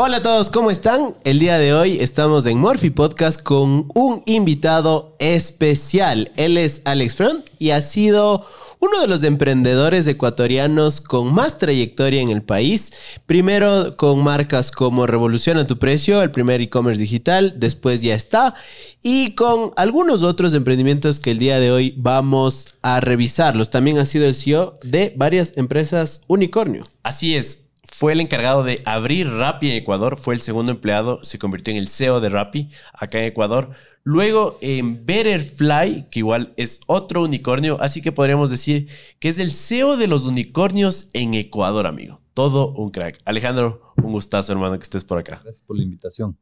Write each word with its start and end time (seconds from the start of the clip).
Hola 0.00 0.18
a 0.18 0.22
todos, 0.22 0.48
¿cómo 0.48 0.70
están? 0.70 1.16
El 1.24 1.40
día 1.40 1.58
de 1.58 1.74
hoy 1.74 1.98
estamos 1.98 2.46
en 2.46 2.60
Morphy 2.60 2.90
Podcast 2.90 3.42
con 3.42 3.90
un 3.96 4.22
invitado 4.26 5.16
especial. 5.18 6.30
Él 6.36 6.56
es 6.56 6.82
Alex 6.84 7.16
Front 7.16 7.46
y 7.58 7.70
ha 7.70 7.80
sido 7.80 8.46
uno 8.78 9.00
de 9.00 9.08
los 9.08 9.24
emprendedores 9.24 10.06
ecuatorianos 10.06 11.00
con 11.00 11.34
más 11.34 11.58
trayectoria 11.58 12.22
en 12.22 12.30
el 12.30 12.42
país. 12.42 12.92
Primero 13.26 13.96
con 13.96 14.22
marcas 14.22 14.70
como 14.70 15.08
Revolución 15.08 15.58
a 15.58 15.66
tu 15.66 15.80
precio, 15.80 16.22
el 16.22 16.30
primer 16.30 16.60
e-commerce 16.60 17.00
digital, 17.00 17.54
después 17.56 18.00
ya 18.00 18.14
está, 18.14 18.54
y 19.02 19.34
con 19.34 19.72
algunos 19.76 20.22
otros 20.22 20.54
emprendimientos 20.54 21.18
que 21.18 21.32
el 21.32 21.40
día 21.40 21.58
de 21.58 21.72
hoy 21.72 21.94
vamos 21.96 22.76
a 22.82 23.00
revisarlos. 23.00 23.70
También 23.70 23.98
ha 23.98 24.04
sido 24.04 24.26
el 24.26 24.36
CEO 24.36 24.78
de 24.84 25.12
varias 25.16 25.54
empresas 25.56 26.20
unicornio. 26.28 26.84
Así 27.02 27.34
es. 27.34 27.67
Fue 27.98 28.12
el 28.12 28.20
encargado 28.20 28.62
de 28.62 28.80
abrir 28.84 29.28
Rappi 29.28 29.70
en 29.70 29.76
Ecuador, 29.76 30.18
fue 30.18 30.32
el 30.36 30.40
segundo 30.40 30.70
empleado, 30.70 31.18
se 31.24 31.36
convirtió 31.40 31.72
en 31.72 31.78
el 31.78 31.88
CEO 31.88 32.20
de 32.20 32.28
Rappi 32.28 32.70
acá 32.92 33.18
en 33.18 33.24
Ecuador. 33.24 33.70
Luego 34.04 34.56
en 34.60 35.04
Betterfly, 35.04 36.06
que 36.08 36.20
igual 36.20 36.54
es 36.56 36.78
otro 36.86 37.24
unicornio, 37.24 37.76
así 37.80 38.00
que 38.00 38.12
podríamos 38.12 38.50
decir 38.50 38.86
que 39.18 39.28
es 39.28 39.40
el 39.40 39.50
CEO 39.50 39.96
de 39.96 40.06
los 40.06 40.26
unicornios 40.26 41.10
en 41.12 41.34
Ecuador, 41.34 41.88
amigo. 41.88 42.20
Todo 42.34 42.72
un 42.74 42.90
crack. 42.90 43.18
Alejandro, 43.24 43.92
un 43.96 44.12
gustazo, 44.12 44.52
hermano, 44.52 44.78
que 44.78 44.84
estés 44.84 45.02
por 45.02 45.18
acá. 45.18 45.40
Gracias 45.42 45.64
por 45.66 45.76
la 45.76 45.82
invitación. 45.82 46.38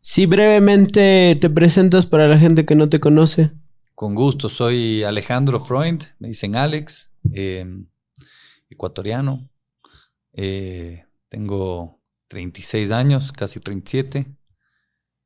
Si 0.00 0.24
brevemente 0.24 1.36
te 1.38 1.50
presentas 1.50 2.06
para 2.06 2.26
la 2.26 2.38
gente 2.38 2.64
que 2.64 2.74
no 2.74 2.88
te 2.88 3.00
conoce. 3.00 3.50
Con 3.94 4.14
gusto, 4.14 4.48
soy 4.48 5.02
Alejandro 5.02 5.60
Freund, 5.60 6.04
me 6.18 6.28
dicen 6.28 6.56
Alex, 6.56 7.12
eh, 7.34 7.66
ecuatoriano. 8.70 9.49
Eh, 10.42 11.04
tengo 11.28 12.00
36 12.28 12.92
años, 12.92 13.30
casi 13.30 13.60
37. 13.60 14.26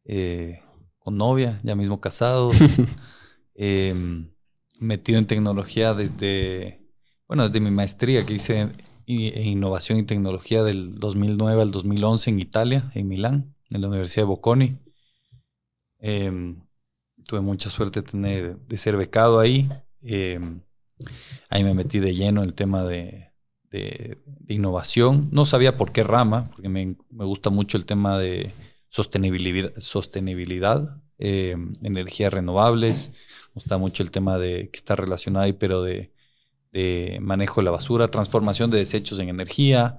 Eh, 0.06 0.60
con 0.98 1.16
novia, 1.16 1.60
ya 1.62 1.76
mismo 1.76 2.00
casado, 2.00 2.50
em, 3.54 4.32
metido 4.80 5.20
en 5.20 5.28
tecnología 5.28 5.94
desde, 5.94 6.80
bueno, 7.28 7.46
desde 7.46 7.60
mi 7.60 7.70
maestría 7.70 8.26
que 8.26 8.34
hice 8.34 8.58
en, 8.58 8.76
innovación 9.06 9.98
y 9.98 10.02
tecnología 10.02 10.64
del 10.64 10.98
2009 10.98 11.62
al 11.62 11.70
2011 11.70 12.30
en 12.30 12.40
Italia, 12.40 12.90
en 12.96 13.06
Milán, 13.06 13.54
en 13.70 13.82
la 13.82 13.88
Universidad 13.88 14.22
de 14.22 14.28
Bocconi. 14.28 14.78
Em, 16.00 16.60
tuve 17.24 17.40
mucha 17.40 17.70
suerte 17.70 18.02
de, 18.02 18.08
tener, 18.08 18.58
de 18.58 18.76
ser 18.76 18.96
becado 18.96 19.38
ahí. 19.38 19.70
Em, 20.00 20.60
ahí 21.50 21.62
me 21.62 21.74
metí 21.74 22.00
de 22.00 22.16
lleno 22.16 22.42
en 22.42 22.48
el 22.48 22.54
tema 22.54 22.82
de, 22.82 23.33
innovación. 24.48 25.28
No 25.32 25.46
sabía 25.46 25.76
por 25.76 25.92
qué 25.92 26.02
rama, 26.04 26.50
porque 26.50 26.68
me 26.68 26.96
gusta 27.10 27.50
mucho 27.50 27.76
el 27.76 27.86
tema 27.86 28.18
de 28.18 28.52
sostenibilidad, 28.88 29.72
sostenibilidad 29.78 31.00
eh, 31.18 31.56
energías 31.82 32.32
renovables. 32.32 33.12
Me 33.48 33.54
gusta 33.54 33.78
mucho 33.78 34.02
el 34.02 34.10
tema 34.10 34.38
de 34.38 34.70
que 34.70 34.76
está 34.76 34.96
relacionado 34.96 35.44
ahí, 35.44 35.52
pero 35.52 35.82
de, 35.82 36.12
manejo 37.20 37.60
de 37.60 37.64
la 37.66 37.70
basura, 37.70 38.08
transformación 38.08 38.70
de 38.70 38.78
desechos 38.78 39.20
en 39.20 39.28
energía, 39.28 39.96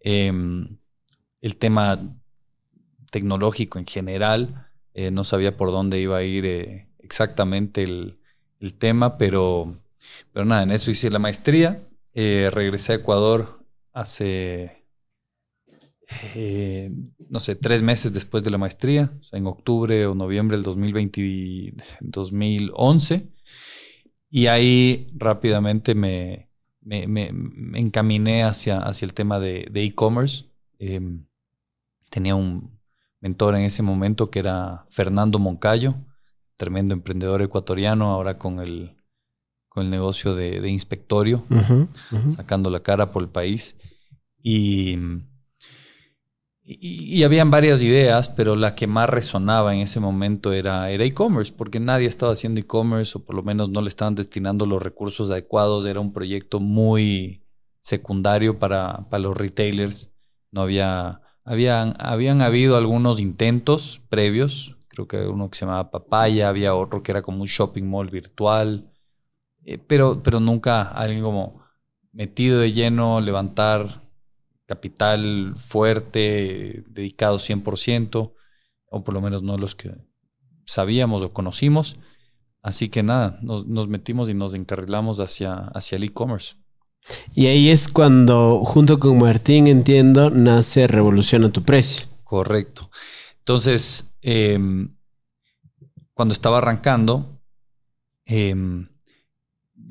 em, 0.00 0.78
el 1.40 1.56
tema 1.56 1.98
tecnológico 3.10 3.78
en 3.78 3.86
general. 3.86 4.70
Eh, 4.94 5.10
no 5.10 5.24
sabía 5.24 5.56
por 5.56 5.70
dónde 5.70 6.00
iba 6.00 6.18
a 6.18 6.22
ir 6.22 6.46
eh, 6.46 6.88
exactamente 7.00 7.82
el, 7.82 8.18
el, 8.60 8.74
tema, 8.74 9.18
pero, 9.18 9.78
pero 10.32 10.44
nada, 10.44 10.62
en 10.62 10.70
eso 10.72 10.90
hice 10.90 11.10
la 11.10 11.18
maestría. 11.18 11.82
Regresé 12.14 12.92
a 12.92 12.96
Ecuador 12.96 13.64
hace 13.92 14.82
eh, 16.34 16.90
no 17.28 17.40
sé, 17.40 17.56
tres 17.56 17.82
meses 17.82 18.12
después 18.12 18.44
de 18.44 18.50
la 18.50 18.58
maestría, 18.58 19.12
en 19.32 19.46
octubre 19.46 20.06
o 20.06 20.14
noviembre 20.14 20.56
del 20.56 20.64
2020, 20.64 21.74
2011. 22.00 23.28
Y 24.30 24.46
ahí 24.46 25.08
rápidamente 25.14 25.94
me, 25.94 26.48
me, 26.80 27.32
encaminé 27.74 28.44
hacia, 28.44 28.78
hacia, 28.78 29.06
el 29.06 29.14
tema 29.14 29.40
de 29.40 29.70
e-commerce. 29.74 30.46
Em, 30.78 31.26
tenía 32.10 32.34
un 32.34 32.80
mentor 33.20 33.54
en 33.54 33.62
ese 33.62 33.82
momento 33.82 34.30
que 34.30 34.40
era 34.40 34.86
Fernando 34.90 35.38
Moncayo, 35.38 35.94
tremendo 36.56 36.94
emprendedor 36.94 37.42
ecuatoriano, 37.42 38.10
ahora 38.10 38.38
con 38.38 38.60
el, 38.60 38.96
con 39.72 39.84
el 39.84 39.90
negocio 39.90 40.34
de, 40.34 40.68
inspectorio, 40.68 41.44
sacando 42.28 42.68
la 42.70 42.80
cara 42.80 43.10
por 43.10 43.22
el 43.22 43.28
país. 43.28 43.76
Y 44.42 44.98
y, 46.64 47.24
habían 47.24 47.50
varias 47.50 47.82
ideas, 47.82 48.28
pero 48.28 48.54
la 48.54 48.76
que 48.76 48.86
más 48.86 49.10
resonaba 49.10 49.74
en 49.74 49.80
ese 49.80 49.98
momento 49.98 50.52
era 50.52 50.92
e-commerce, 50.92 51.52
porque 51.56 51.80
nadie 51.80 52.06
estaba 52.06 52.32
haciendo 52.32 52.60
e-commerce 52.60 53.18
o 53.18 53.24
por 53.24 53.34
lo 53.34 53.42
menos 53.42 53.68
no 53.70 53.82
le 53.82 53.88
estaban 53.88 54.14
destinando 54.14 54.64
los 54.64 54.80
recursos 54.80 55.30
adecuados. 55.30 55.86
Era 55.86 55.98
un 55.98 56.12
proyecto 56.12 56.60
muy 56.60 57.42
secundario 57.80 58.60
para, 58.60 59.08
para 59.10 59.22
los 59.22 59.36
retailers. 59.36 60.12
No 60.52 60.62
había, 60.62 61.20
habían, 61.44 61.96
habían 61.98 62.42
habido 62.42 62.76
algunos 62.76 63.18
intentos 63.18 64.00
previos. 64.08 64.76
Creo 64.86 65.08
que 65.08 65.26
uno 65.26 65.50
que 65.50 65.58
se 65.58 65.64
llamaba 65.64 65.90
Papaya, 65.90 66.48
había 66.48 66.76
otro 66.76 67.02
que 67.02 67.10
era 67.10 67.22
como 67.22 67.42
un 67.42 67.48
shopping 67.48 67.84
mall 67.84 68.08
virtual, 68.08 68.91
eh, 69.64 69.78
pero, 69.78 70.22
pero 70.22 70.40
nunca 70.40 70.82
alguien 70.82 71.22
como 71.22 71.62
metido 72.12 72.60
de 72.60 72.72
lleno, 72.72 73.20
levantar 73.20 74.02
capital 74.66 75.54
fuerte, 75.56 76.84
dedicado 76.88 77.38
100%, 77.38 78.32
o 78.86 79.04
por 79.04 79.14
lo 79.14 79.20
menos 79.20 79.42
no 79.42 79.56
los 79.58 79.74
que 79.74 79.92
sabíamos 80.66 81.22
o 81.22 81.32
conocimos. 81.32 81.96
Así 82.62 82.88
que 82.88 83.02
nada, 83.02 83.38
nos, 83.42 83.88
metimos 83.88 84.30
y 84.30 84.34
nos 84.34 84.54
encarrilamos 84.54 85.18
hacia, 85.18 85.54
hacia 85.74 85.96
el 85.96 86.04
e-commerce. 86.04 86.54
Y 87.34 87.46
ahí 87.46 87.70
es 87.70 87.88
cuando, 87.88 88.62
junto 88.64 89.00
con 89.00 89.18
Martín, 89.18 89.66
entiendo, 89.66 90.30
nace 90.30 90.86
Revolución 90.86 91.44
a 91.44 91.52
tu 91.52 91.62
precio. 91.64 92.06
Correcto. 92.22 92.88
Entonces, 93.38 94.14
em, 94.22 94.94
cuando 96.14 96.32
estaba 96.32 96.58
arrancando, 96.58 97.42
em, 98.24 98.86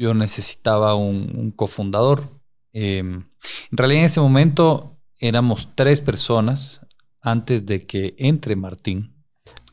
yo 0.01 0.13
necesitaba 0.13 0.95
un 0.95 1.51
cofundador 1.55 2.41
Em, 2.73 3.23
en 3.71 3.77
realidad 3.77 4.01
en 4.01 4.05
ese 4.05 4.19
momento 4.19 4.97
éramos 5.19 5.69
tres 5.75 6.01
personas 6.01 6.81
antes 7.21 7.65
de 7.65 7.85
que 7.85 8.15
entre 8.17 8.55
Martín. 8.55 9.13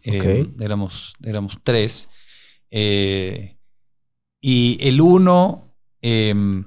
Em, 0.03 0.55
éramos, 0.61 1.15
éramos 1.23 1.59
tres. 1.63 2.09
Eh, 2.71 3.59
y 4.41 4.79
el 4.81 5.01
uno, 5.01 5.75
em, 6.01 6.65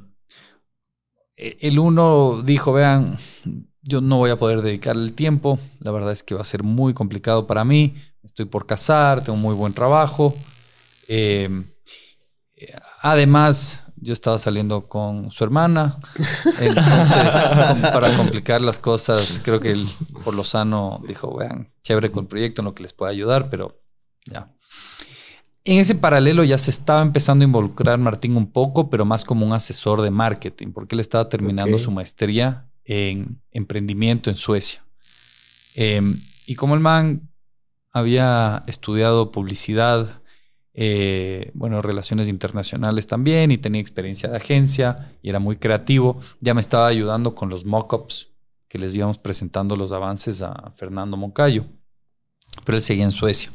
e, 1.36 1.58
el 1.62 1.80
uno 1.80 2.42
dijo, 2.44 2.74
vean, 2.74 3.18
yo 3.82 4.02
no 4.02 4.18
voy 4.18 4.30
a 4.32 4.38
poder 4.38 4.62
dedicarle 4.62 5.04
el 5.04 5.14
tiempo. 5.14 5.60
La 5.80 5.92
verdad 5.92 6.12
es 6.12 6.24
que 6.24 6.36
va 6.36 6.42
a 6.42 6.46
ser 6.46 6.64
muy 6.64 6.94
complicado 6.94 7.48
para 7.48 7.66
mí. 7.66 7.96
Estoy 8.24 8.46
por 8.46 8.66
casar, 8.66 9.24
tengo 9.24 9.38
muy 9.38 9.56
buen 9.56 9.74
trabajo. 9.74 10.36
Además, 13.02 13.84
yo 13.98 14.14
estaba 14.14 14.38
saliendo 14.38 14.88
con 14.88 15.32
su 15.32 15.44
hermana. 15.44 16.00
Entonces, 16.60 17.34
para 17.82 18.18
complicar 18.18 18.62
las 18.62 18.80
cosas, 18.80 19.42
creo 19.44 19.60
que 19.60 19.72
él, 19.72 19.88
por 20.24 20.34
lo 20.34 20.44
sano, 20.44 21.02
dijo, 21.08 21.36
vean, 21.38 21.72
chévere 21.84 22.12
con 22.12 22.24
el 22.24 22.28
proyecto, 22.28 22.62
en 22.62 22.66
lo 22.66 22.74
que 22.74 22.84
les 22.84 22.94
pueda 22.94 23.12
ayudar, 23.12 23.50
pero 23.50 23.82
ya. 24.26 24.52
En 25.64 25.78
ese 25.78 25.94
paralelo 25.94 26.44
ya 26.44 26.58
se 26.58 26.72
estaba 26.72 27.04
empezando 27.04 27.44
a 27.44 27.48
involucrar 27.48 28.00
Martín 28.00 28.36
un 28.36 28.52
poco, 28.52 28.90
pero 28.90 29.06
más 29.06 29.24
como 29.24 29.46
un 29.46 29.54
asesor 29.54 30.02
de 30.02 30.10
marketing, 30.10 30.72
porque 30.74 30.96
él 30.96 31.00
estaba 31.00 31.30
terminando 31.30 31.78
su 31.78 31.92
maestría 31.92 32.68
en 32.84 33.40
emprendimiento 33.52 34.32
en 34.32 34.38
Suecia. 34.38 34.84
Em, 35.76 36.20
y 36.48 36.56
como 36.56 36.74
el 36.74 36.80
man 36.80 37.30
había 37.92 38.64
estudiado 38.66 39.32
publicidad, 39.32 40.21
eh, 40.74 41.52
bueno, 41.54 41.82
relaciones 41.82 42.30
internacionales 42.30 43.06
también 43.08 43.52
y 43.52 43.58
tenía 43.58 43.82
experiencia 43.82 44.30
de 44.30 44.38
agencia 44.38 45.14
y 45.22 45.30
era 45.30 45.40
muy 45.40 45.58
creativo. 45.58 46.20
Ya 46.40 46.54
me 46.54 46.62
estaba 46.62 46.88
ayudando 46.88 47.36
con 47.36 47.50
los 47.50 47.66
mock-ups 47.66 48.30
que 48.68 48.80
les 48.80 48.96
íbamos 48.96 49.18
presentando 49.18 49.76
los 49.76 49.92
avances 49.92 50.42
a 50.42 50.72
Fernando 50.78 51.18
Moncayo, 51.18 51.66
pero 52.64 52.78
él 52.78 52.84
seguía 52.84 53.04
en 53.04 53.12
Suecia. 53.12 53.52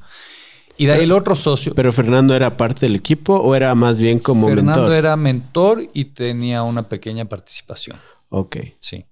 Y 0.78 0.84
de 0.84 0.92
ahí 0.92 1.04
el 1.04 1.12
otro 1.12 1.34
socio. 1.34 1.74
¿Pero 1.74 1.90
Fernando 1.90 2.34
era 2.34 2.58
parte 2.58 2.84
del 2.84 2.96
equipo 2.96 3.34
o 3.34 3.54
era 3.54 3.74
más 3.74 3.98
bien 3.98 4.18
como 4.18 4.48
mentor? 4.48 4.64
Fernando 4.64 4.92
era 4.92 5.16
mentor 5.16 5.88
y 5.94 6.04
tenía 6.06 6.62
una 6.62 6.86
pequeña 6.86 7.24
participación. 7.24 7.98
Ok. 8.28 8.58
Sí. 8.78 9.06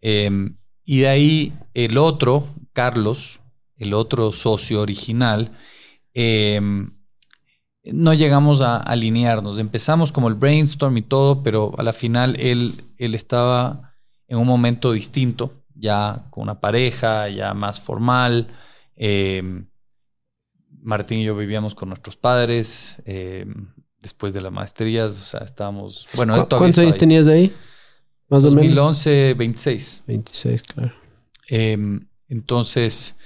Em, 0.00 0.56
y 0.84 1.00
de 1.00 1.08
ahí 1.08 1.52
el 1.74 1.96
otro, 1.96 2.48
Carlos, 2.72 3.38
el 3.76 3.94
otro 3.94 4.32
socio 4.32 4.80
original, 4.80 5.56
eh, 6.12 6.60
no 7.84 8.14
llegamos 8.14 8.60
a 8.60 8.76
alinearnos. 8.76 9.58
Empezamos 9.58 10.10
como 10.12 10.28
el 10.28 10.34
brainstorm 10.34 10.96
y 10.96 11.02
todo, 11.02 11.42
pero 11.42 11.72
a 11.76 11.82
la 11.82 11.92
final 11.92 12.36
él, 12.40 12.84
él 12.96 13.14
estaba 13.14 13.94
en 14.28 14.38
un 14.38 14.46
momento 14.46 14.92
distinto. 14.92 15.60
ya 15.76 16.26
con 16.30 16.44
una 16.44 16.60
pareja, 16.60 17.28
ya 17.28 17.52
más 17.52 17.80
formal. 17.80 18.46
Em, 18.96 19.66
Martín 20.82 21.18
y 21.18 21.24
yo 21.24 21.36
vivíamos 21.36 21.74
con 21.74 21.88
nuestros 21.88 22.16
padres 22.16 22.96
em, 23.04 23.72
después 24.00 24.32
de 24.32 24.40
las 24.40 24.52
maestrías, 24.52 25.12
o 25.12 25.24
sea, 25.24 25.40
estábamos... 25.40 26.06
Bueno, 26.14 26.34
¿Cuántos 26.46 26.78
años 26.78 26.96
tenías 26.96 27.26
ahí? 27.26 27.52
Más 28.28 28.44
o 28.44 28.50
menos. 28.50 28.74
2011, 28.74 29.34
26. 29.34 30.02
26, 30.06 30.62
claro. 30.62 30.92
Em, 31.48 32.06
entonces, 32.28 33.16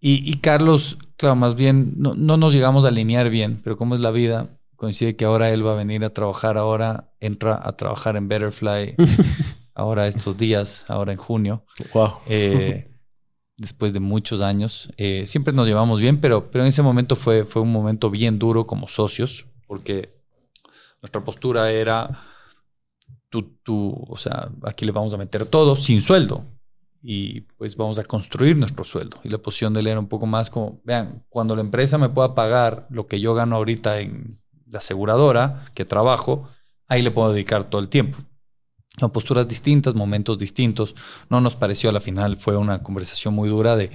y, 0.00 0.36
Carlos, 0.38 0.98
claro, 1.18 1.36
más 1.36 1.56
bien 1.56 1.92
no, 1.96 2.14
no, 2.14 2.38
nos 2.38 2.54
llegamos 2.54 2.84
a 2.84 2.88
alinear 2.88 3.28
bien, 3.28 3.60
pero 3.62 3.76
como 3.76 3.94
es 3.94 4.00
la 4.00 4.10
vida, 4.10 4.58
coincide 4.76 5.16
que 5.16 5.26
ahora 5.26 5.50
él 5.50 5.66
va 5.66 5.72
a 5.72 5.76
venir 5.76 6.02
a 6.04 6.14
trabajar 6.14 6.56
ahora, 6.56 7.12
entra 7.20 7.60
a 7.62 7.76
trabajar 7.76 8.16
en 8.16 8.28
Betterfly 8.28 8.94
ahora 9.74 10.06
estos 10.06 10.38
días, 10.38 10.86
ahora 10.88 11.12
en 11.12 11.18
junio. 11.18 11.64
Wow. 11.92 12.12
Eh, 12.26 12.90
después 13.56 13.92
de 13.92 14.00
muchos 14.00 14.40
años. 14.40 14.90
Eh, 14.96 15.24
siempre 15.26 15.52
nos 15.52 15.66
llevamos 15.66 16.00
bien, 16.00 16.20
pero, 16.20 16.50
pero 16.50 16.62
en 16.62 16.68
ese 16.68 16.82
momento 16.82 17.16
fue, 17.16 17.44
fue 17.44 17.60
un 17.60 17.72
momento 17.72 18.08
bien 18.08 18.38
duro 18.38 18.66
como 18.66 18.86
socios, 18.86 19.46
porque 19.66 20.14
nuestra 21.02 21.24
postura 21.24 21.72
era, 21.72 22.22
tú, 23.28 23.58
tú, 23.64 24.06
o 24.08 24.16
sea, 24.16 24.48
aquí 24.62 24.86
le 24.86 24.92
vamos 24.92 25.12
a 25.12 25.18
meter 25.18 25.44
todo 25.44 25.74
sin 25.74 26.00
sueldo 26.00 26.44
y 27.02 27.42
pues 27.56 27.76
vamos 27.76 27.98
a 27.98 28.04
construir 28.04 28.56
nuestro 28.56 28.84
sueldo. 28.84 29.18
Y 29.24 29.28
la 29.28 29.38
posición 29.38 29.74
de 29.74 29.80
él 29.80 29.86
era 29.88 30.00
un 30.00 30.08
poco 30.08 30.26
más 30.26 30.50
como, 30.50 30.80
vean, 30.84 31.24
cuando 31.28 31.54
la 31.54 31.62
empresa 31.62 31.98
me 31.98 32.08
pueda 32.08 32.34
pagar 32.34 32.86
lo 32.90 33.06
que 33.06 33.20
yo 33.20 33.34
gano 33.34 33.56
ahorita 33.56 34.00
en 34.00 34.40
la 34.66 34.78
aseguradora 34.78 35.66
que 35.74 35.84
trabajo, 35.84 36.48
ahí 36.86 37.02
le 37.02 37.10
puedo 37.10 37.32
dedicar 37.32 37.64
todo 37.64 37.80
el 37.80 37.88
tiempo. 37.88 38.18
Son 38.98 39.10
posturas 39.10 39.46
distintas, 39.46 39.94
momentos 39.94 40.38
distintos. 40.38 40.94
No 41.30 41.40
nos 41.40 41.54
pareció 41.54 41.90
a 41.90 41.92
la 41.92 42.00
final, 42.00 42.36
fue 42.36 42.56
una 42.56 42.82
conversación 42.82 43.32
muy 43.32 43.48
dura 43.48 43.76
de, 43.76 43.90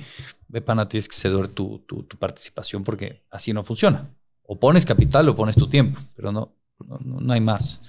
ve 0.47 0.61
pana, 0.61 0.87
tienes 0.87 1.09
que 1.09 1.15
ceder 1.15 1.49
tu, 1.49 1.79
tu, 1.79 2.05
participación 2.17 2.83
porque 2.83 3.25
así 3.29 3.51
no 3.51 3.63
funciona. 3.63 4.09
O 4.43 4.57
pones 4.59 4.85
capital 4.85 5.27
o 5.27 5.35
pones 5.35 5.55
tu 5.55 5.67
tiempo, 5.67 5.99
pero 6.15 6.31
no, 6.31 6.55
no, 6.79 7.33
hay 7.33 7.41
más. 7.41 7.81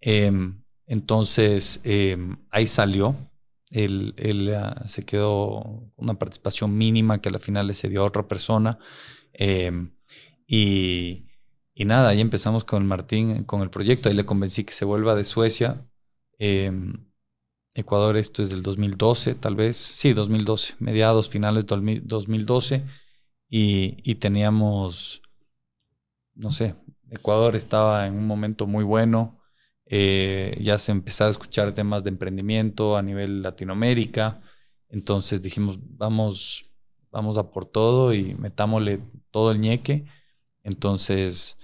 Em, 0.00 0.60
entonces, 0.86 1.80
em, 1.84 2.36
ahí 2.50 2.66
salió. 2.66 3.14
Él, 3.70 4.14
ah, 4.56 4.84
se 4.86 5.04
quedó 5.04 5.92
una 5.96 6.14
participación 6.14 6.76
mínima 6.76 7.20
que 7.20 7.28
a 7.28 7.32
la 7.32 7.38
final 7.38 7.66
le 7.66 7.74
cedió 7.74 8.02
a 8.02 8.06
otra 8.06 8.28
persona. 8.28 8.78
Em, 9.32 9.92
y, 10.46 11.24
nada, 11.76 12.10
ahí 12.10 12.20
empezamos 12.20 12.64
con 12.64 12.86
Martín, 12.86 13.44
con 13.44 13.62
el 13.62 13.70
proyecto. 13.70 14.08
Ahí 14.08 14.14
le 14.16 14.26
convencí 14.26 14.64
que 14.64 14.72
se 14.72 14.84
vuelva 14.84 15.14
de 15.14 15.24
Suecia 15.24 15.88
Em, 16.38 17.04
Ecuador, 17.74 18.16
esto 18.16 18.42
es 18.42 18.50
del 18.50 18.62
2012, 18.62 19.34
tal 19.34 19.56
vez. 19.56 19.76
Sí, 19.76 20.12
2012, 20.12 20.74
mediados, 20.78 21.28
finales 21.28 21.66
de 21.66 22.00
2012. 22.04 22.84
Y, 23.48 23.98
y 24.04 24.16
teníamos, 24.16 25.22
no 26.34 26.52
sé, 26.52 26.74
Ecuador 27.10 27.56
estaba 27.56 28.06
en 28.06 28.14
un 28.14 28.26
momento 28.26 28.66
muy 28.66 28.84
bueno. 28.84 29.37
Eh, 29.90 30.58
ya 30.60 30.76
se 30.78 30.92
empezaba 30.92 31.28
a 31.28 31.30
escuchar 31.30 31.72
temas 31.72 32.04
de 32.04 32.10
emprendimiento 32.10 32.96
a 32.96 33.02
nivel 33.02 33.42
Latinoamérica. 33.42 34.40
Entonces 34.90 35.42
dijimos, 35.42 35.78
vamos, 35.80 36.66
vamos 37.10 37.38
a 37.38 37.50
por 37.50 37.64
todo 37.64 38.12
y 38.12 38.34
metámosle 38.34 39.00
todo 39.30 39.50
el 39.50 39.60
ñeque. 39.60 40.06
Entonces, 40.62 41.56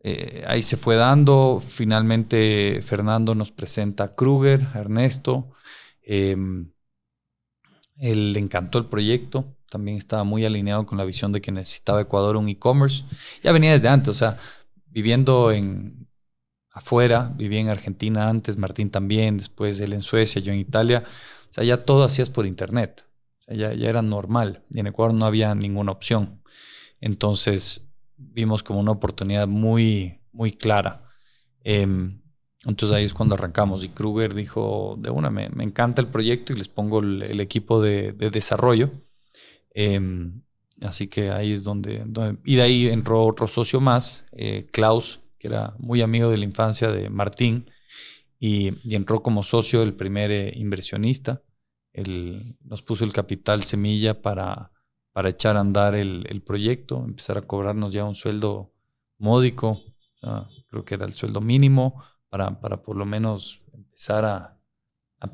eh, 0.00 0.44
ahí 0.46 0.62
se 0.62 0.76
fue 0.76 0.96
dando. 0.96 1.62
Finalmente 1.66 2.80
Fernando 2.82 3.34
nos 3.34 3.52
presenta 3.52 4.04
a 4.04 4.14
Kruger, 4.14 4.66
a 4.74 4.78
Ernesto. 4.80 5.50
Em, 6.02 6.72
él 7.96 8.32
le 8.32 8.40
encantó 8.40 8.78
el 8.78 8.86
proyecto. 8.86 9.56
También 9.70 9.98
estaba 9.98 10.24
muy 10.24 10.44
alineado 10.46 10.86
con 10.86 10.96
la 10.96 11.04
visión 11.04 11.32
de 11.32 11.42
que 11.42 11.52
necesitaba 11.52 12.00
Ecuador 12.00 12.36
un 12.36 12.48
e-commerce. 12.48 13.04
Ya 13.42 13.52
venía 13.52 13.72
desde 13.72 13.88
antes, 13.88 14.08
o 14.08 14.14
sea, 14.14 14.38
viviendo 14.86 15.52
en 15.52 16.07
afuera, 16.78 17.32
vivía 17.36 17.60
en 17.60 17.68
Argentina 17.68 18.28
antes, 18.28 18.56
Martín 18.56 18.90
también, 18.90 19.36
después 19.36 19.80
él 19.80 19.92
en 19.92 20.02
Suecia, 20.02 20.40
yo 20.40 20.52
en 20.52 20.58
Italia. 20.58 21.04
O 21.50 21.52
sea, 21.52 21.64
ya 21.64 21.84
todo 21.84 22.04
hacías 22.04 22.30
por 22.30 22.46
internet. 22.46 23.04
ya, 23.48 23.72
ya 23.74 23.88
era 23.88 24.02
normal. 24.02 24.64
Y 24.70 24.80
en 24.80 24.88
Ecuador 24.88 25.14
no 25.14 25.26
había 25.26 25.54
ninguna 25.54 25.92
opción. 25.92 26.42
Entonces, 27.00 27.88
vimos 28.16 28.62
como 28.62 28.80
una 28.80 28.92
oportunidad 28.92 29.46
muy, 29.48 30.20
muy 30.32 30.52
clara. 30.52 31.04
Em, 31.62 32.20
entonces 32.64 32.96
ahí 32.96 33.04
es 33.04 33.14
cuando 33.14 33.34
arrancamos 33.34 33.84
y 33.84 33.88
Kruger 33.88 34.34
dijo, 34.34 34.96
de 34.98 35.10
una, 35.10 35.30
me, 35.30 35.46
encanta 35.62 36.02
el 36.02 36.08
proyecto 36.08 36.52
y 36.52 36.56
les 36.56 36.68
pongo 36.68 37.00
el, 37.00 37.40
equipo 37.40 37.80
de, 37.80 38.12
desarrollo. 38.12 38.90
Em, 39.70 40.42
así 40.82 41.06
que 41.08 41.30
ahí 41.30 41.52
es 41.52 41.64
donde, 41.64 42.04
Y 42.44 42.56
de 42.56 42.62
ahí 42.62 42.86
entró 42.88 43.24
otro 43.24 43.48
socio 43.48 43.80
más, 43.80 44.26
eh, 44.32 44.66
Klaus, 44.72 45.20
era 45.48 45.74
muy 45.78 46.02
amigo 46.02 46.30
de 46.30 46.38
la 46.38 46.44
infancia 46.44 46.90
de 46.90 47.10
Martín, 47.10 47.70
y, 48.40 48.94
entró 48.94 49.22
como 49.22 49.42
socio 49.42 49.82
el 49.82 49.94
primer 49.94 50.30
eh, 50.30 50.52
inversionista. 50.54 51.42
Él 51.92 52.56
nos 52.62 52.82
puso 52.82 53.04
el 53.04 53.12
capital 53.12 53.64
semilla 53.64 54.22
para 54.22 54.70
para 55.18 55.30
echar 55.30 55.56
a 55.56 55.60
andar 55.60 55.96
el, 55.96 56.42
proyecto, 56.46 57.04
empezar 57.04 57.38
a 57.38 57.42
cobrarnos 57.42 57.92
ya 57.92 58.04
un 58.04 58.14
sueldo 58.14 58.72
módico, 59.18 59.82
creo 60.68 60.84
que 60.84 60.94
era 60.94 61.06
el 61.06 61.12
sueldo 61.12 61.40
mínimo, 61.40 62.04
para, 62.28 62.60
para 62.60 62.84
por 62.84 62.96
lo 62.96 63.04
menos 63.04 63.60
empezar 63.72 64.24
a, 64.24 64.54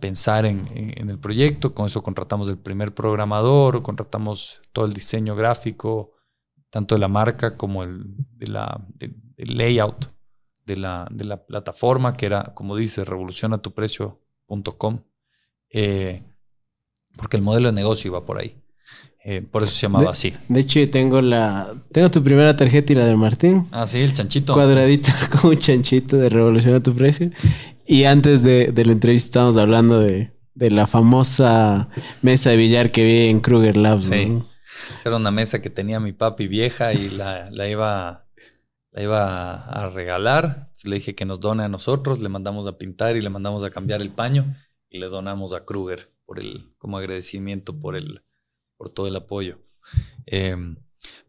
pensar 0.01 0.47
en, 0.47 0.65
el 0.97 1.19
proyecto. 1.19 1.75
Con 1.75 1.85
eso 1.85 2.03
contratamos 2.03 2.49
el 2.49 2.57
primer 2.57 2.95
programador, 2.95 3.83
contratamos 3.83 4.63
todo 4.73 4.87
el 4.87 4.95
diseño 4.95 5.37
gráfico, 5.37 6.13
tanto 6.71 6.95
de 6.95 7.01
la 7.03 7.09
marca 7.09 7.59
como 7.59 7.83
el, 7.83 8.05
de 8.39 8.47
la, 8.47 8.87
del 9.37 9.57
layout 9.57 10.13
de 10.65 10.77
la, 10.77 11.07
de 11.11 11.25
la 11.25 11.45
plataforma, 11.45 12.17
que 12.17 12.27
era, 12.27 12.53
como 12.55 12.77
dice, 12.77 13.05
revolucionatuprecio.com, 13.05 15.01
eh, 15.71 16.23
porque 17.17 17.37
el 17.37 17.43
modelo 17.43 17.69
de 17.69 17.73
negocio 17.73 18.09
iba 18.09 18.25
por 18.25 18.39
ahí. 18.39 18.61
Eh, 19.27 19.41
por 19.41 19.63
eso 19.63 19.73
se 19.73 19.83
llamaba 19.83 20.11
así. 20.11 20.35
De 20.49 20.61
hecho, 20.61 20.79
tengo 20.91 21.23
la. 21.23 21.75
Tengo 21.91 22.11
tu 22.11 22.23
primera 22.23 22.55
tarjeta 22.57 22.93
y 22.93 22.97
la 22.97 23.07
de 23.07 23.17
Martín. 23.17 23.67
Ah, 23.71 23.87
sí, 23.87 24.01
el 24.01 24.13
chanchito. 24.13 24.53
Cuadradito 24.53 25.09
con 25.41 25.53
un 25.53 25.59
chanchito 25.59 26.19
de 26.19 26.29
Revolución 26.29 26.75
a 26.75 26.83
tu 26.83 26.95
precio. 26.95 27.31
Y 27.87 28.05
antes 28.05 28.43
de, 28.43 28.71
la 28.75 28.93
entrevista 28.93 29.29
estábamos 29.29 29.57
hablando 29.57 30.01
de, 30.01 30.31
la 30.55 30.87
famosa 30.87 31.89
mesa 32.20 32.51
de 32.51 32.56
billar 32.58 32.93
que 32.93 33.05
vi 33.05 33.29
en 33.29 33.41
Kruger 33.41 33.79
Labs. 33.79 34.05
Sí. 34.05 34.43
Era 35.05 35.17
una 35.17 35.31
mesa 35.31 35.63
que 35.63 35.70
tenía 35.70 36.01
mi 36.01 36.13
papi 36.13 36.47
vieja 36.47 36.93
y 36.93 37.08
la, 37.08 37.49
iba, 37.69 38.24
la 38.94 39.03
iba 39.03 39.55
a 39.65 39.91
regalar. 39.91 40.70
le 40.84 40.96
dije 40.96 41.15
que 41.15 41.24
nos 41.24 41.41
done 41.41 41.65
a 41.65 41.69
nosotros, 41.69 42.20
le 42.20 42.29
mandamos 42.29 42.67
a 42.67 42.79
pintar 42.79 43.17
y 43.17 43.20
le 43.20 43.29
mandamos 43.29 43.65
a 43.65 43.70
cambiar 43.70 44.01
el 44.01 44.10
paño 44.10 44.56
y 44.89 44.98
le 44.98 45.06
donamos 45.06 45.53
a 45.53 45.65
Kruger 45.65 46.13
por 46.24 46.39
el, 46.39 46.72
como 46.79 46.96
agradecimiento 46.96 47.79
por 47.79 47.96
el 47.96 48.22
por 48.77 48.91
todo 48.91 49.06
el 49.06 49.17
apoyo. 49.17 49.58
Em, 50.27 50.77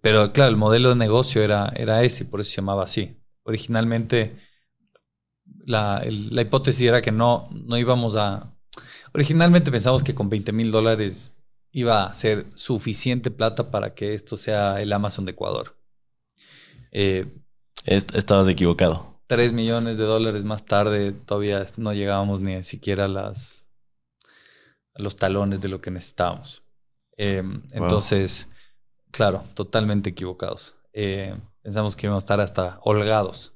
pero 0.02 0.32
claro, 0.32 0.52
el 0.52 0.58
modelo 0.58 0.90
de 0.90 0.96
negocio 0.96 1.42
era, 1.42 1.72
era 1.76 2.04
ese, 2.04 2.26
por 2.26 2.40
eso 2.40 2.52
se 2.52 2.58
llamaba 2.58 2.84
así. 2.84 3.18
Originalmente, 3.44 4.38
la, 5.66 6.04
hipótesis 6.06 6.88
era 6.88 7.02
que 7.02 7.12
no, 7.12 7.50
no 7.52 7.78
íbamos 7.78 8.16
a... 8.16 8.54
Originalmente 9.14 9.72
pensamos 9.72 10.04
que 10.04 10.16
con 10.16 10.30
20 10.30 10.52
mil 10.52 10.72
dólares 10.72 11.36
iba 11.72 12.06
a 12.06 12.14
ser 12.14 12.48
suficiente 12.56 13.32
plata 13.32 13.72
para 13.72 13.94
que 13.94 14.14
esto 14.14 14.38
sea 14.38 14.82
el 14.82 14.94
Amazon 14.94 15.26
de 15.26 15.32
Ecuador. 15.32 15.78
Eh, 16.92 17.45
estabas 17.86 18.48
equivocado. 18.48 19.16
3 19.28 19.54
millones 19.54 19.98
de 19.98 20.04
dólares 20.04 20.46
más 20.46 20.66
tarde 20.66 21.12
todavía 21.12 21.66
no 21.78 21.94
llegábamos 21.94 22.42
ni 22.42 22.62
siquiera 22.64 23.06
a, 23.06 23.08
las, 23.08 23.68
a 24.94 25.02
los 25.02 25.16
talones 25.16 25.62
de 25.62 25.70
lo 25.70 25.82
que 25.82 25.92
necesitábamos. 25.92 26.64
Em, 27.18 27.62
entonces, 27.72 28.50
claro, 29.12 29.44
totalmente 29.54 30.10
equivocados. 30.10 30.76
Eh, 30.94 31.36
pensamos 31.62 31.96
que 31.96 32.06
íbamos 32.06 32.24
a 32.24 32.26
estar 32.26 32.40
hasta 32.40 32.80
holgados, 32.84 33.54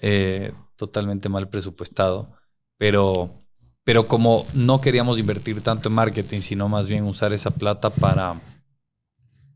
eh, 0.00 0.52
totalmente 0.76 1.28
mal 1.28 1.48
presupuestado, 1.48 2.32
pero, 2.78 3.44
pero 3.84 4.06
como 4.06 4.46
no 4.54 4.80
queríamos 4.80 5.18
invertir 5.18 5.62
tanto 5.62 5.88
en 5.88 5.94
marketing, 5.94 6.40
sino 6.40 6.68
más 6.68 6.88
bien 6.88 7.04
usar 7.04 7.32
esa 7.32 7.50
plata 7.50 7.90
para, 7.90 8.40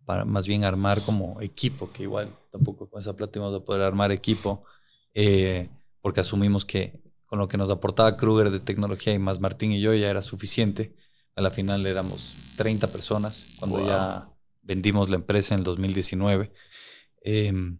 para 0.07 0.25
más 0.25 0.47
bien 0.47 0.65
armar 0.65 1.03
como 1.03 1.41
equipo, 1.43 1.93
que 1.93 2.05
igual 2.05 2.31
tampoco 2.51 2.89
con 2.89 3.01
esa 3.01 3.17
plata 3.17 3.39
íbamos 3.39 3.61
a 3.61 3.65
poder 3.65 3.83
armar 3.83 4.13
equipo, 4.13 4.65
eh, 5.13 5.69
porque 6.01 6.21
asumimos 6.21 6.65
que 6.65 7.03
con 7.27 7.39
lo 7.39 7.49
que 7.49 7.59
nos 7.59 7.71
aportaba 7.71 8.17
Kruger 8.17 8.51
de 8.51 8.61
tecnología 8.61 9.13
y 9.13 9.19
más 9.19 9.41
Martín 9.41 9.73
y 9.73 9.81
yo 9.81 9.93
ya 9.93 10.09
era 10.09 10.23
suficiente 10.23 10.95
a 11.35 11.43
la 11.43 11.51
final 11.51 11.87
éramos 11.87 12.35
30 12.57 12.87
personas 12.89 13.47
cuando 13.59 13.87
ya 13.87 14.29
vendimos 14.63 15.11
la 15.11 15.17
empresa 15.17 15.55
en 15.55 15.61
el 15.61 15.65
2019. 15.65 16.53
Em, 17.23 17.79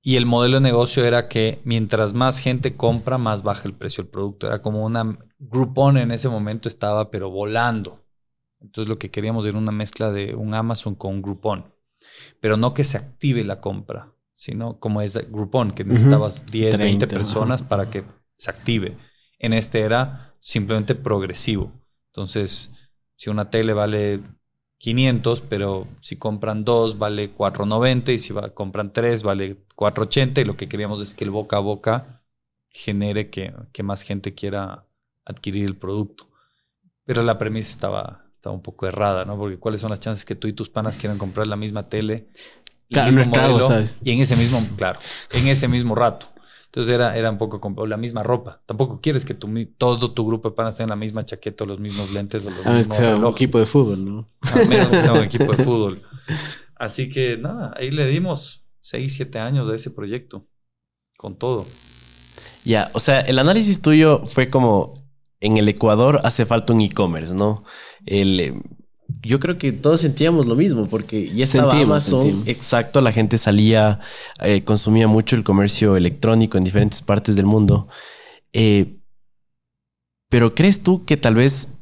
y 0.00 0.16
el 0.16 0.26
modelo 0.26 0.56
de 0.56 0.62
negocio 0.62 1.04
era 1.04 1.28
que 1.28 1.60
mientras 1.64 2.14
más 2.14 2.38
gente 2.38 2.76
compra, 2.76 3.18
más 3.18 3.42
baja 3.42 3.68
el 3.68 3.74
precio 3.74 4.02
del 4.02 4.10
producto. 4.10 4.46
Era 4.46 4.62
como 4.62 4.84
una 4.84 5.18
Groupon 5.38 5.98
en 5.98 6.10
ese 6.10 6.28
momento 6.28 6.68
estaba, 6.68 7.10
pero 7.10 7.30
volando. 7.30 8.03
Entonces 8.64 8.88
lo 8.88 8.98
que 8.98 9.10
queríamos 9.10 9.46
era 9.46 9.58
una 9.58 9.72
mezcla 9.72 10.10
de 10.10 10.34
un 10.34 10.54
Amazon 10.54 10.94
con 10.94 11.12
un 11.12 11.22
Groupon. 11.22 11.72
Pero 12.40 12.56
no 12.56 12.74
que 12.74 12.84
se 12.84 12.96
active 12.96 13.44
la 13.44 13.60
compra, 13.60 14.12
sino 14.34 14.78
como 14.78 15.00
es 15.00 15.14
Groupon, 15.30 15.72
que 15.72 15.84
necesitabas 15.84 16.46
10, 16.46 16.78
20 16.78 17.06
personas 17.06 17.62
para 17.62 17.90
que 17.90 18.04
se 18.36 18.50
active. 18.50 18.96
En 19.38 19.52
este 19.52 19.80
era 19.80 20.34
simplemente 20.40 20.94
progresivo. 20.94 21.72
Entonces, 22.08 22.72
si 23.16 23.30
una 23.30 23.50
tele 23.50 23.72
vale 23.72 24.20
500, 24.78 25.40
pero 25.42 25.88
si 26.00 26.16
compran 26.16 26.64
dos 26.64 26.98
vale 26.98 27.30
490 27.30 28.12
y 28.12 28.18
si 28.18 28.34
compran 28.54 28.92
tres 28.92 29.22
vale 29.22 29.56
480 29.74 30.40
y 30.40 30.44
lo 30.44 30.56
que 30.56 30.68
queríamos 30.68 31.00
es 31.00 31.14
que 31.14 31.24
el 31.24 31.30
boca 31.30 31.56
a 31.56 31.60
boca 31.60 32.22
genere 32.68 33.30
que, 33.30 33.54
que 33.72 33.82
más 33.82 34.02
gente 34.02 34.34
quiera 34.34 34.86
adquirir 35.24 35.64
el 35.64 35.76
producto. 35.76 36.28
Pero 37.04 37.22
la 37.22 37.38
premisa 37.38 37.70
estaba, 37.70 38.23
estaba 38.44 38.54
un 38.54 38.62
poco 38.62 38.86
errada, 38.86 39.24
¿no? 39.24 39.38
Porque 39.38 39.56
cuáles 39.56 39.80
son 39.80 39.88
las 39.88 40.00
chances 40.00 40.26
que 40.26 40.34
tú 40.34 40.48
y 40.48 40.52
tus 40.52 40.68
panas 40.68 40.98
quieran 40.98 41.16
comprar 41.16 41.46
la 41.46 41.56
misma 41.56 41.88
tele, 41.88 42.28
claro, 42.90 43.10
mismo 43.10 43.34
modelo, 43.34 43.84
y 44.02 44.10
en 44.10 44.20
ese 44.20 44.36
mismo, 44.36 44.62
claro, 44.76 44.98
en 45.32 45.48
ese 45.48 45.66
mismo 45.66 45.94
rato. 45.94 46.26
Entonces 46.66 46.94
era, 46.94 47.16
era 47.16 47.30
un 47.30 47.38
poco 47.38 47.86
la 47.86 47.96
misma 47.96 48.22
ropa. 48.22 48.60
Tampoco 48.66 49.00
quieres 49.00 49.24
que 49.24 49.32
tu, 49.32 49.48
todo 49.78 50.12
tu 50.12 50.26
grupo 50.26 50.50
de 50.50 50.56
panas 50.56 50.74
tenga 50.74 50.90
la 50.90 50.96
misma 50.96 51.24
chaqueta 51.24 51.64
o 51.64 51.66
los 51.66 51.80
mismos 51.80 52.12
lentes 52.12 52.44
o 52.44 52.50
los 52.50 52.66
ah, 52.66 52.72
mismos 52.72 52.98
que 52.98 53.04
sea 53.04 53.16
un 53.16 53.26
equipo 53.28 53.58
de 53.58 53.64
fútbol, 53.64 54.04
¿no? 54.04 54.26
A 54.42 54.56
menos 54.66 54.88
que 54.88 55.00
sea 55.00 55.14
un 55.14 55.22
equipo 55.22 55.56
de 55.56 55.64
fútbol. 55.64 56.02
Así 56.76 57.08
que 57.08 57.38
nada, 57.38 57.72
ahí 57.78 57.90
le 57.90 58.06
dimos 58.08 58.62
6, 58.80 59.14
7 59.16 59.38
años 59.38 59.70
a 59.70 59.74
ese 59.74 59.90
proyecto. 59.90 60.46
Con 61.16 61.38
todo. 61.38 61.64
Ya, 62.64 62.90
o 62.92 63.00
sea, 63.00 63.20
el 63.20 63.38
análisis 63.38 63.80
tuyo 63.80 64.26
fue 64.26 64.48
como 64.48 65.03
en 65.44 65.58
el 65.58 65.68
Ecuador 65.68 66.20
hace 66.24 66.46
falta 66.46 66.72
un 66.72 66.80
e-commerce, 66.80 67.34
¿no? 67.34 67.64
El, 68.06 68.40
eh, 68.40 68.54
yo 69.20 69.38
creo 69.38 69.58
que 69.58 69.72
todos 69.72 70.00
sentíamos 70.00 70.46
lo 70.46 70.54
mismo 70.54 70.88
porque 70.88 71.28
ya 71.28 71.44
estaba 71.44 71.78
Amazon, 71.78 72.42
exacto, 72.46 73.02
la 73.02 73.12
gente 73.12 73.36
salía, 73.36 74.00
eh, 74.42 74.64
consumía 74.64 75.06
mucho 75.06 75.36
el 75.36 75.44
comercio 75.44 75.96
electrónico 75.96 76.56
en 76.56 76.64
diferentes 76.64 77.02
partes 77.02 77.36
del 77.36 77.44
mundo. 77.44 77.88
Eh, 78.54 78.96
pero 80.30 80.54
¿crees 80.54 80.82
tú 80.82 81.04
que 81.04 81.18
tal 81.18 81.34
vez 81.34 81.78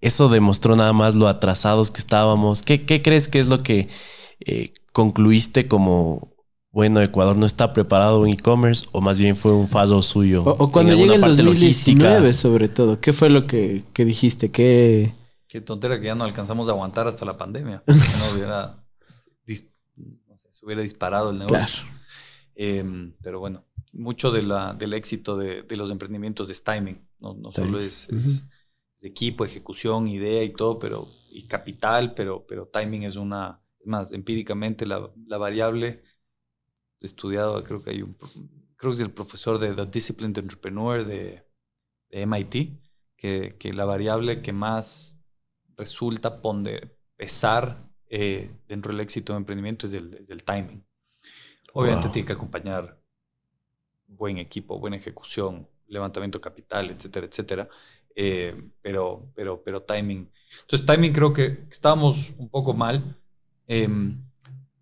eso 0.00 0.30
demostró 0.30 0.74
nada 0.74 0.94
más 0.94 1.14
lo 1.14 1.28
atrasados 1.28 1.90
que 1.90 2.00
estábamos? 2.00 2.62
¿Qué, 2.62 2.86
qué 2.86 3.02
crees 3.02 3.28
que 3.28 3.38
es 3.38 3.48
lo 3.48 3.62
que 3.62 3.88
concluiste 4.92 5.68
como 5.68 6.37
bueno, 6.70 7.00
Ecuador 7.00 7.38
no 7.38 7.46
está 7.46 7.72
preparado 7.72 8.26
en 8.26 8.32
e-commerce 8.32 8.86
o 8.92 9.00
más 9.00 9.18
bien 9.18 9.36
fue 9.36 9.54
un 9.54 9.68
fallo 9.68 10.02
suyo. 10.02 10.44
O, 10.44 10.70
cuando 10.70 10.94
llega 10.94 11.14
el 11.14 11.20
2019 11.20 12.32
sobre 12.34 12.68
todo, 12.68 13.00
¿qué 13.00 13.12
fue 13.12 13.30
lo 13.30 13.46
que, 13.46 13.84
dijiste? 13.94 14.50
¿Qué... 14.50 15.14
Qué 15.48 15.62
tontera 15.62 15.98
que 15.98 16.06
ya 16.06 16.14
no 16.14 16.24
alcanzamos 16.24 16.68
a 16.68 16.72
aguantar 16.72 17.08
hasta 17.08 17.24
la 17.24 17.38
pandemia. 17.38 17.82
no 17.86 18.34
hubiera, 18.34 18.84
se 19.46 20.66
hubiera 20.66 20.82
disparado 20.82 21.30
el 21.30 21.38
negocio. 21.38 21.84
Em, 22.54 23.14
pero 23.22 23.40
bueno, 23.40 23.64
mucho 23.92 24.30
de 24.30 24.42
la, 24.42 24.74
del 24.74 24.92
éxito 24.92 25.36
de, 25.38 25.64
los 25.70 25.90
emprendimientos 25.90 26.50
es 26.50 26.62
timing. 26.62 27.00
No, 27.18 27.50
solo 27.50 27.80
es, 27.80 28.08
equipo, 29.00 29.44
ejecución, 29.44 30.06
idea 30.08 30.42
y 30.42 30.52
todo, 30.52 30.78
pero 30.78 31.08
y 31.30 31.46
capital, 31.46 32.14
pero, 32.14 32.44
pero 32.46 32.66
timing 32.66 33.04
es 33.04 33.16
una, 33.16 33.62
más 33.84 34.12
empíricamente 34.12 34.84
la, 34.84 35.10
la 35.26 35.38
variable 35.38 36.02
estudiado, 37.06 37.62
creo 37.64 37.82
que 37.82 37.90
hay 37.90 38.02
un, 38.02 38.16
creo 38.78 38.92
que 38.92 38.94
es 38.94 39.00
el 39.00 39.10
profesor 39.10 39.58
de 39.58 39.74
The 39.74 39.86
Disciplined 39.86 40.38
Entrepreneur 40.38 41.04
de, 41.04 41.44
MIT, 42.10 42.80
que, 43.16 43.56
que, 43.58 43.72
la 43.74 43.84
variable 43.84 44.40
que 44.40 44.52
más 44.54 45.18
resulta 45.76 46.40
pesar 47.16 47.86
eh, 48.08 48.50
dentro 48.66 48.92
del 48.92 49.00
éxito 49.00 49.34
de 49.34 49.38
emprendimiento 49.38 49.86
es 49.86 49.92
el, 49.92 50.42
timing. 50.44 50.82
Obviamente 51.74 52.08
tiene 52.08 52.26
que 52.26 52.32
acompañar 52.32 52.98
buen 54.06 54.38
equipo, 54.38 54.78
buena 54.78 54.96
ejecución, 54.96 55.68
levantamiento 55.88 56.40
capital, 56.40 56.90
etcétera, 56.90 57.26
etcétera. 57.26 57.68
Eh, 58.14 58.70
pero, 58.80 59.30
pero, 59.34 59.62
pero 59.62 59.82
timing. 59.82 60.30
Entonces, 60.62 60.86
timing 60.86 61.12
creo 61.12 61.32
que 61.32 61.66
estábamos 61.70 62.32
un 62.38 62.48
poco 62.48 62.72
mal. 62.72 63.20
Em, 63.66 64.18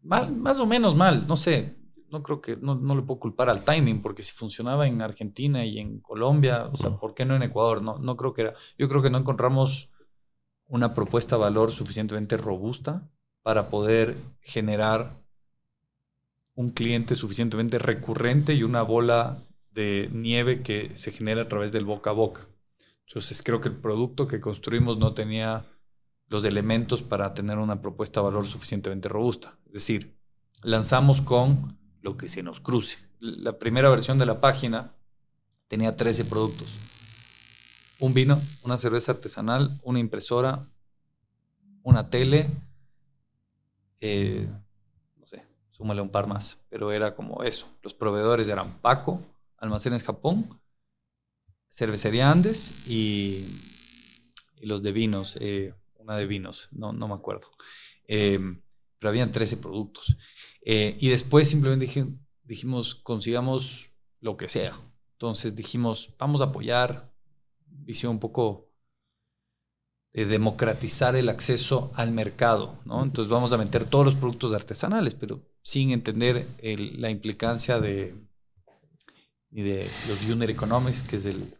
mal, 0.03 0.33
más 0.33 0.61
o 0.61 0.67
menos 0.67 0.95
mal, 0.95 1.27
no 1.27 1.37
sé 1.37 1.75
no 2.17 2.23
creo 2.23 2.41
que, 2.41 2.57
no, 2.57 2.75
no, 2.75 2.97
le 2.97 3.03
puedo 3.03 3.21
culpar 3.21 3.51
al 3.51 3.63
timing, 3.63 4.01
porque 4.01 4.23
si 4.23 4.33
funcionaba 4.33 4.87
en 4.87 5.03
Argentina 5.03 5.65
y 5.67 5.79
en 5.79 6.01
Colombia, 6.01 6.71
o 6.73 6.77
sea, 6.77 6.91
¿por 6.91 7.15
qué 7.15 7.27
no 7.27 7.37
en 7.37 7.43
Ecuador? 7.43 7.83
No, 7.83 7.99
no 7.99 8.17
creo 8.17 8.33
que 8.33 8.43
era. 8.43 8.55
Yo 8.79 8.89
creo 8.89 9.03
que 9.03 9.11
no 9.11 9.19
encontramos 9.19 9.91
una 10.67 10.95
propuesta 10.95 11.37
de 11.37 11.43
valor 11.43 11.73
suficientemente 11.73 12.39
robusta 12.39 13.11
para 13.43 13.69
poder 13.69 14.17
generar 14.41 15.21
un 16.55 16.71
cliente 16.71 17.15
suficientemente 17.15 17.79
recurrente 17.79 18.55
y 18.55 18.63
una 18.63 18.81
bola 18.81 19.45
de 19.71 20.09
nieve 20.11 20.63
que 20.63 20.97
se 20.97 21.13
genera 21.13 21.43
a 21.43 21.49
través 21.49 21.71
del 21.71 21.85
boca 21.85 22.11
a 22.11 22.15
boca. 22.15 22.49
Entonces 23.07 23.43
creo 23.43 23.61
que 23.61 23.69
el 23.69 23.77
producto 23.77 24.27
que 24.27 24.41
construimos 24.41 24.97
no 24.97 25.13
tenía 25.13 25.67
los 26.29 26.47
elementos 26.47 27.03
para 27.03 27.35
tener 27.35 27.59
una 27.59 27.83
propuesta 27.83 28.21
de 28.21 28.25
valor 28.25 28.47
suficientemente 28.47 29.09
robusta. 29.09 29.59
Es 29.67 29.75
decir, 29.75 30.17
lanzamos 30.63 31.21
con 31.21 31.79
lo 32.07 32.17
que 32.17 32.29
se 32.29 32.41
nos 32.41 32.61
cruce. 32.61 32.99
La 33.19 33.59
primera 33.59 33.91
versión 33.91 34.17
de 34.17 34.27
la 34.27 34.41
página 34.41 34.95
tenía 35.67 35.97
13 35.97 36.27
productos. 36.27 36.69
Un 37.99 38.15
vino, 38.15 38.41
una 38.63 38.79
cerveza 38.79 39.11
artesanal, 39.11 39.81
una 39.83 39.99
impresora, 39.99 40.69
una 41.83 42.09
tele, 42.09 42.49
eh, 44.01 44.49
no 45.17 45.27
sé, 45.27 45.43
súmale 45.73 46.01
un 46.01 46.11
par 46.11 46.29
más, 46.29 46.61
pero 46.69 46.93
era 46.93 47.17
como 47.17 47.43
eso. 47.43 47.67
Los 47.83 47.93
proveedores 47.93 48.49
eran 48.49 48.79
Paco, 48.79 49.21
Almacenes 49.57 50.05
Japón, 50.05 50.49
Cervecería 51.69 52.31
Andes 52.31 52.89
y, 52.89 53.45
los 54.61 54.85
de 54.85 54.93
vinos, 54.93 55.37
eh, 55.41 55.75
una 55.97 56.17
de 56.17 56.27
vinos, 56.27 56.69
no, 56.71 56.93
no 56.93 57.09
me 57.09 57.15
acuerdo. 57.15 57.49
Eh, 58.07 58.39
pero 58.99 59.11
habían 59.11 59.33
13 59.33 59.57
productos. 59.57 60.17
Eh, 60.69 60.97
y 60.99 61.09
después 61.11 61.49
simplemente 61.49 61.87
dijimos, 62.43 62.97
consigamos 62.97 63.93
lo 64.21 64.37
que 64.37 64.49
sea. 64.49 64.77
Entonces 65.13 65.55
dijimos, 65.55 66.13
vamos 66.19 66.41
a 66.41 66.47
apoyar, 66.47 67.15
visión 67.69 68.15
un 68.15 68.19
poco 68.19 68.69
de 70.13 70.27
democratizar 70.27 71.15
el 71.15 71.29
acceso 71.29 71.93
al 71.95 72.11
mercado, 72.11 72.81
¿no? 72.85 73.05
Entonces 73.05 73.31
vamos 73.31 73.53
a 73.53 73.59
meter 73.59 73.85
todos 73.85 74.05
los 74.07 74.17
productos 74.17 74.55
artesanales, 74.55 75.15
pero 75.15 75.41
sin 75.63 75.93
entender 75.93 76.49
la 76.63 77.11
implicancia 77.11 77.79
de, 77.79 78.17
de 79.51 79.89
los 80.09 80.21
unit 80.25 80.51
economics, 80.51 81.05
que 81.05 81.17
es 81.17 81.27
el, 81.27 81.55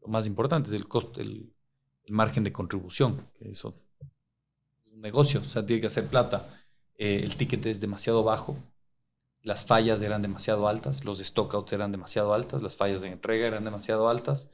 lo 0.00 0.08
más 0.08 0.26
importante, 0.26 0.68
es 0.70 0.74
el 0.74 0.88
costo, 0.88 1.20
el, 1.20 1.52
margen 2.08 2.42
de 2.42 2.52
contribución, 2.52 3.24
que 3.38 3.50
eso 3.50 3.72
es 4.82 4.90
un 4.90 5.00
negocio, 5.00 5.38
o 5.38 5.48
sea, 5.48 5.64
tiene 5.64 5.80
que 5.80 5.86
hacer 5.86 6.08
plata. 6.08 6.59
Eh, 7.00 7.22
el 7.24 7.36
ticket 7.36 7.64
es 7.64 7.80
demasiado 7.80 8.22
bajo, 8.22 8.58
las 9.42 9.64
fallas 9.64 10.02
eran 10.02 10.20
demasiado 10.20 10.68
altas, 10.68 11.02
los 11.02 11.18
stockouts 11.18 11.72
eran 11.72 11.92
demasiado 11.92 12.34
altas, 12.34 12.62
las 12.62 12.76
fallas 12.76 13.00
de 13.00 13.08
entrega 13.08 13.46
eran 13.46 13.64
demasiado 13.64 14.10
altas, 14.10 14.50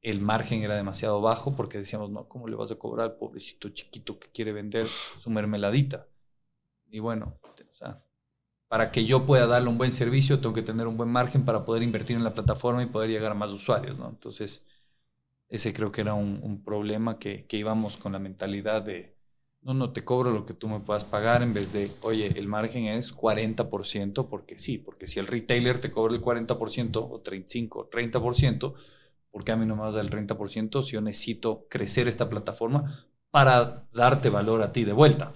el 0.00 0.22
margen 0.22 0.62
era 0.62 0.76
demasiado 0.76 1.20
bajo 1.20 1.54
porque 1.54 1.76
decíamos, 1.76 2.08
no, 2.08 2.26
¿cómo 2.26 2.48
le 2.48 2.56
vas 2.56 2.72
a 2.72 2.76
cobrar 2.76 3.04
al 3.10 3.16
pobrecito 3.18 3.68
chiquito 3.68 4.18
que 4.18 4.28
quiere 4.30 4.52
vender 4.52 4.86
su 4.86 5.28
mermeladita? 5.28 6.08
Y 6.88 7.00
bueno, 7.00 7.38
para 8.68 8.90
que 8.92 9.04
yo 9.04 9.26
pueda 9.26 9.46
darle 9.46 9.68
un 9.68 9.76
buen 9.76 9.92
servicio, 9.92 10.40
tengo 10.40 10.54
que 10.54 10.62
tener 10.62 10.86
un 10.86 10.96
buen 10.96 11.10
margen 11.10 11.44
para 11.44 11.66
poder 11.66 11.82
invertir 11.82 12.16
en 12.16 12.24
la 12.24 12.32
plataforma 12.32 12.82
y 12.82 12.86
poder 12.86 13.10
llegar 13.10 13.32
a 13.32 13.34
más 13.34 13.50
usuarios, 13.50 13.98
¿no? 13.98 14.08
Entonces, 14.08 14.64
ese 15.48 15.74
creo 15.74 15.92
que 15.92 16.00
era 16.02 16.14
un, 16.14 16.62
problema 16.64 17.18
que, 17.18 17.46
íbamos 17.50 17.98
con 17.98 18.12
la 18.12 18.18
mentalidad 18.18 18.82
de, 18.82 19.19
no, 19.62 19.74
no 19.74 19.92
te 19.92 20.04
cobro 20.04 20.30
lo 20.30 20.46
que 20.46 20.54
tú 20.54 20.68
me 20.68 20.80
puedas 20.80 21.04
pagar 21.04 21.42
en 21.42 21.52
vez 21.52 21.72
de, 21.72 21.90
oye, 22.02 22.38
el 22.38 22.48
margen 22.48 22.86
es 22.86 23.12
40%, 23.14 24.28
porque 24.28 24.58
sí, 24.58 24.78
porque 24.78 25.06
si 25.06 25.18
el 25.18 25.26
retailer 25.26 25.80
te 25.80 25.90
cobra 25.90 26.14
el 26.14 26.22
40% 26.22 27.08
o 27.10 27.20
35 27.20 27.80
o 27.80 27.90
30%, 27.90 28.74
¿por 29.30 29.44
qué 29.44 29.52
a 29.52 29.56
mí 29.56 29.66
no 29.66 29.76
me 29.76 29.82
vas 29.82 29.94
a 29.94 29.98
dar 29.98 30.04
el 30.06 30.10
30% 30.10 30.82
si 30.82 30.92
yo 30.92 31.00
necesito 31.00 31.66
crecer 31.68 32.08
esta 32.08 32.28
plataforma 32.28 33.06
para 33.30 33.86
darte 33.92 34.30
valor 34.30 34.62
a 34.62 34.72
ti 34.72 34.84
de 34.84 34.92
vuelta? 34.92 35.34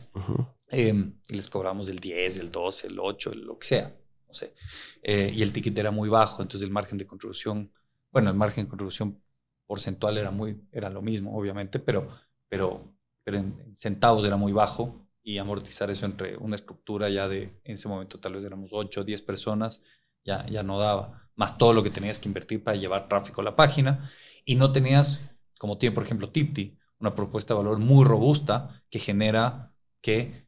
Y 1.29 1.35
les 1.35 1.49
cobramos 1.51 1.89
el 1.89 1.99
10, 1.99 2.39
el 2.39 2.51
12, 2.51 2.87
el 2.89 2.99
8, 2.99 3.33
el 3.33 3.43
lo 3.43 3.59
que 3.59 3.67
sea, 3.67 3.95
no 4.27 4.35
sé. 4.35 4.55
Eh, 5.03 5.33
y 5.35 5.43
el 5.43 5.53
ticket 5.53 5.79
era 5.79 5.91
muy 5.91 6.09
bajo, 6.09 6.43
entonces 6.43 6.67
el 6.67 6.73
margen 6.73 6.99
de 6.99 7.07
contribución, 7.07 7.71
bueno, 8.11 8.31
el 8.31 8.37
margen 8.37 8.65
de 8.65 8.71
contribución 8.71 9.23
porcentual 9.67 10.19
era 10.19 10.31
muy, 10.31 10.61
era 10.73 10.91
lo 10.91 11.03
mismo, 11.03 11.37
obviamente, 11.37 11.79
pero, 11.79 12.09
pero 12.49 12.94
pero 13.25 13.39
en, 13.39 13.75
centavos 13.77 14.25
era 14.25 14.37
muy 14.37 14.53
bajo 14.53 15.09
y 15.23 15.39
amortizar 15.39 15.91
eso 15.91 16.07
entre 16.07 16.37
una 16.37 16.57
estructura 16.57 17.09
ya 17.09 17.27
de, 17.29 17.61
en 17.65 17.75
ese 17.75 17.89
momento 17.89 18.21
tal 18.21 18.35
vez 18.35 18.45
éramos 18.45 18.71
8 18.73 19.01
o 19.01 19.05
10 19.05 19.23
personas, 19.23 19.81
ya, 20.25 20.47
ya 20.47 20.63
no 20.63 20.79
daba, 20.79 21.29
más 21.35 21.59
todo 21.59 21.73
lo 21.73 21.83
que 21.83 21.91
tenías 21.91 22.19
que 22.19 22.29
invertir 22.29 22.63
para 22.63 22.77
llevar 22.77 23.09
tráfico 23.09 23.41
a 23.41 23.45
la 23.45 23.57
página 23.57 24.11
y 24.45 24.55
no 24.55 24.71
tenías, 24.71 25.23
como 25.59 25.79
tiene 25.79 25.95
por 25.95 26.05
ejemplo 26.05 26.31
Tipti, 26.31 26.79
una 27.01 27.15
propuesta 27.15 27.55
de 27.55 27.59
valor 27.59 27.79
muy 27.79 28.05
robusta 28.05 28.83
que 28.91 28.99
genera 28.99 29.73
que 30.01 30.45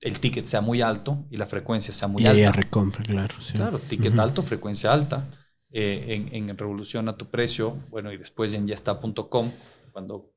el 0.00 0.20
ticket 0.20 0.46
sea 0.46 0.60
muy 0.60 0.80
alto 0.80 1.26
y 1.30 1.36
la 1.36 1.46
frecuencia 1.46 1.92
sea 1.92 2.08
muy 2.08 2.22
y 2.22 2.26
alta. 2.26 2.38
ella 2.38 2.52
recompra, 2.52 3.02
claro. 3.04 3.34
sí. 3.40 3.54
Claro, 3.54 3.78
ticket 3.78 4.18
alto, 4.18 4.42
frecuencia 4.42 4.92
alta. 4.92 5.28
Eh, 5.70 6.28
en, 6.32 6.48
en 6.48 6.56
Revolución 6.56 7.10
a 7.10 7.16
tu 7.16 7.26
precio, 7.26 7.76
bueno, 7.90 8.10
y 8.10 8.16
después 8.16 8.54
en 8.54 8.66
yasta.com, 8.66 9.52
cuando 9.92 10.32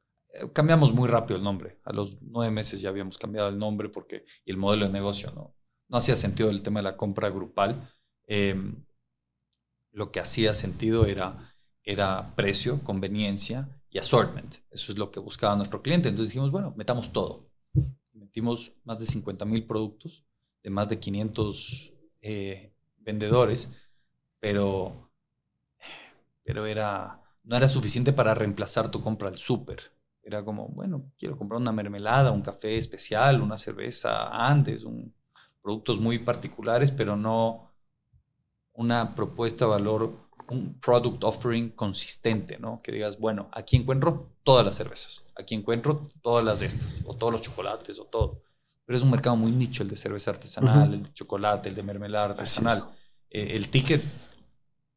cambiamos 0.53 0.93
muy 0.93 1.07
rápido 1.07 1.37
el 1.37 1.43
nombre. 1.43 1.79
A 1.83 1.93
los 1.93 2.21
nueve 2.21 2.51
meses 2.51 2.81
ya 2.81 2.89
habíamos 2.89 3.17
cambiado 3.17 3.49
el 3.49 3.57
nombre 3.57 3.89
porque 3.89 4.25
y 4.45 4.51
el 4.51 4.57
modelo 4.57 4.85
de 4.85 4.93
negocio 4.93 5.31
no, 5.31 5.55
hacía 5.97 6.15
sentido 6.15 6.49
el 6.49 6.61
tema 6.61 6.79
de 6.79 6.83
la 6.83 6.97
compra 6.97 7.29
grupal. 7.29 7.89
Eh, 8.27 8.55
lo 9.91 10.11
que 10.11 10.19
hacía 10.19 10.53
sentido 10.53 11.05
era, 11.05 12.33
precio, 12.35 12.81
conveniencia 12.83 13.67
y 13.89 13.97
assortment. 13.97 14.55
Eso 14.69 14.91
es 14.91 14.97
lo 14.97 15.11
que 15.11 15.19
buscaba 15.19 15.55
nuestro 15.55 15.81
cliente. 15.81 16.09
Entonces 16.09 16.31
dijimos, 16.31 16.51
bueno, 16.51 16.73
metamos 16.77 17.11
todo. 17.11 17.49
Metimos 18.13 18.71
más 18.85 18.99
de 18.99 19.05
50 19.05 19.43
mil 19.45 19.65
productos 19.65 20.23
de 20.63 20.69
más 20.69 20.87
de 20.87 20.99
500 20.99 21.93
eh, 22.21 22.73
vendedores, 22.97 23.69
pero, 24.39 25.11
pero 26.43 26.65
era, 26.65 27.21
no 27.43 27.57
era 27.57 27.67
suficiente 27.67 28.13
para 28.13 28.35
reemplazar 28.35 28.91
tu 28.91 29.01
compra 29.01 29.27
al 29.27 29.37
súper. 29.37 29.91
Era 30.23 30.43
como, 30.43 30.67
bueno, 30.67 31.11
quiero 31.17 31.37
comprar 31.37 31.59
una 31.59 31.71
mermelada, 31.71 32.31
un 32.31 32.41
café 32.41 32.77
especial, 32.77 33.41
una 33.41 33.57
cerveza 33.57 34.27
Andes, 34.27 34.83
un, 34.83 35.13
productos 35.61 35.99
muy 35.99 36.19
particulares, 36.19 36.91
pero 36.91 37.15
no 37.15 37.71
una 38.73 39.15
propuesta 39.15 39.65
de 39.65 39.71
valor, 39.71 40.11
un 40.49 40.79
product 40.79 41.23
offering 41.23 41.69
consistente, 41.69 42.57
¿no? 42.57 42.81
Que 42.81 42.91
digas, 42.91 43.19
bueno, 43.19 43.49
aquí 43.51 43.77
encuentro 43.77 44.31
todas 44.43 44.65
las 44.65 44.75
cervezas, 44.75 45.23
aquí 45.35 45.55
encuentro 45.55 46.09
todas 46.21 46.43
las 46.43 46.59
de 46.59 46.67
estas, 46.67 46.99
o 47.05 47.15
todos 47.15 47.33
los 47.33 47.41
chocolates, 47.41 47.99
o 47.99 48.05
todo. 48.05 48.43
Pero 48.85 48.97
es 48.97 49.03
un 49.03 49.11
mercado 49.11 49.35
muy 49.35 49.51
nicho 49.51 49.83
el 49.83 49.89
de 49.89 49.95
cerveza 49.95 50.31
artesanal, 50.31 50.93
el 50.93 51.03
de 51.03 51.13
chocolate, 51.13 51.69
el 51.69 51.75
de 51.75 51.83
mermelada 51.83 52.25
artesanal. 52.31 52.85
Eh, 53.29 53.55
el 53.55 53.69
ticket 53.69 54.03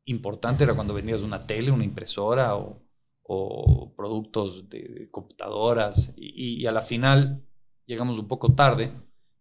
importante 0.07 0.65
era 0.65 0.75
cuando 0.75 0.95
vendías 0.95 1.23
una 1.23 1.47
tele, 1.47 1.71
una 1.71 1.85
impresora 1.85 2.57
o, 2.57 2.84
o 3.25 3.95
productos 3.97 4.69
de, 4.71 4.83
de 4.83 5.11
computadoras. 5.11 6.13
Y, 6.17 6.63
y 6.63 6.67
a 6.67 6.73
la 6.73 6.83
final 6.83 7.45
llegamos 7.87 8.19
un 8.19 8.29
poco 8.29 8.55
tarde, 8.55 8.93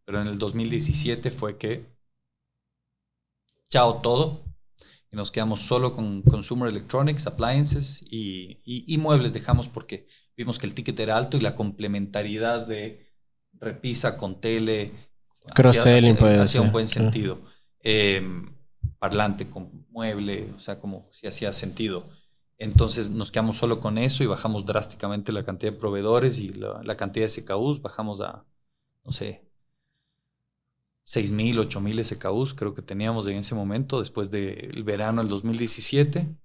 pero 0.05 0.21
en 0.21 0.27
el 0.27 0.37
2017 0.39 1.31
fue 1.31 1.57
que 1.57 1.93
chao 3.69 4.01
todo 4.01 4.43
y 5.11 5.15
nos 5.15 5.31
quedamos 5.31 5.61
solo 5.61 5.95
con 5.95 6.21
consumer 6.23 6.69
electronics, 6.69 7.27
appliances 7.27 8.01
y, 8.09 8.61
y- 8.65 8.85
y 8.93 8.97
muebles 8.97 9.33
dejamos 9.33 9.67
porque 9.67 10.07
vimos 10.35 10.57
que 10.59 10.65
el 10.65 10.73
ticket 10.73 10.99
era 10.99 11.17
alto 11.17 11.37
y 11.37 11.41
la 11.41 11.55
complementariedad 11.55 12.65
de 12.67 13.07
repisa 13.53 14.17
con 14.17 14.41
tele 14.41 14.91
Cross-selling 15.53 16.17
hacía- 16.17 16.61
un 16.61 16.71
buen 16.71 16.87
claro. 16.87 17.11
sentido. 17.11 17.41
Eh, 17.79 18.21
parlante 18.97 19.49
con 19.49 19.85
mueble, 19.89 20.49
o 20.55 20.59
sea, 20.59 20.79
como 20.79 21.09
si 21.11 21.27
hacía 21.27 21.51
sentido. 21.53 22.09
Entonces 22.63 23.09
nos 23.09 23.29
quedamos 23.29 23.57
solo 23.57 23.81
con 23.81 23.97
eso 23.97 24.23
y 24.23 24.27
bajamos 24.27 24.65
drásticamente 24.65 25.33
la 25.33 25.43
cantidad 25.43 25.73
de 25.73 25.77
proveedores 25.77 26.39
y 26.39 26.47
la, 26.47 26.95
cantidad 26.95 27.25
de 27.25 27.29
SKUs. 27.29 27.81
Bajamos 27.81 28.21
a, 28.21 28.45
no 29.03 29.11
sé, 29.11 29.43
6.000, 31.05 31.67
8.000 31.67 32.03
SKUs 32.03 32.53
creo 32.53 32.73
que 32.73 32.81
teníamos 32.81 33.27
en 33.27 33.35
ese 33.35 33.53
momento, 33.53 33.99
después 33.99 34.31
del 34.31 34.81
verano 34.83 35.21
del 35.21 35.29
2017, 35.29 36.37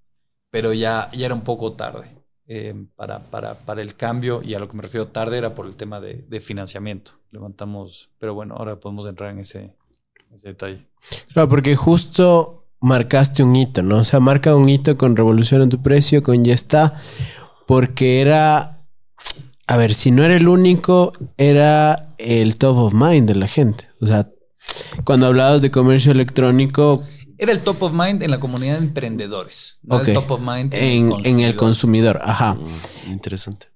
pero 0.51 0.73
ya, 0.73 1.09
ya 1.13 1.27
era 1.27 1.37
un 1.37 1.45
poco 1.45 1.75
tarde 1.75 2.09
eh, 2.49 2.75
para, 2.97 3.21
para, 3.21 3.55
para 3.55 3.81
el 3.81 3.95
cambio 3.95 4.43
y 4.43 4.55
a 4.55 4.59
lo 4.59 4.67
que 4.69 4.75
me 4.75 4.83
refiero 4.83 5.07
tarde 5.07 5.39
era 5.39 5.55
por 5.55 5.67
el 5.67 5.77
tema 5.77 6.01
de, 6.01 6.25
de 6.29 6.41
financiamiento. 6.41 7.13
Levantamos, 7.31 8.11
pero 8.19 8.35
bueno, 8.35 8.57
ahora 8.57 8.81
podemos 8.81 9.09
entrar 9.09 9.31
en 9.31 9.39
ese, 9.39 9.73
ese 10.33 10.49
detalle. 10.49 10.85
Claro, 11.33 11.49
porque 11.49 11.77
justo 11.77 12.58
marcaste 12.81 13.43
un 13.43 13.57
hito, 13.57 13.83
¿no? 13.83 13.99
O 13.99 14.05
sea, 14.05 14.21
marca 14.21 14.55
un 14.55 14.69
hito 14.69 14.97
con 14.97 15.17
Revolución 15.17 15.63
en 15.63 15.69
tu 15.69 15.83
precio, 15.83 16.23
con 16.23 16.45
Ya 16.45 16.55
está, 16.55 17.01
porque 17.67 18.21
era, 18.21 18.83
a 19.67 19.77
ver, 19.77 19.95
si 19.95 20.11
no 20.11 20.25
era 20.25 20.37
el 20.37 20.49
único, 20.49 21.13
era 21.37 22.15
el 22.19 22.57
top 22.57 22.79
of 22.79 22.95
mind 22.95 23.29
de 23.29 23.35
la 23.35 23.49
gente. 23.49 23.89
O 24.01 24.07
sea, 24.07 24.29
cuando 25.05 25.27
hablabas 25.27 25.63
de 25.63 25.71
comercio 25.71 26.13
electrónico 26.13 27.03
Era 27.39 27.53
el 27.53 27.61
top 27.61 27.83
of 27.85 27.93
mind 27.93 28.23
en 28.23 28.31
la 28.31 28.41
comunidad 28.41 28.75
de 28.79 28.87
emprendedores, 28.87 29.79
no 29.83 29.97
era 29.97 30.03
Ok. 30.03 30.09
el 30.09 30.15
top 30.15 30.31
of 30.33 30.41
mind 30.41 30.75
en, 30.75 31.13
en 31.25 31.41
el 31.41 31.57
consumidor, 31.57 32.21
ajá. 32.23 32.55
Mm, 32.55 33.11
Interesante. 33.13 33.69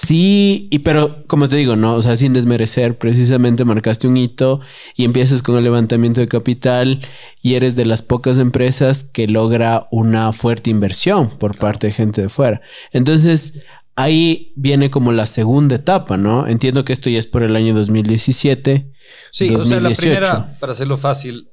Sí, 0.00 0.68
y 0.70 0.78
pero 0.80 1.24
como 1.26 1.48
te 1.48 1.56
digo, 1.56 1.74
no, 1.74 1.94
o 1.94 2.02
sea, 2.02 2.16
sin 2.16 2.32
desmerecer, 2.32 2.98
precisamente 2.98 3.64
marcaste 3.64 4.06
un 4.06 4.16
hito 4.16 4.60
y 4.94 5.04
empiezas 5.04 5.42
con 5.42 5.56
el 5.56 5.64
levantamiento 5.64 6.20
de 6.20 6.28
capital 6.28 7.00
y 7.42 7.54
eres 7.54 7.74
de 7.74 7.84
las 7.84 8.02
pocas 8.02 8.38
empresas 8.38 9.02
que 9.04 9.26
logra 9.26 9.88
una 9.90 10.32
fuerte 10.32 10.70
inversión 10.70 11.36
por 11.38 11.56
parte 11.58 11.88
de 11.88 11.92
gente 11.92 12.22
de 12.22 12.28
fuera. 12.28 12.60
Entonces, 12.92 13.60
ahí 13.96 14.52
viene 14.56 14.90
como 14.90 15.10
la 15.12 15.26
segunda 15.26 15.74
etapa, 15.76 16.16
¿no? 16.16 16.46
Entiendo 16.46 16.84
que 16.84 16.92
esto 16.92 17.10
ya 17.10 17.18
es 17.18 17.26
por 17.26 17.42
el 17.42 17.56
año 17.56 17.74
2017. 17.74 18.92
Sí, 19.32 19.46
o 19.54 19.64
sea, 19.66 19.80
la 19.80 19.88
2018. 19.88 20.00
primera, 20.00 20.58
para 20.60 20.72
hacerlo 20.72 20.96
fácil, 20.96 21.48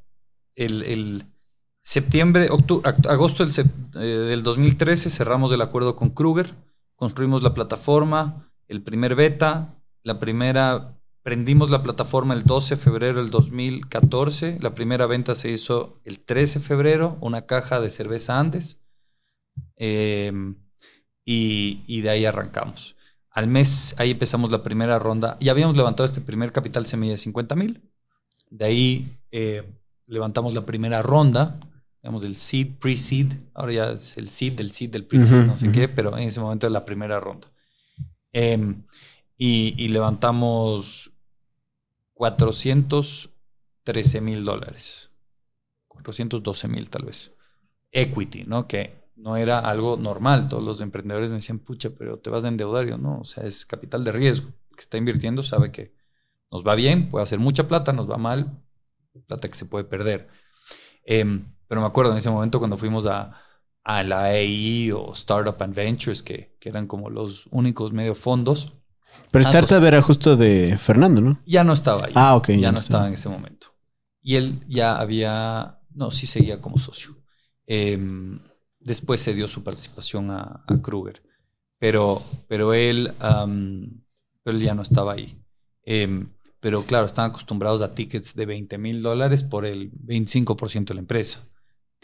el, 0.56 0.84
el 0.84 1.24
septiembre, 1.82 2.50
octu- 2.50 2.82
act- 2.84 3.10
agosto 3.10 3.44
del, 3.46 3.66
eh, 3.96 4.06
del 4.06 4.44
2013 4.44 5.10
cerramos 5.10 5.52
el 5.52 5.62
acuerdo 5.62 5.96
con 5.96 6.10
Kruger, 6.12 6.54
construimos 6.96 7.44
la 7.44 7.54
plataforma, 7.54 8.52
el 8.68 8.82
primer 8.82 9.16
beta, 9.16 9.76
la 10.04 10.20
primera, 10.20 10.98
prendimos 11.24 11.70
la 11.70 11.84
plataforma 11.84 12.34
el 12.34 12.44
12 12.44 12.76
de 12.76 12.82
febrero 12.82 13.20
del 13.20 13.32
2014, 13.32 14.60
la 14.62 14.76
primera 14.76 15.06
venta 15.06 15.36
se 15.36 15.52
hizo 15.52 16.00
el 16.04 16.20
13 16.20 16.60
de 16.60 16.66
febrero, 16.66 17.18
una 17.22 17.46
caja 17.46 17.80
de 17.80 17.90
cerveza 17.90 18.40
Andes, 18.40 18.82
y, 19.78 21.84
y 21.88 22.02
de 22.02 22.10
ahí 22.10 22.26
arrancamos. 22.26 22.96
Al 23.36 23.48
mes, 23.48 23.94
ahí 23.98 24.12
empezamos 24.12 24.50
la 24.50 24.64
primera 24.64 24.98
ronda. 24.98 25.36
Ya 25.42 25.52
habíamos 25.52 25.76
levantado 25.76 26.06
este 26.06 26.22
primer 26.22 26.54
capital 26.54 26.86
semilla 26.86 27.12
de 27.12 27.18
50 27.18 27.56
mil. 27.56 27.82
De 28.50 28.64
ahí 28.64 29.18
eh, 29.32 29.78
levantamos 30.08 30.54
la 30.54 30.66
primera 30.66 31.02
ronda, 31.02 31.60
digamos 32.06 32.24
el 32.24 32.36
seed, 32.36 32.76
pre-seed. 32.80 33.34
Ahora 33.56 33.74
ya 33.74 33.92
es 33.94 34.16
el 34.18 34.30
seed, 34.30 34.54
del 34.54 34.70
seed, 34.70 34.92
del 34.92 35.06
pre-seed, 35.06 35.48
no 35.48 35.58
sé 35.58 35.70
ujú. 35.70 35.74
qué, 35.74 35.90
pero 35.90 36.16
en 36.16 36.28
ese 36.28 36.40
momento 36.40 36.68
era 36.68 36.74
la 36.74 36.86
primera 36.86 37.20
ronda. 37.20 37.52
Em, 38.32 38.84
y, 39.36 39.74
y 39.76 39.88
levantamos 39.88 41.12
413 42.14 44.22
mil 44.22 44.46
dólares. 44.46 45.10
412 45.88 46.68
mil 46.68 46.92
tal 46.92 47.06
vez. 47.06 47.34
Equity, 47.92 48.44
¿no? 48.44 48.68
Que 48.68 49.10
no 49.16 49.36
era 49.36 49.58
algo 49.58 49.98
normal. 49.98 50.48
Todos 50.48 50.64
los 50.64 50.82
emprendedores 50.82 51.32
me 51.32 51.38
decían, 51.38 51.58
pucha, 51.58 51.90
pero 51.90 52.20
te 52.20 52.30
vas 52.30 52.46
a 52.46 52.50
endeudar. 52.50 52.86
Yo, 52.86 53.00
no, 53.00 53.22
o 53.22 53.26
sea, 53.26 53.46
es 53.46 53.66
capital 53.66 54.04
de 54.04 54.12
riesgo. 54.12 54.50
El 54.70 54.76
que 54.76 54.82
está 54.82 55.00
invirtiendo 55.00 55.42
sabe 55.42 55.72
que 55.72 55.92
nos 56.52 56.64
va 56.64 56.76
bien, 56.76 57.10
puede 57.10 57.24
hacer 57.24 57.40
mucha 57.40 57.68
plata, 57.68 57.94
nos 57.94 58.08
va 58.08 58.18
mal, 58.18 58.62
plata 59.26 59.48
que 59.48 59.56
se 59.56 59.66
puede 59.66 59.86
perder. 59.86 60.28
Em, 61.04 61.55
pero 61.68 61.82
me 61.82 61.88
acuerdo 61.88 62.12
en 62.12 62.18
ese 62.18 62.30
momento 62.30 62.60
cuando 62.60 62.78
fuimos 62.78 63.06
a, 63.08 63.36
a 63.84 64.04
la 64.04 64.26
AE 64.26 64.92
o 64.94 65.14
Startup 65.14 65.56
and 65.62 65.76
Ventures, 65.76 66.22
que, 66.24 66.56
que 66.60 66.70
eran 66.70 66.88
como 66.88 67.10
los 67.10 67.48
únicos 67.52 67.94
medio 67.94 68.16
fondos, 68.16 68.74
Pero 69.32 69.46
Ah, 69.46 69.50
Startup 69.50 69.84
era 69.84 70.02
justo 70.02 70.36
de 70.36 70.78
Fernando, 70.78 71.22
¿no? 71.22 71.40
ya 71.46 71.64
no 71.64 71.74
estaba 71.74 72.02
ahí. 72.06 72.14
Ah, 72.16 72.36
ok, 72.36 72.50
Ya, 72.50 72.56
ya 72.58 72.72
no 72.72 72.78
estaba 72.80 72.80
estaba. 72.80 73.08
en 73.08 73.14
ese 73.14 73.30
momento. 73.30 73.68
Y 74.22 74.36
él 74.36 74.60
ya 74.68 74.98
había, 74.98 75.80
no, 75.94 76.12
sí 76.12 76.28
seguía 76.28 76.60
como 76.62 76.80
socio. 76.80 77.16
Em, 77.68 78.40
después 78.80 79.22
se 79.22 79.34
dio 79.34 79.48
su 79.48 79.64
participación 79.64 80.32
a, 80.32 80.64
a 80.68 80.82
Kruger. 80.82 81.22
Pero, 81.80 82.22
pero 82.48 82.74
él, 82.74 83.12
pero 84.44 84.58
él 84.58 84.64
ya 84.64 84.74
no 84.74 84.82
estaba 84.82 85.14
ahí. 85.14 85.38
Em, 85.84 86.28
pero 86.60 86.84
claro, 86.84 87.06
están 87.06 87.30
acostumbrados 87.30 87.82
a 87.82 87.94
tickets 87.94 88.34
de 88.36 88.46
20 88.46 88.78
mil 88.78 89.02
dólares 89.02 89.44
por 89.44 89.66
el 89.66 89.92
25% 89.92 90.86
de 90.86 90.94
la 90.96 91.02
empresa. 91.02 91.40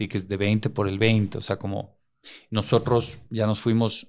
Tickets 0.02 0.28
de 0.28 0.36
20 0.36 0.72
por 0.72 0.88
el 0.88 0.98
20. 0.98 1.38
O 1.38 1.42
sea, 1.42 1.58
como 1.58 2.00
nosotros 2.50 3.20
ya 3.30 3.46
nos 3.46 3.62
fuimos 3.62 4.08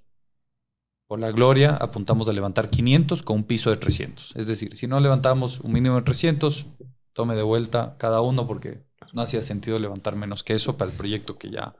por 1.07 1.21
la 1.21 1.31
gloria, 1.33 1.77
apuntamos 1.77 2.27
a 2.29 2.33
levantar 2.33 2.71
500 2.71 3.23
con 3.23 3.37
un 3.37 3.45
piso 3.45 3.69
de 3.69 3.77
300. 3.77 4.33
Es 4.37 4.47
decir, 4.47 4.75
si 4.75 4.87
no 4.87 4.99
levantamos 5.01 5.61
un 5.61 5.71
mínimo 5.71 5.97
de 5.97 6.03
300, 6.03 6.65
tome 7.13 7.35
de 7.35 7.43
vuelta 7.43 7.97
cada 7.99 8.23
uno 8.23 8.47
porque 8.47 8.87
no 9.13 9.21
hacía 9.21 9.43
sentido 9.43 9.79
levantar 9.79 10.17
menos 10.17 10.43
que 10.43 10.55
eso 10.55 10.79
para 10.79 10.91
el 10.91 10.97
proyecto 10.97 11.37
que 11.37 11.51
ya 11.51 11.77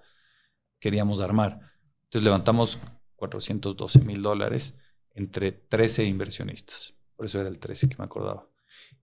queríamos 0.79 1.23
armar. 1.23 1.73
Entonces 2.05 2.25
levantamos 2.25 2.79
412 3.17 4.01
mil 4.01 4.21
dólares 4.21 4.79
entre 5.15 5.53
13 5.53 6.05
inversionistas. 6.05 6.93
Por 7.17 7.25
eso 7.25 7.41
era 7.41 7.49
el 7.49 7.59
13 7.59 7.89
que 7.89 7.97
me 7.97 8.05
acordaba. 8.05 8.47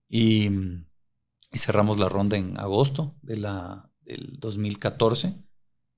Y, 0.08 0.52
y 1.52 1.58
cerramos 1.58 1.98
la 1.98 2.10
ronda 2.10 2.38
en 2.38 2.60
agosto 2.60 3.16
de 3.24 3.38
la, 3.38 3.89
del 4.10 4.40
2014. 4.40 5.34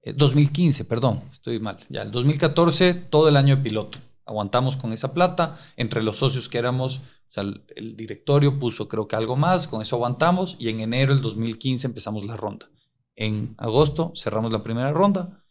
Eh, 0.04 0.14
2015, 0.14 0.86
perdón, 0.86 1.24
estoy 1.32 1.60
mal. 1.60 1.78
Ya, 1.90 2.02
el 2.02 2.12
2014, 2.12 2.94
todo 2.94 3.28
el 3.30 3.38
año 3.38 3.56
de 3.56 3.64
piloto. 3.64 3.98
aguantamos 4.26 4.78
con 4.78 4.94
esa 4.94 5.14
plata. 5.14 5.58
Entre 5.78 6.04
los 6.04 6.18
socios 6.18 6.50
que 6.50 6.58
éramos, 6.58 6.98
o 6.98 7.32
sea, 7.34 7.44
el, 7.44 7.64
el 7.76 7.96
directorio 7.96 8.60
puso 8.60 8.88
creo 8.88 9.08
que 9.08 9.16
algo 9.16 9.36
más, 9.36 9.68
con 9.68 9.82
eso 9.82 9.96
aguantamos 9.96 10.56
y 10.60 10.70
en 10.70 10.82
enero 10.82 11.14
del 11.14 11.22
2015 11.24 11.88
empezamos 11.88 12.26
la 12.26 12.38
ronda. 12.38 12.70
En 13.16 13.56
agosto 13.58 14.14
cerramos 14.16 14.52
la 14.52 14.64
primera 14.64 14.92
ronda 14.92 15.44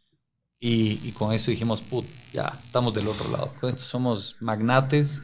y, 0.59 1.01
y 1.09 1.12
con 1.12 1.33
eso 1.33 1.51
dijimos, 1.51 1.81
put, 1.81 2.05
ya 2.33 2.53
estamos 2.62 2.94
del 2.94 3.09
otro 3.09 3.31
lado. 3.31 3.53
Con 3.61 3.70
esto 3.70 3.83
somos 3.83 4.37
magnates 4.40 5.23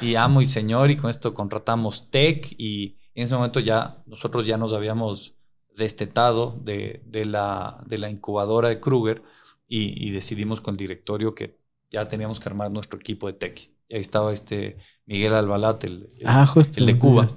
y, 0.00 0.06
y 0.06 0.14
amo 0.16 0.40
y 0.40 0.46
señor 0.46 0.90
y 0.90 0.96
con 0.96 1.10
esto 1.10 1.34
contratamos 1.34 2.10
tech 2.10 2.54
y 2.58 2.96
en 3.14 3.24
ese 3.24 3.34
momento 3.34 3.60
ya 3.60 4.02
nosotros 4.06 4.46
ya 4.46 4.56
nos 4.56 4.72
habíamos 4.72 5.34
destetado 5.80 6.58
de, 6.62 7.02
de 7.06 7.24
la, 7.24 7.82
de 7.86 7.98
la 7.98 8.10
incubadora 8.10 8.68
de 8.70 8.80
Kruger 8.80 9.22
y, 9.68 10.08
y 10.08 10.12
decidimos 10.12 10.60
con 10.60 10.74
el 10.74 10.78
directorio 10.78 11.34
que 11.34 11.58
ya 11.90 12.08
teníamos 12.08 12.40
que 12.40 12.48
armar 12.48 12.70
nuestro 12.70 13.00
equipo 13.00 13.26
de 13.26 13.34
tech. 13.34 13.70
Y 13.88 13.96
ahí 13.96 14.00
estaba 14.00 14.32
este 14.32 14.78
Miguel 15.06 15.34
Albalat, 15.34 15.84
el, 15.84 16.06
el, 16.18 16.26
Ah, 16.26 16.46
justo. 16.46 16.80
el 16.80 16.86
de 16.86 16.98
Cuba. 16.98 17.28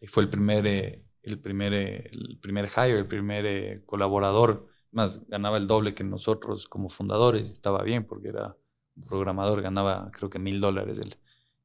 Y 0.00 0.08
fue 0.08 0.24
el 0.24 0.28
primer, 0.30 0.66
eh, 0.66 1.04
el 1.22 1.38
primer, 1.40 1.72
eh, 1.74 2.10
el 2.12 2.38
primer 2.40 2.68
hire, 2.68 2.98
el 2.98 3.06
primer 3.06 3.46
eh, 3.46 3.82
colaborador. 3.86 4.68
Más 4.90 5.26
ganaba 5.28 5.56
el 5.58 5.66
doble 5.68 5.94
que 5.94 6.04
nosotros 6.04 6.68
como 6.68 6.90
fundadores. 6.90 7.50
Estaba 7.50 7.82
bien 7.84 8.04
porque 8.06 8.28
era 8.30 8.56
un 8.96 9.02
programador, 9.04 9.62
ganaba 9.62 10.10
creo 10.12 10.28
que 10.30 10.38
mil 10.40 10.60
dólares 10.60 10.98
él. 10.98 11.16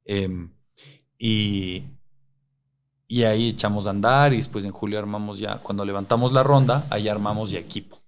Em, 0.05 0.53
y, 1.17 1.83
y 3.07 3.23
ahí 3.23 3.49
echamos 3.49 3.87
a 3.87 3.91
andar 3.91 4.33
y 4.33 4.37
después 4.37 4.65
en 4.65 4.71
julio 4.71 4.99
armamos 4.99 5.39
ya, 5.39 5.59
cuando 5.59 5.85
levantamos 5.85 6.33
la 6.33 6.43
ronda, 6.43 6.85
ahí 6.89 7.07
armamos 7.07 7.51
ya 7.51 7.59
equipo. 7.59 7.99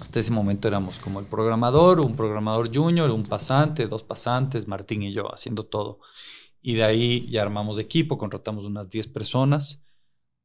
Hasta 0.00 0.20
ese 0.20 0.30
momento 0.30 0.68
éramos 0.68 0.98
como 0.98 1.20
el 1.20 1.26
programador, 1.26 2.00
un 2.00 2.16
programador 2.16 2.74
junior, 2.74 3.10
un 3.10 3.22
pasante, 3.22 3.86
dos 3.86 4.02
pasantes, 4.02 4.66
Martín 4.66 5.02
y 5.02 5.12
yo 5.12 5.32
haciendo 5.32 5.64
todo. 5.64 6.00
Y 6.60 6.74
de 6.74 6.84
ahí 6.84 7.28
ya 7.30 7.42
armamos 7.42 7.78
equipo, 7.78 8.18
contratamos 8.18 8.64
unas 8.64 8.90
10 8.90 9.06
personas 9.08 9.80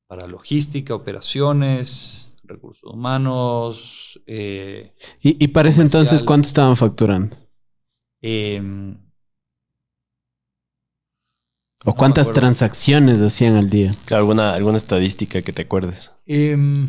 para 0.07 0.27
logística, 0.27 0.93
operaciones, 0.93 2.33
recursos 2.43 2.93
humanos. 2.93 4.21
eh, 4.25 4.93
¿Y, 5.21 5.43
y 5.43 5.47
para 5.49 5.69
ese 5.69 5.81
entonces 5.81 6.23
cuánto 6.23 6.47
estaban 6.47 6.75
facturando? 6.75 7.35
em, 8.21 8.97
¿O 11.85 11.95
cuántas 11.95 12.31
transacciones 12.31 13.21
hacían 13.21 13.55
al 13.55 13.69
día? 13.69 13.93
Claro, 14.05 14.23
alguna, 14.23 14.53
alguna 14.53 14.77
estadística 14.77 15.41
que 15.41 15.53
te 15.53 15.63
acuerdes. 15.63 16.11
Em, 16.25 16.87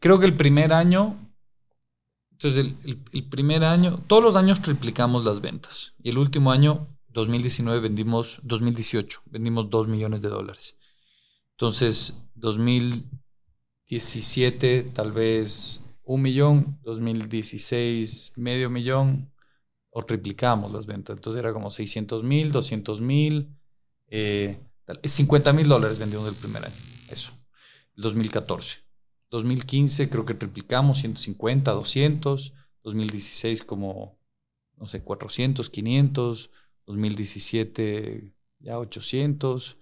creo 0.00 0.18
que 0.18 0.26
el 0.26 0.34
primer 0.34 0.72
año, 0.72 1.16
entonces 2.32 2.60
el, 2.60 2.76
el- 2.84 2.98
el 3.12 3.24
primer 3.28 3.64
año, 3.64 4.00
todos 4.06 4.22
los 4.22 4.36
años 4.36 4.60
triplicamos 4.60 5.24
las 5.24 5.40
ventas. 5.40 5.94
Y 6.02 6.10
el 6.10 6.18
último 6.18 6.52
año, 6.52 6.88
2019, 7.08 7.80
vendimos, 7.80 8.40
2018, 8.42 9.22
vendimos 9.26 9.70
2 9.70 9.88
millones 9.88 10.20
de 10.20 10.28
dólares. 10.28 10.76
Entonces, 11.52 12.14
2017 12.34 14.82
tal 14.94 15.12
vez 15.12 15.84
un 16.04 16.22
millón, 16.22 16.78
2016 16.82 18.32
medio 18.36 18.70
millón, 18.70 19.30
o 19.90 20.04
triplicamos 20.04 20.72
las 20.72 20.86
ventas. 20.86 21.16
Entonces 21.16 21.38
era 21.40 21.52
como 21.52 21.70
600 21.70 22.22
mil, 22.24 22.50
200 22.52 23.00
mil, 23.00 23.48
eh, 24.16 24.60
50 25.02 25.52
mil 25.52 25.66
dólares 25.66 25.98
vendimos 25.98 26.28
el 26.28 26.34
primer 26.34 26.64
año. 26.64 26.74
Eso, 27.10 27.32
el 27.96 28.02
2014. 28.04 28.78
2015 29.30 30.08
creo 30.08 30.24
que 30.24 30.34
triplicamos, 30.34 30.98
150, 30.98 31.72
200. 31.72 32.52
2016 32.84 33.62
como, 33.64 34.18
no 34.76 34.86
sé, 34.86 35.02
400, 35.02 35.68
500. 35.68 36.50
2017 36.86 38.34
ya 38.60 38.78
800. 38.78 39.78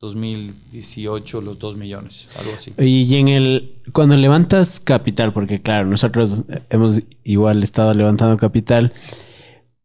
2018 0.00 1.40
los 1.40 1.58
2 1.58 1.76
millones, 1.76 2.28
algo 2.38 2.52
así. 2.54 2.72
Y 2.78 3.16
en 3.16 3.28
el 3.28 3.82
cuando 3.92 4.16
levantas 4.16 4.80
capital, 4.80 5.32
porque 5.32 5.62
claro, 5.62 5.88
nosotros 5.88 6.42
hemos 6.70 7.02
igual 7.22 7.62
estado 7.62 7.94
levantando 7.94 8.36
capital, 8.36 8.92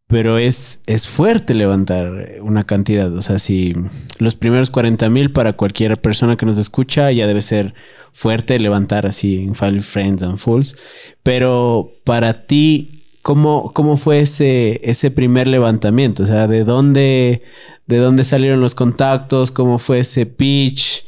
pero 0.09 0.39
es, 0.39 0.81
es 0.87 1.07
fuerte 1.07 1.53
levantar 1.53 2.37
una 2.41 2.63
cantidad. 2.65 3.15
O 3.15 3.21
sea, 3.21 3.37
si 3.37 3.73
los 4.17 4.35
primeros 4.35 4.71
40 4.71 5.07
mil 5.11 5.31
para 5.31 5.53
cualquier 5.53 6.01
persona 6.01 6.35
que 6.35 6.47
nos 6.47 6.57
escucha 6.57 7.11
ya 7.11 7.27
debe 7.27 7.43
ser 7.43 7.75
fuerte 8.11 8.57
levantar 8.57 9.05
así 9.05 9.35
en 9.43 9.53
Family 9.53 9.81
Friends 9.83 10.23
and 10.23 10.39
Fools. 10.39 10.75
Pero 11.21 11.91
para 12.05 12.47
ti, 12.47 13.03
¿cómo, 13.21 13.71
cómo 13.73 13.97
fue 13.97 14.21
ese, 14.21 14.81
ese 14.83 15.11
primer 15.11 15.47
levantamiento? 15.47 16.23
O 16.23 16.25
sea, 16.25 16.47
¿de 16.47 16.63
dónde, 16.63 17.43
¿de 17.85 17.97
dónde 17.97 18.23
salieron 18.23 18.61
los 18.61 18.73
contactos? 18.73 19.51
¿Cómo 19.51 19.77
fue 19.77 19.99
ese 19.99 20.25
pitch? 20.25 21.05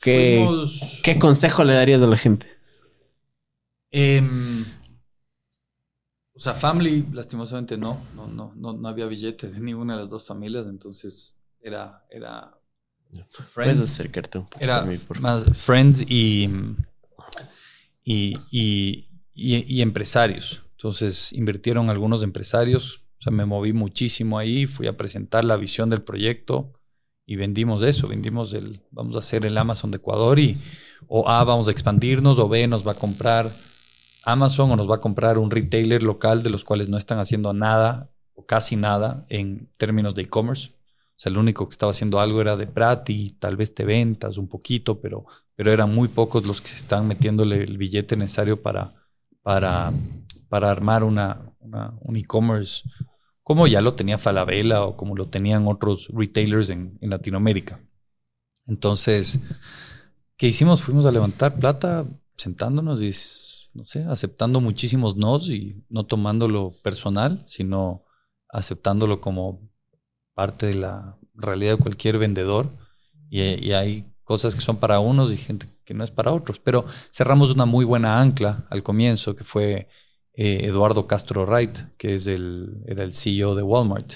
¿Qué, 0.00 0.42
Fuimos- 0.46 1.00
¿Qué 1.02 1.18
consejo 1.18 1.62
le 1.62 1.74
darías 1.74 2.02
a 2.02 2.06
la 2.06 2.16
gente? 2.16 2.46
Em, 3.92 4.64
o 6.40 6.42
sea, 6.42 6.54
Family, 6.54 7.06
lastimosamente 7.12 7.76
no, 7.76 8.00
no, 8.16 8.26
no, 8.26 8.54
no, 8.56 8.72
no 8.72 8.88
había 8.88 9.04
billete 9.04 9.48
de 9.48 9.60
ninguna 9.60 9.94
de 9.94 10.00
las 10.00 10.08
dos 10.08 10.26
familias, 10.26 10.66
entonces 10.66 11.36
era, 11.60 12.02
era 12.10 12.50
Puedes 13.10 13.52
Friends, 13.52 13.80
acercarte 13.80 14.38
un 14.38 14.46
poquito 14.46 14.64
era 14.64 14.78
a 14.80 14.86
mí, 14.86 14.96
por 14.96 15.20
más 15.20 15.42
favor. 15.42 15.54
Friends 15.54 16.00
y, 16.08 16.48
y, 18.04 18.38
y, 18.50 19.06
y- 19.34 19.64
y 19.66 19.82
empresarios. 19.82 20.62
Entonces 20.72 21.32
invirtieron 21.34 21.90
algunos 21.90 22.22
empresarios, 22.22 23.02
o 23.18 23.22
sea, 23.22 23.32
me 23.32 23.44
moví 23.44 23.74
muchísimo 23.74 24.38
ahí, 24.38 24.64
fui 24.66 24.86
a 24.86 24.96
presentar 24.96 25.44
la 25.44 25.56
visión 25.56 25.90
del 25.90 26.02
proyecto 26.02 26.72
y 27.26 27.36
vendimos 27.36 27.82
eso, 27.82 28.08
vendimos 28.08 28.54
el, 28.54 28.80
vamos 28.90 29.14
a 29.16 29.18
hacer 29.18 29.44
el 29.44 29.58
Amazon 29.58 29.90
de 29.90 29.98
Ecuador 29.98 30.38
y 30.38 30.58
o 31.06 31.28
A, 31.28 31.44
vamos 31.44 31.68
a 31.68 31.70
expandirnos, 31.70 32.38
o 32.38 32.48
B, 32.48 32.66
nos 32.66 32.86
va 32.86 32.92
a 32.92 32.94
comprar 32.94 33.50
Amazon 34.24 34.70
o 34.70 34.76
nos 34.76 34.90
va 34.90 34.96
a 34.96 35.00
comprar 35.00 35.38
un 35.38 35.50
retailer 35.50 36.02
local 36.02 36.42
de 36.42 36.50
los 36.50 36.64
cuales 36.64 36.88
no 36.88 36.96
están 36.96 37.18
haciendo 37.18 37.52
nada 37.52 38.10
o 38.34 38.44
casi 38.46 38.76
nada 38.76 39.24
en 39.28 39.68
términos 39.76 40.14
de 40.14 40.22
e-commerce. 40.22 40.72
O 40.72 41.22
sea, 41.22 41.30
el 41.30 41.38
único 41.38 41.68
que 41.68 41.72
estaba 41.72 41.90
haciendo 41.90 42.20
algo 42.20 42.40
era 42.40 42.56
de 42.56 42.66
Prat 42.66 43.08
y 43.10 43.32
tal 43.32 43.56
vez 43.56 43.74
te 43.74 43.84
ventas 43.84 44.38
un 44.38 44.48
poquito, 44.48 45.00
pero, 45.00 45.26
pero 45.54 45.72
eran 45.72 45.94
muy 45.94 46.08
pocos 46.08 46.46
los 46.46 46.60
que 46.60 46.68
se 46.68 46.76
estaban 46.76 47.06
metiéndole 47.06 47.62
el 47.62 47.76
billete 47.76 48.16
necesario 48.16 48.62
para, 48.62 48.94
para, 49.42 49.92
para 50.48 50.70
armar 50.70 51.04
una, 51.04 51.40
un 51.60 52.16
e-commerce 52.16 52.82
como 53.42 53.66
ya 53.66 53.80
lo 53.80 53.94
tenía 53.94 54.16
Falabella 54.16 54.84
o 54.84 54.96
como 54.96 55.16
lo 55.16 55.26
tenían 55.26 55.66
otros 55.66 56.08
retailers 56.12 56.70
en, 56.70 56.96
en 57.00 57.10
Latinoamérica. 57.10 57.80
Entonces, 58.66 59.40
¿qué 60.36 60.46
hicimos? 60.46 60.82
Fuimos 60.82 61.04
a 61.04 61.10
levantar 61.10 61.58
plata 61.58 62.04
sentándonos 62.36 63.02
y, 63.02 63.12
no 63.74 63.84
sé, 63.84 64.04
aceptando 64.04 64.60
muchísimos 64.60 65.16
nos 65.16 65.48
y 65.50 65.84
no 65.88 66.04
tomándolo 66.04 66.72
personal, 66.82 67.42
sino 67.46 68.04
aceptándolo 68.48 69.20
como 69.20 69.68
parte 70.34 70.66
de 70.66 70.74
la 70.74 71.16
realidad 71.34 71.76
de 71.76 71.82
cualquier 71.82 72.18
vendedor. 72.18 72.68
Y, 73.30 73.42
y 73.64 73.72
hay 73.72 74.04
cosas 74.24 74.54
que 74.54 74.60
son 74.60 74.76
para 74.76 74.98
unos 75.00 75.32
y 75.32 75.36
gente 75.36 75.66
que 75.84 75.94
no 75.94 76.02
es 76.04 76.10
para 76.10 76.32
otros. 76.32 76.58
Pero 76.58 76.84
cerramos 77.12 77.50
una 77.52 77.64
muy 77.66 77.84
buena 77.84 78.20
ancla 78.20 78.66
al 78.70 78.82
comienzo, 78.82 79.36
que 79.36 79.44
fue 79.44 79.88
eh, 80.34 80.60
Eduardo 80.64 81.06
Castro 81.06 81.44
Wright, 81.46 81.78
que 81.96 82.14
es 82.14 82.26
el, 82.26 82.82
era 82.86 83.04
el 83.04 83.12
CEO 83.12 83.54
de 83.54 83.62
Walmart 83.62 84.14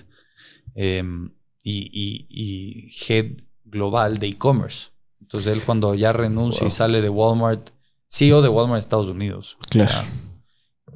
em, 0.75 1.31
y, 1.63 1.89
y- 1.93 2.27
y 2.29 2.91
head 3.09 3.33
global 3.65 4.19
de 4.19 4.29
e-commerce. 4.29 4.89
Entonces 5.21 5.53
él 5.53 5.63
cuando 5.63 5.95
ya 5.95 6.13
renuncia 6.13 6.61
Wow. 6.61 6.69
y 6.69 6.71
sale 6.71 7.01
de 7.03 7.09
Walmart, 7.09 7.71
CEO 8.17 8.43
de 8.43 8.49
Walmart 8.49 8.79
Estados 8.81 9.09
Unidos. 9.09 9.57
Claro. 9.71 9.91
O 9.91 9.93
sea, 9.93 10.05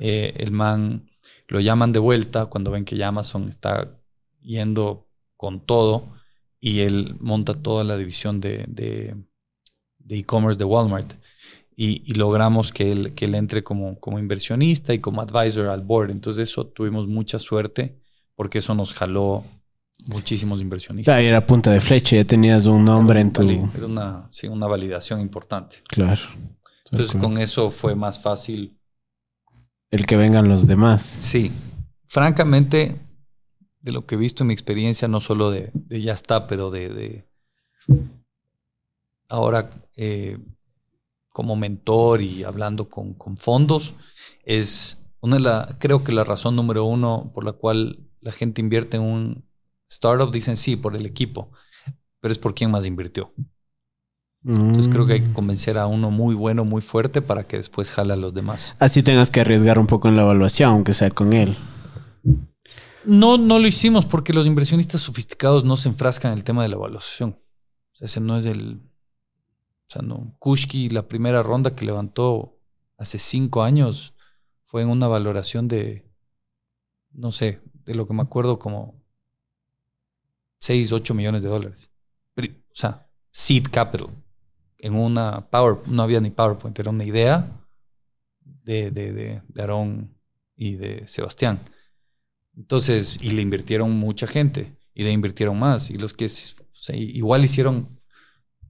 eh, 0.01 0.35
el 0.39 0.51
man 0.53 1.09
lo 1.49 1.61
llaman 1.61 1.93
de 1.93 1.99
vuelta 1.99 2.47
cuando 2.47 2.71
ven 2.71 2.85
que 2.85 2.97
ya 2.97 3.09
Amazon 3.09 3.49
está 3.49 3.99
yendo 4.41 5.09
con 5.37 5.61
todo 5.65 6.13
y 6.61 6.81
él 6.81 7.15
monta 7.21 7.55
toda 7.55 7.83
la 7.85 7.97
división 7.97 8.41
de 8.41 8.65
de- 8.69 9.15
de 9.99 10.19
e-commerce 10.19 10.59
de, 10.59 10.65
Walmart 10.65 11.13
y, 11.77 12.03
y 12.11 12.15
logramos 12.15 12.73
que 12.73 12.91
él, 12.93 13.15
que 13.15 13.27
él 13.27 13.35
entre 13.35 13.63
como, 13.63 13.99
como 14.01 14.19
inversionista 14.19 14.95
y 14.95 15.01
como 15.01 15.21
advisor 15.21 15.67
al 15.69 15.83
board. 15.83 16.11
Entonces 16.11 16.49
eso 16.51 16.67
tuvimos 16.67 17.07
mucha 17.07 17.39
suerte 17.39 17.99
porque 18.35 18.59
eso 18.59 18.75
nos 18.75 18.95
jaló 18.95 19.45
muchísimos 20.07 20.61
inversionistas. 20.63 21.13
Claro, 21.15 21.27
era 21.29 21.47
punta 21.47 21.71
de 21.73 21.81
flecha, 21.81 22.17
ya 22.17 22.25
tenías 22.25 22.67
un 22.67 22.85
nombre 22.85 23.21
en 23.21 23.33
tu... 23.33 23.43
Era 23.43 23.87
una, 23.87 24.29
sí, 24.31 24.47
una 24.49 24.67
validación 24.67 25.21
importante. 25.21 25.79
Claro. 25.89 26.21
Entonces 26.91 27.17
con 27.17 27.39
eso 27.39 27.71
fue 27.71 27.95
más 27.95 28.21
fácil 28.21 28.79
El 29.91 30.07
que 30.07 30.17
vengan 30.17 30.49
los 30.49 30.67
demás. 30.67 31.03
Sí, 31.03 31.53
francamente, 32.07 32.97
de 33.81 33.93
lo 33.93 34.07
que 34.07 34.15
he 34.15 34.19
visto 34.19 34.43
en 34.43 34.49
mi 34.49 34.55
experiencia, 34.55 35.09
no 35.09 35.21
solo 35.21 35.51
de, 35.51 35.71
de 35.75 36.03
ya 36.03 36.13
está, 36.13 36.47
pero 36.47 36.71
de, 36.71 36.89
de 36.89 37.29
ahora 39.29 39.71
eh, 39.97 40.39
como 41.29 41.57
mentor 41.57 42.23
y 42.23 42.45
hablando 42.45 42.89
con, 42.89 43.15
con 43.15 43.37
fondos, 43.37 43.95
es 44.45 44.99
una 45.21 45.37
de 45.37 45.43
la, 45.43 45.77
creo 45.79 46.03
que 46.05 46.13
la 46.13 46.25
razón 46.25 46.57
número 46.57 46.85
uno 46.85 47.31
por 47.35 47.45
la 47.45 47.53
cual 47.53 48.01
la 48.21 48.33
gente 48.33 48.61
invierte 48.61 48.97
en 48.97 49.03
un 49.05 49.45
startup, 49.89 50.31
dicen 50.33 50.57
sí, 50.57 50.77
por 50.77 50.97
el 50.97 51.07
equipo, 51.07 51.51
pero 52.21 52.33
es 52.33 52.39
por 52.39 52.55
quién 52.55 52.71
más 52.71 52.87
invirtió. 52.87 53.33
Entonces 54.45 54.89
creo 54.89 55.07
que 55.07 55.15
hay 55.15 55.21
que 55.21 55.33
convencer 55.33 55.79
a 55.79 55.87
uno 55.87 56.11
muy 56.11 56.35
bueno, 56.35 56.65
muy 56.65 56.81
fuerte 56.81 57.21
para 57.21 57.45
que 57.47 57.57
después 57.57 57.91
jale 57.91 58.13
a 58.13 58.17
los 58.17 58.35
demás. 58.35 58.77
Así 58.79 59.03
tengas 59.03 59.31
que 59.31 59.41
arriesgar 59.41 59.79
un 59.79 59.87
poco 59.87 60.09
en 60.09 60.17
la 60.17 60.23
evaluación, 60.23 60.71
aunque 60.71 60.95
sea 60.95 61.11
con 61.11 61.33
él. 61.33 61.57
No, 63.05 63.37
no 63.37 63.59
lo 63.59 63.67
hicimos 63.67 64.07
porque 64.07 64.33
los 64.33 64.47
inversionistas 64.47 65.01
sofisticados 65.01 65.65
no 65.65 65.77
se 65.77 65.89
enfrascan 65.89 66.33
en 66.33 66.39
el 66.39 66.45
tema 66.45 66.63
de 66.63 66.69
la 66.69 66.77
evaluación. 66.77 67.31
O 67.31 67.97
sea, 67.97 68.07
ese 68.07 68.21
no 68.21 68.37
es 68.37 68.47
el. 68.47 68.81
O 69.89 69.91
sea, 69.91 70.03
no. 70.03 70.37
Kushki, 70.39 70.91
la 70.91 71.09
primera 71.09 71.43
ronda 71.43 71.75
que 71.75 71.85
levantó 71.85 72.61
hace 72.97 73.19
cinco 73.19 73.63
años, 73.63 74.15
fue 74.65 74.83
en 74.83 74.89
una 74.89 75.09
valoración 75.09 75.69
de. 75.69 76.07
No 77.11 77.33
sé, 77.33 77.61
de 77.85 77.95
lo 77.95 78.07
que 78.07 78.15
me 78.15 78.23
acuerdo, 78.23 78.59
como 78.59 79.03
6, 80.61 80.93
8 80.93 81.15
millones 81.15 81.43
de 81.43 81.49
dólares. 81.49 81.91
o 82.37 82.75
sea, 82.75 83.09
seed 83.31 83.67
capital 83.71 84.11
en 84.79 84.95
una 84.95 85.49
Power, 85.51 85.79
no 85.87 86.03
había 86.03 86.21
ni 86.21 86.31
PowerPoint, 86.31 86.79
era 86.79 86.91
una 86.91 87.05
idea 87.05 87.51
de, 88.45 88.91
de, 88.91 89.13
de, 89.13 89.43
Aarón 89.59 90.17
y 90.57 90.77
de 90.77 91.07
Sebastián. 91.07 91.59
Entonces, 92.57 93.19
y 93.21 93.31
le 93.31 93.43
invirtieron 93.43 93.91
mucha 93.93 94.27
gente, 94.27 94.77
y 94.95 95.05
le 95.05 95.13
invirtieron 95.13 95.59
más, 95.59 95.91
y 95.91 95.99
los 95.99 96.13
que 96.13 96.29
igual 96.93 97.45
hicieron 97.45 98.01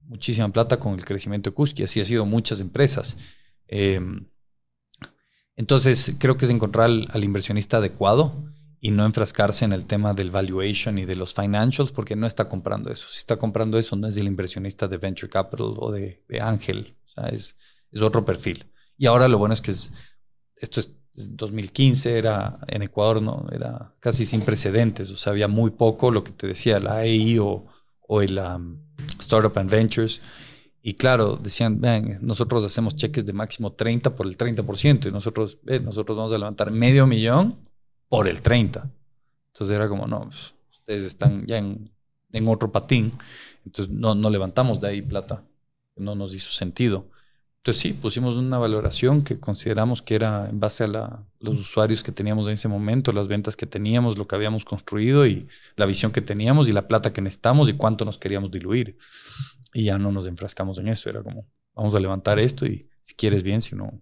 muchísima 0.03 0.49
plata 0.49 0.79
con 0.79 0.93
el 0.93 1.05
crecimiento 1.05 1.51
de 1.51 1.55
Kuski, 1.55 1.83
así 1.83 1.99
ha 2.01 2.05
sido 2.05 2.25
muchas 2.25 2.59
empresas. 2.59 3.17
Em, 3.67 4.27
entonces, 5.55 6.15
creo 6.17 6.37
que 6.37 6.45
es 6.45 6.51
encontrar 6.51 6.89
al 6.89 7.23
inversionista 7.23 7.77
adecuado 7.77 8.51
y 8.81 8.91
no 8.91 9.05
enfrascarse 9.05 9.65
en 9.65 9.73
el 9.73 9.85
tema 9.85 10.13
del 10.13 10.31
valuation 10.31 10.97
y 10.97 11.05
de 11.05 11.15
los 11.15 11.33
financials 11.33 11.91
porque 11.91 12.15
no 12.15 12.25
está 12.25 12.47
comprando 12.47 12.89
eso. 12.89 13.07
Si 13.09 13.17
está 13.17 13.35
comprando 13.35 13.77
eso, 13.77 13.95
no 13.95 14.07
es 14.07 14.15
el 14.17 14.27
inversionista 14.27 14.87
de 14.87 14.97
venture 14.97 15.29
capital 15.29 15.73
o 15.77 15.91
de, 15.91 16.23
ángel. 16.39 16.95
O 17.05 17.09
sea, 17.09 17.29
es, 17.29 17.57
es, 17.91 18.01
otro 18.01 18.23
perfil. 18.23 18.65
Y 18.97 19.05
ahora 19.05 19.27
lo 19.27 19.37
bueno 19.37 19.53
es 19.53 19.61
que 19.61 19.71
es, 19.71 19.91
esto 20.55 20.79
es 20.79 20.95
2015, 21.13 22.17
era 22.17 22.59
en 22.67 22.81
Ecuador, 22.83 23.21
no 23.21 23.47
era 23.51 23.93
casi 23.99 24.25
sin 24.25 24.41
precedentes. 24.41 25.11
O 25.11 25.17
sea, 25.17 25.31
había 25.31 25.49
muy 25.49 25.71
poco, 25.71 26.09
lo 26.11 26.23
que 26.23 26.31
te 26.31 26.47
decía, 26.47 26.79
la 26.79 26.97
AEI 26.97 27.39
o, 27.39 27.65
o 28.07 28.21
el 28.21 28.39
um, 28.39 28.77
Startup 29.19 29.57
and 29.57 29.69
Ventures. 29.69 30.21
Y 30.81 30.93
claro, 30.93 31.35
decían, 31.35 31.81
vean, 31.81 32.19
nosotros 32.21 32.63
hacemos 32.63 32.95
cheques 32.95 33.25
de 33.25 33.33
máximo 33.33 33.73
30 33.73 34.15
por 34.15 34.25
el 34.25 34.37
30% 34.37 35.07
y 35.07 35.11
nosotros, 35.11 35.59
nosotros 35.83 36.17
vamos 36.17 36.31
a 36.31 36.37
levantar 36.37 36.71
medio 36.71 37.05
millón 37.05 37.68
por 38.09 38.27
el 38.27 38.41
30. 38.41 38.89
Entonces 39.53 39.75
era 39.75 39.87
como, 39.87 40.07
no, 40.07 40.25
pues, 40.25 40.53
ustedes 40.71 41.05
están 41.05 41.45
ya 41.45 41.57
en, 41.57 41.91
otro 42.47 42.71
patín, 42.71 43.13
entonces 43.65 43.93
no, 43.93 44.15
no 44.15 44.29
levantamos 44.29 44.79
de 44.79 44.87
ahí 44.87 45.01
plata, 45.01 45.43
no 45.95 46.15
nos 46.15 46.35
hizo 46.35 46.51
sentido. 46.51 47.07
Entonces 47.57 47.81
sí, 47.81 47.93
pusimos 47.93 48.35
una 48.35 48.57
valoración 48.57 49.21
que 49.21 49.39
consideramos 49.39 50.01
que 50.01 50.15
era 50.15 50.47
en 50.49 50.59
base 50.59 50.85
a 50.85 50.87
la, 50.87 51.25
los 51.39 51.59
usuarios 51.59 52.03
que 52.03 52.13
teníamos 52.13 52.47
en 52.47 52.53
ese 52.53 52.69
momento, 52.69 53.11
las 53.11 53.27
ventas 53.27 53.57
que 53.57 53.65
teníamos, 53.65 54.17
lo 54.17 54.27
que 54.27 54.35
habíamos 54.35 54.63
construido 54.63 55.27
y 55.27 55.47
la 55.75 55.85
visión 55.85 56.13
que 56.13 56.21
teníamos 56.21 56.69
y 56.69 56.71
la 56.71 56.87
plata 56.87 57.11
que 57.11 57.21
necesitamos 57.21 57.67
y 57.67 57.73
cuánto 57.73 58.05
nos 58.05 58.17
queríamos 58.17 58.49
diluir. 58.49 58.97
Y 59.73 59.85
ya 59.85 59.97
no 59.97 60.11
nos 60.11 60.25
enfrascamos 60.25 60.77
en 60.77 60.87
eso, 60.87 61.09
era 61.09 61.21
como, 61.21 61.47
vamos 61.75 61.93
a 61.95 61.99
levantar 61.99 62.39
esto 62.39 62.65
y 62.65 62.89
si 63.01 63.13
quieres 63.15 63.43
bien, 63.43 63.59
si 63.59 63.75
no, 63.75 64.01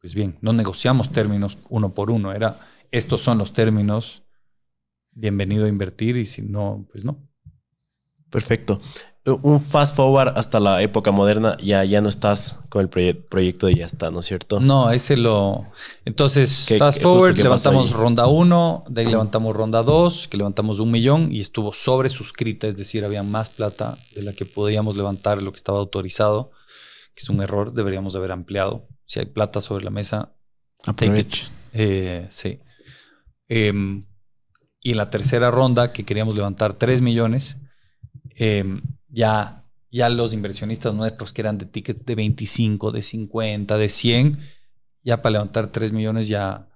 pues 0.00 0.14
bien, 0.14 0.36
no 0.40 0.52
negociamos 0.52 1.10
términos 1.10 1.58
uno 1.68 1.94
por 1.94 2.10
uno, 2.10 2.32
era 2.32 2.58
estos 2.90 3.22
son 3.22 3.38
los 3.38 3.52
términos, 3.52 4.22
bienvenido 5.12 5.64
a 5.64 5.68
invertir 5.68 6.16
y 6.16 6.24
si 6.24 6.42
no, 6.42 6.86
pues 6.90 7.04
no. 7.04 7.26
Perfecto. 8.30 8.80
Un 9.24 9.60
fast 9.60 9.96
forward 9.96 10.38
hasta 10.38 10.60
la 10.60 10.82
época 10.82 11.10
moderna, 11.10 11.56
ya, 11.60 11.82
ya 11.82 12.00
no 12.00 12.08
estás 12.08 12.60
con 12.68 12.82
el 12.82 12.88
proyecto 12.88 13.66
de 13.66 13.74
ya 13.74 13.84
está, 13.84 14.12
¿no 14.12 14.20
es 14.20 14.26
cierto? 14.26 14.60
No, 14.60 14.92
ese 14.92 15.16
lo... 15.16 15.66
Entonces, 16.04 16.68
fast 16.78 17.02
forward, 17.02 17.36
levantamos 17.36 17.90
ronda 17.90 18.28
1, 18.28 18.84
de 18.88 19.00
ahí 19.00 19.08
levantamos 19.08 19.56
ronda 19.56 19.82
2, 19.82 20.28
que 20.28 20.36
levantamos 20.36 20.78
un 20.78 20.92
millón 20.92 21.32
y 21.32 21.40
estuvo 21.40 21.72
sobre 21.72 22.08
suscrita, 22.08 22.68
es 22.68 22.76
decir, 22.76 23.04
había 23.04 23.24
más 23.24 23.48
plata 23.48 23.98
de 24.14 24.22
la 24.22 24.32
que 24.32 24.44
podíamos 24.44 24.96
levantar 24.96 25.42
lo 25.42 25.50
que 25.50 25.56
estaba 25.56 25.80
autorizado, 25.80 26.52
que 27.14 27.22
es 27.22 27.28
un 27.28 27.42
error, 27.42 27.72
deberíamos 27.72 28.14
haber 28.14 28.30
ampliado. 28.30 28.86
Si 29.06 29.18
hay 29.18 29.26
plata 29.26 29.60
sobre 29.60 29.82
la 29.82 29.90
mesa. 29.90 30.34
Eh, 31.72 32.26
sí. 32.30 32.60
Em, 33.48 34.04
y 34.80 34.92
en 34.92 34.96
la 34.96 35.10
tercera 35.10 35.50
ronda, 35.50 35.92
que 35.92 36.04
queríamos 36.04 36.36
levantar 36.36 36.74
3 36.74 37.02
millones, 37.02 37.56
em, 38.36 38.80
ya, 39.08 39.64
ya 39.90 40.08
los 40.08 40.32
inversionistas 40.32 40.94
nuestros 40.94 41.32
que 41.32 41.42
eran 41.42 41.58
de 41.58 41.66
tickets 41.66 42.04
de 42.04 42.14
25, 42.14 42.92
de 42.92 43.02
50, 43.02 43.78
de 43.78 43.88
100, 43.88 44.38
ya 45.02 45.22
para 45.22 45.34
levantar 45.34 45.68
3 45.68 45.92
millones 45.92 46.28
ya... 46.28 46.68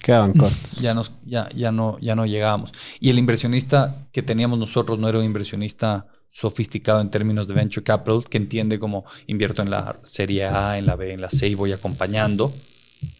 Quedaban 0.00 0.32
cortos. 0.32 0.80
Ya, 0.80 0.94
nos, 0.94 1.10
ya, 1.24 1.48
ya, 1.54 1.72
no, 1.72 1.98
ya 2.00 2.14
no 2.14 2.24
llegábamos. 2.24 2.72
Y 3.00 3.10
el 3.10 3.18
inversionista 3.18 4.06
que 4.12 4.22
teníamos 4.22 4.58
nosotros 4.58 4.98
no 4.98 5.08
era 5.08 5.18
un 5.18 5.24
inversionista 5.24 6.06
sofisticado 6.30 7.00
en 7.00 7.10
términos 7.10 7.48
de 7.48 7.54
venture 7.54 7.82
capital, 7.82 8.24
que 8.28 8.36
entiende 8.36 8.78
cómo 8.78 9.04
invierto 9.26 9.62
en 9.62 9.70
la 9.70 9.98
serie 10.04 10.44
A, 10.44 10.78
en 10.78 10.86
la 10.86 10.94
B, 10.94 11.12
en 11.12 11.20
la 11.20 11.30
C 11.30 11.48
y 11.48 11.54
voy 11.54 11.72
acompañando. 11.72 12.52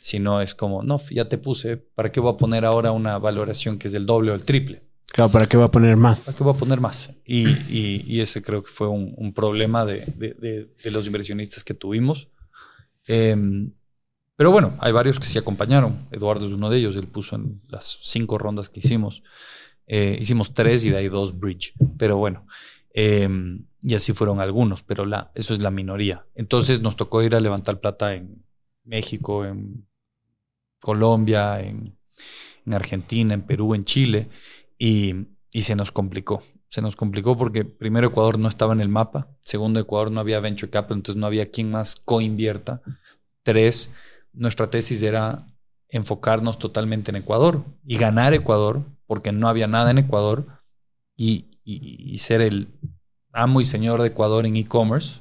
Si 0.01 0.19
no 0.19 0.41
es 0.41 0.55
como, 0.55 0.83
no, 0.83 1.01
ya 1.11 1.29
te 1.29 1.39
puse, 1.39 1.77
¿para 1.77 2.11
qué 2.11 2.21
voy 2.21 2.33
a 2.33 2.37
poner 2.37 2.65
ahora 2.65 2.93
una 2.93 3.19
valoración 3.19 3.79
que 3.79 3.89
es 3.89 3.93
del 3.93 4.07
doble 4.07 4.33
o 4.33 4.35
el 4.35 4.45
triple? 4.45 4.83
Claro, 5.07 5.31
¿para 5.31 5.47
qué 5.47 5.57
voy 5.57 5.67
a 5.67 5.71
poner 5.71 5.97
más? 5.97 6.27
¿Para 6.27 6.39
qué 6.39 6.45
voy 6.45 6.55
a 6.55 6.59
poner 6.59 6.81
más? 6.81 7.11
Y, 7.25 7.49
y, 7.69 8.21
ese 8.21 8.43
creo 8.43 8.63
que 8.63 8.71
fue 8.71 8.89
un, 8.89 9.33
problema 9.33 9.85
de, 9.85 10.05
de, 10.17 10.69
de, 10.83 10.91
los 10.91 11.07
inversionistas 11.07 11.65
que 11.65 11.75
tuvimos. 11.75 12.29
Em, 13.07 13.73
pero 14.37 14.51
bueno, 14.51 14.75
hay 14.81 14.93
varios 14.93 15.19
que 15.19 15.27
sí 15.27 15.39
acompañaron. 15.39 15.99
Eduardo 16.11 16.47
es 16.47 16.53
uno 16.53 16.69
de 16.69 16.79
ellos, 16.79 16.95
él 16.97 17.07
puso 17.07 17.37
en 17.37 17.63
las 17.69 17.99
cinco 18.03 18.37
rondas 18.39 18.69
que 18.69 18.81
hicimos. 18.81 19.23
Eh, 19.87 20.19
hicimos 20.21 20.53
tres 20.53 20.85
y 20.85 20.91
de 20.91 20.99
ahí 20.99 21.09
dos 21.09 21.39
bridge. 21.39 21.73
Pero 21.97 22.19
bueno, 22.19 22.47
em, 22.93 23.65
y 23.81 23.95
así 23.95 24.13
fueron 24.13 24.41
algunos, 24.41 24.83
pero 24.83 25.07
la, 25.07 25.33
eso 25.35 25.55
es 25.55 25.63
la 25.63 25.71
minoría. 25.71 26.27
Entonces 26.35 26.83
nos 26.83 26.97
tocó 26.97 27.23
ir 27.23 27.35
a 27.35 27.41
levantar 27.41 27.81
plata 27.81 28.15
en, 28.15 28.45
México, 28.89 29.45
en 29.45 29.87
Colombia, 30.81 31.61
en, 31.61 31.97
Argentina, 32.71 33.33
en 33.33 33.43
Perú, 33.43 33.75
en 33.75 33.85
Chile, 33.85 34.29
y, 34.79 35.15
se 35.53 35.75
nos 35.75 35.93
complicó. 35.93 36.43
Se 36.69 36.83
nos 36.83 36.97
complicó 36.97 37.37
porque 37.37 37.65
primero 37.65 38.09
Ecuador 38.09 38.39
no 38.39 38.49
estaba 38.49 38.75
en 38.75 38.83
el 38.83 38.91
mapa, 38.91 39.29
segundo 39.41 39.81
Ecuador 39.81 40.11
no 40.11 40.21
había 40.21 40.41
venture 40.41 40.71
capital, 40.71 40.99
entonces 40.99 41.19
no 41.19 41.27
había 41.27 41.51
quien 41.51 41.71
más 41.71 41.97
coinvierta. 41.97 42.83
Tres, 43.43 43.91
nuestra 44.35 44.69
tesis 44.69 45.03
era 45.03 45.47
enfocarnos 45.89 46.59
totalmente 46.59 47.11
en 47.11 47.17
Ecuador 47.17 47.65
y 47.87 47.97
ganar 47.97 48.35
Ecuador, 48.35 48.83
porque 49.07 49.33
no 49.33 49.49
había 49.49 49.67
nada 49.67 49.91
en 49.91 49.99
Ecuador, 49.99 50.47
y, 51.17 51.47
y 51.65 52.19
ser 52.19 52.43
el 52.43 52.69
amo 53.33 53.61
y 53.61 53.65
señor 53.65 54.03
de 54.03 54.09
Ecuador 54.09 54.45
en 54.45 54.57
e-commerce, 54.57 55.21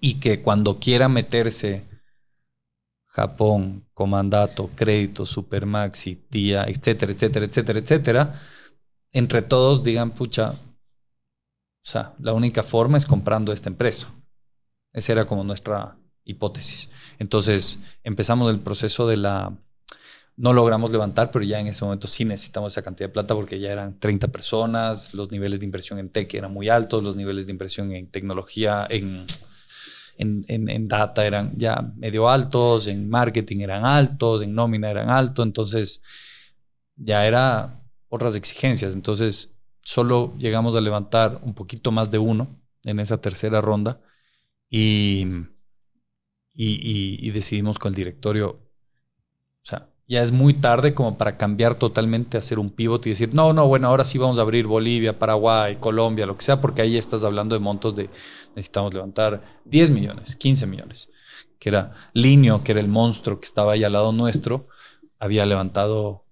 y 0.00 0.14
que 0.14 0.42
cuando 0.42 0.78
quiera 0.80 1.08
meterse 1.08 1.84
Japón, 3.16 3.88
Comandato, 3.94 4.68
Crédito, 4.74 5.24
Supermaxi, 5.24 6.16
Tía, 6.16 6.64
etcétera, 6.64 7.12
etcétera, 7.12 7.46
etcétera, 7.46 7.78
etcétera, 7.78 8.42
entre 9.10 9.40
todos 9.40 9.82
digan, 9.82 10.10
pucha, 10.10 10.50
o 10.50 11.88
sea, 11.88 12.12
la 12.18 12.34
única 12.34 12.62
forma 12.62 12.98
es 12.98 13.06
comprando 13.06 13.54
esta 13.54 13.70
empresa. 13.70 14.12
Esa 14.92 15.12
era 15.12 15.24
como 15.24 15.44
nuestra 15.44 15.96
hipótesis. 16.24 16.90
Entonces 17.18 17.78
empezamos 18.04 18.50
el 18.50 18.60
proceso 18.60 19.08
de 19.08 19.16
la... 19.16 19.56
No 20.36 20.52
logramos 20.52 20.90
levantar, 20.90 21.30
pero 21.30 21.42
ya 21.42 21.58
en 21.58 21.68
ese 21.68 21.86
momento 21.86 22.08
sí 22.08 22.26
necesitamos 22.26 22.74
esa 22.74 22.82
cantidad 22.82 23.08
de 23.08 23.14
plata 23.14 23.34
porque 23.34 23.58
ya 23.58 23.72
eran 23.72 23.98
30 23.98 24.28
personas, 24.28 25.14
los 25.14 25.30
niveles 25.30 25.60
de 25.60 25.64
inversión 25.64 25.98
en 25.98 26.10
tech 26.10 26.34
eran 26.34 26.52
muy 26.52 26.68
altos, 26.68 27.02
los 27.02 27.16
niveles 27.16 27.46
de 27.46 27.52
inversión 27.52 27.92
en 27.92 28.10
tecnología, 28.10 28.86
en 28.90 29.24
en, 30.18 30.88
data 30.88 31.26
eran 31.26 31.56
ya 31.56 31.92
medio 31.96 32.28
altos, 32.28 32.88
en 32.88 33.08
marketing 33.08 33.60
eran 33.60 33.84
altos, 33.84 34.42
en 34.42 34.54
nómina 34.54 34.90
eran 34.90 35.10
altos, 35.10 35.44
entonces 35.44 36.02
ya 36.96 37.26
era 37.26 37.82
otras 38.08 38.34
exigencias. 38.34 38.94
Entonces 38.94 39.56
solo 39.82 40.34
llegamos 40.38 40.74
a 40.76 40.80
levantar 40.80 41.40
un 41.42 41.54
poquito 41.54 41.92
más 41.92 42.10
de 42.10 42.18
uno 42.18 42.60
en 42.84 43.00
esa 43.00 43.20
tercera 43.20 43.60
ronda 43.60 44.00
y, 44.68 45.26
y, 46.54 47.30
decidimos 47.30 47.78
con 47.78 47.90
el 47.90 47.94
directorio, 47.96 48.48
o 48.50 49.62
sea, 49.62 49.88
ya 50.08 50.22
es 50.22 50.32
muy 50.32 50.54
tarde 50.54 50.94
como 50.94 51.18
para 51.18 51.36
cambiar 51.36 51.74
totalmente, 51.74 52.38
hacer 52.38 52.58
un 52.58 52.70
pivot 52.70 53.06
y 53.06 53.10
decir, 53.10 53.34
no, 53.34 53.52
no, 53.52 53.66
bueno, 53.66 53.88
ahora 53.88 54.04
sí 54.04 54.18
vamos 54.18 54.38
a 54.38 54.42
abrir 54.42 54.66
Bolivia, 54.66 55.18
Paraguay, 55.18 55.76
Colombia, 55.76 56.26
lo 56.26 56.36
que 56.36 56.44
sea, 56.44 56.60
porque 56.60 56.82
ahí 56.82 56.96
estás 56.96 57.24
hablando 57.24 57.54
de 57.54 57.60
montos 57.60 57.94
de 57.96 58.08
necesitamos 58.56 58.92
levantar 58.92 59.60
10 59.66 59.90
millones, 59.90 60.34
15 60.34 60.66
millones, 60.66 61.08
que 61.60 61.68
era 61.68 61.94
Linio, 62.12 62.64
que 62.64 62.72
era 62.72 62.80
el 62.80 62.88
monstruo 62.88 63.38
que 63.38 63.46
estaba 63.46 63.74
ahí 63.74 63.84
al 63.84 63.92
lado 63.92 64.10
nuestro, 64.10 64.66
había 65.20 65.46
levantado 65.46 66.26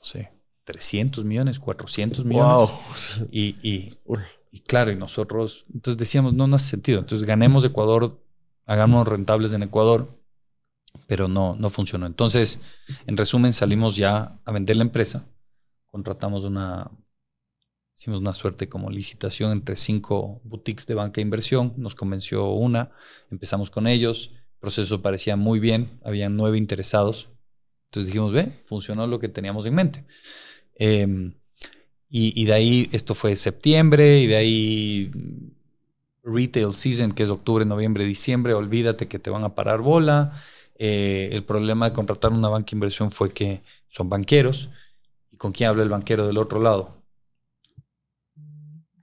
no 0.00 0.04
sé, 0.04 0.32
300 0.64 1.24
millones, 1.24 1.58
400 1.58 2.24
millones. 2.24 2.70
Wow. 3.18 3.28
Y, 3.30 3.56
y, 3.62 3.98
y 4.50 4.60
claro, 4.60 4.90
y 4.90 4.96
nosotros, 4.96 5.66
entonces 5.72 5.98
decíamos, 5.98 6.32
no, 6.32 6.46
no 6.46 6.56
hace 6.56 6.70
sentido. 6.70 7.00
Entonces 7.00 7.26
ganemos 7.26 7.64
Ecuador, 7.64 8.18
hagamos 8.66 9.06
rentables 9.06 9.52
en 9.52 9.62
Ecuador, 9.62 10.08
pero 11.06 11.28
no, 11.28 11.54
no 11.54 11.70
funcionó. 11.70 12.06
Entonces, 12.06 12.60
en 13.06 13.16
resumen, 13.16 13.52
salimos 13.52 13.96
ya 13.96 14.38
a 14.44 14.52
vender 14.52 14.76
la 14.76 14.82
empresa, 14.82 15.26
contratamos 15.90 16.44
una, 16.44 16.90
hicimos 18.00 18.20
una 18.20 18.32
suerte 18.32 18.66
como 18.66 18.88
licitación 18.88 19.52
entre 19.52 19.76
cinco 19.76 20.40
boutiques 20.42 20.86
de 20.86 20.94
banca 20.94 21.16
de 21.16 21.20
inversión, 21.20 21.74
nos 21.76 21.94
convenció 21.94 22.48
una, 22.48 22.92
empezamos 23.30 23.70
con 23.70 23.86
ellos, 23.86 24.30
el 24.32 24.58
proceso 24.58 25.02
parecía 25.02 25.36
muy 25.36 25.60
bien, 25.60 26.00
habían 26.02 26.34
nueve 26.34 26.56
interesados. 26.56 27.28
Entonces 27.88 28.06
dijimos, 28.06 28.32
ve, 28.32 28.52
funcionó 28.64 29.06
lo 29.06 29.18
que 29.18 29.28
teníamos 29.28 29.66
en 29.66 29.74
mente. 29.74 30.04
Eh, 30.76 31.34
y, 32.08 32.44
de 32.46 32.52
ahí, 32.54 32.88
esto 32.90 33.14
fue 33.14 33.36
septiembre, 33.36 34.20
y 34.20 34.26
de 34.26 34.36
ahí 34.36 35.10
retail 36.24 36.72
season, 36.72 37.12
que 37.12 37.24
es 37.24 37.28
octubre, 37.28 37.66
noviembre, 37.66 38.06
diciembre, 38.06 38.54
olvídate 38.54 39.08
que 39.08 39.18
te 39.18 39.28
van 39.28 39.44
a 39.44 39.54
parar 39.54 39.82
bola. 39.82 40.42
Eh, 40.76 41.28
el 41.32 41.44
problema 41.44 41.90
de 41.90 41.94
contratar 41.94 42.32
una 42.32 42.48
banca 42.48 42.70
de 42.70 42.76
inversión 42.76 43.10
fue 43.10 43.34
que 43.34 43.62
son 43.88 44.08
banqueros. 44.08 44.70
¿Y 45.30 45.36
con 45.36 45.52
quién 45.52 45.68
habla 45.68 45.82
el 45.82 45.90
banquero 45.90 46.26
del 46.26 46.38
otro 46.38 46.60
lado? 46.62 46.99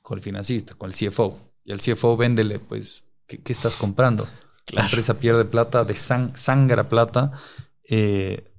Con 0.07 0.19
el 0.19 0.23
financista, 0.23 0.73
con 0.75 0.89
el 0.89 0.95
CFO. 0.95 1.37
Y 1.65 1.71
el 1.73 1.79
CFO 1.79 2.15
véndele, 2.15 2.59
pues, 2.59 3.03
¿qué, 3.27 3.39
qué 3.39 3.51
estás 3.51 3.75
comprando? 3.75 4.23
Claro. 4.65 4.83
La 4.83 4.83
empresa 4.85 5.19
pierde 5.19 5.43
plata, 5.43 5.83
de 5.83 5.95
sang 5.95 6.35
sangra 6.37 6.87
plata, 6.87 7.33
eh, 7.83 8.53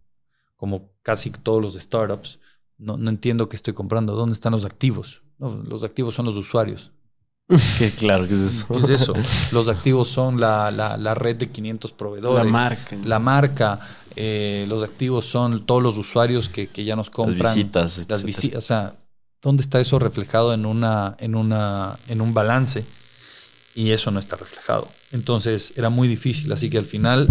como 0.57 0.91
casi 1.03 1.31
todos 1.31 1.63
los 1.63 1.75
startups 1.75 2.39
no, 2.79 2.97
no 2.97 3.11
entiendo 3.11 3.49
qué 3.49 3.57
estoy 3.57 3.75
comprando. 3.75 4.15
¿Dónde 4.15 4.33
están 4.33 4.53
los 4.53 4.65
activos? 4.65 5.23
No, 5.39 5.51
los 5.69 5.83
activos 5.83 6.15
son 6.15 6.27
los 6.27 6.37
usuarios. 6.37 6.93
¿Qué, 7.79 7.91
claro, 7.91 8.27
¿qué 8.27 8.35
es 8.35 8.41
eso? 8.41 8.67
¿Qué 8.69 8.79
es 8.79 9.03
eso? 9.03 9.15
Los 9.53 9.69
activos 9.69 10.09
son 10.09 10.39
la, 10.39 10.71
la, 10.71 10.97
la 10.97 11.15
red 11.15 11.37
de 11.37 11.49
500 11.49 11.93
proveedores. 11.93 12.45
La 12.45 12.51
marca. 12.51 12.97
La 13.05 13.19
marca. 13.19 13.81
Eh, 14.17 14.67
los 14.69 14.83
activos 14.83 15.27
son 15.27 15.65
todos 15.65 15.83
los 15.83 15.97
usuarios 15.97 16.49
que, 16.49 16.69
que 16.69 16.85
ya 16.85 16.95
nos 16.95 17.11
compran. 17.11 17.39
Las 17.39 17.55
visitas. 17.55 18.07
Las 18.09 18.23
visitas. 18.23 18.59
O 18.59 18.67
sea, 18.67 18.97
¿dónde 19.42 19.62
está 19.62 19.81
eso 19.81 19.98
reflejado 19.98 20.55
en, 20.55 20.66
una, 20.66 21.16
en, 21.18 21.35
una, 21.35 21.98
en 22.09 22.20
un 22.20 22.35
balance? 22.35 22.85
Y 23.74 23.92
eso 23.92 24.11
no 24.11 24.20
está 24.20 24.37
reflejado. 24.37 24.88
Entonces 25.12 25.72
era 25.77 25.88
muy 25.88 26.09
difícil. 26.09 26.53
Así 26.53 26.68
que 26.70 26.79
al 26.79 26.87
final, 26.87 27.29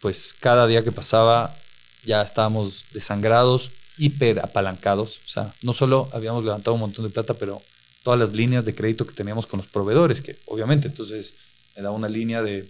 pues 0.00 0.34
cada 0.38 0.66
día 0.66 0.82
que 0.82 0.92
pasaba 0.92 1.56
ya 2.04 2.22
estábamos 2.22 2.86
desangrados 2.92 3.70
hiper 4.00 4.40
apalancados. 4.40 5.20
O 5.26 5.28
sea, 5.28 5.54
no 5.62 5.74
solo 5.74 6.08
habíamos 6.12 6.44
levantado 6.44 6.74
un 6.74 6.80
montón 6.80 7.04
de 7.04 7.10
plata, 7.10 7.34
pero 7.34 7.62
todas 8.02 8.18
las 8.18 8.32
líneas 8.32 8.64
de 8.64 8.74
crédito 8.74 9.06
que 9.06 9.14
teníamos 9.14 9.46
con 9.46 9.58
los 9.58 9.68
proveedores, 9.68 10.22
que 10.22 10.38
obviamente 10.46 10.88
entonces 10.88 11.34
me 11.76 11.82
daba 11.82 11.94
una 11.94 12.08
línea 12.08 12.42
de 12.42 12.68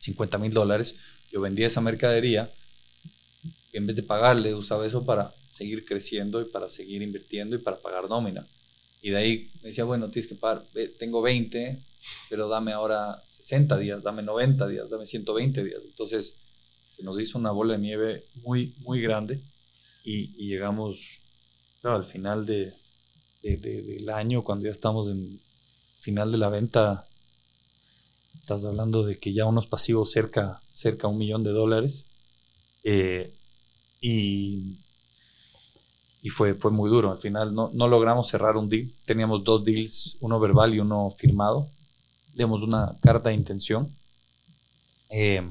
50 0.00 0.38
mil 0.38 0.52
dólares, 0.52 0.96
yo 1.30 1.40
vendía 1.40 1.68
esa 1.68 1.80
mercadería 1.80 2.50
y 3.72 3.78
en 3.78 3.86
vez 3.86 3.94
de 3.94 4.02
pagarle 4.02 4.54
usaba 4.54 4.84
eso 4.84 5.06
para 5.06 5.32
seguir 5.52 5.84
creciendo 5.84 6.40
y 6.40 6.46
para 6.46 6.68
seguir 6.68 7.02
invirtiendo 7.02 7.56
y 7.56 7.58
para 7.58 7.78
pagar 7.78 8.08
nómina. 8.08 8.46
Y 9.02 9.10
de 9.10 9.16
ahí 9.16 9.50
me 9.62 9.68
decía, 9.68 9.84
bueno, 9.84 10.10
tienes 10.10 10.28
que 10.28 10.36
pagar, 10.36 10.64
tengo 10.98 11.22
20, 11.22 11.78
pero 12.30 12.48
dame 12.48 12.72
ahora 12.72 13.22
60 13.26 13.78
días, 13.78 14.02
dame 14.02 14.22
90 14.22 14.68
días, 14.68 14.88
dame 14.88 15.06
120 15.06 15.64
días. 15.64 15.80
Entonces 15.84 16.36
se 16.96 17.02
nos 17.02 17.18
hizo 17.20 17.38
una 17.38 17.50
bola 17.50 17.74
de 17.74 17.80
nieve 17.80 18.24
muy, 18.42 18.74
muy 18.78 19.00
grande 19.00 19.40
y, 20.04 20.30
y 20.42 20.48
llegamos 20.48 20.98
claro, 21.82 21.96
al 21.96 22.06
final 22.06 22.46
de, 22.46 22.72
de, 23.42 23.56
de, 23.56 23.82
del 23.82 24.08
año, 24.08 24.42
cuando 24.42 24.64
ya 24.64 24.70
estamos 24.70 25.08
en 25.08 25.40
final 26.00 26.32
de 26.32 26.38
la 26.38 26.48
venta, 26.48 27.06
estás 28.40 28.64
hablando 28.64 29.04
de 29.04 29.18
que 29.18 29.32
ya 29.32 29.44
unos 29.46 29.66
pasivos 29.66 30.10
cerca, 30.10 30.60
cerca 30.72 31.06
a 31.06 31.10
un 31.10 31.18
millón 31.18 31.42
de 31.42 31.50
dólares. 31.50 32.06
Eh, 32.84 33.32
y, 34.00 34.78
y 36.22 36.30
fue, 36.30 36.54
fue 36.54 36.70
muy 36.70 36.88
duro. 36.88 37.10
Al 37.10 37.18
final 37.18 37.52
no, 37.52 37.70
no, 37.74 37.88
logramos 37.88 38.28
cerrar 38.28 38.56
un 38.56 38.68
deal. 38.68 38.88
Teníamos 39.04 39.42
dos 39.42 39.64
deals, 39.64 40.16
uno 40.20 40.38
verbal 40.38 40.72
y 40.72 40.78
uno 40.78 41.12
firmado. 41.18 41.66
Digamos 42.32 42.62
una 42.62 42.96
carta 43.00 43.28
de 43.30 43.34
intención. 43.34 43.88
Eh, 45.10 45.42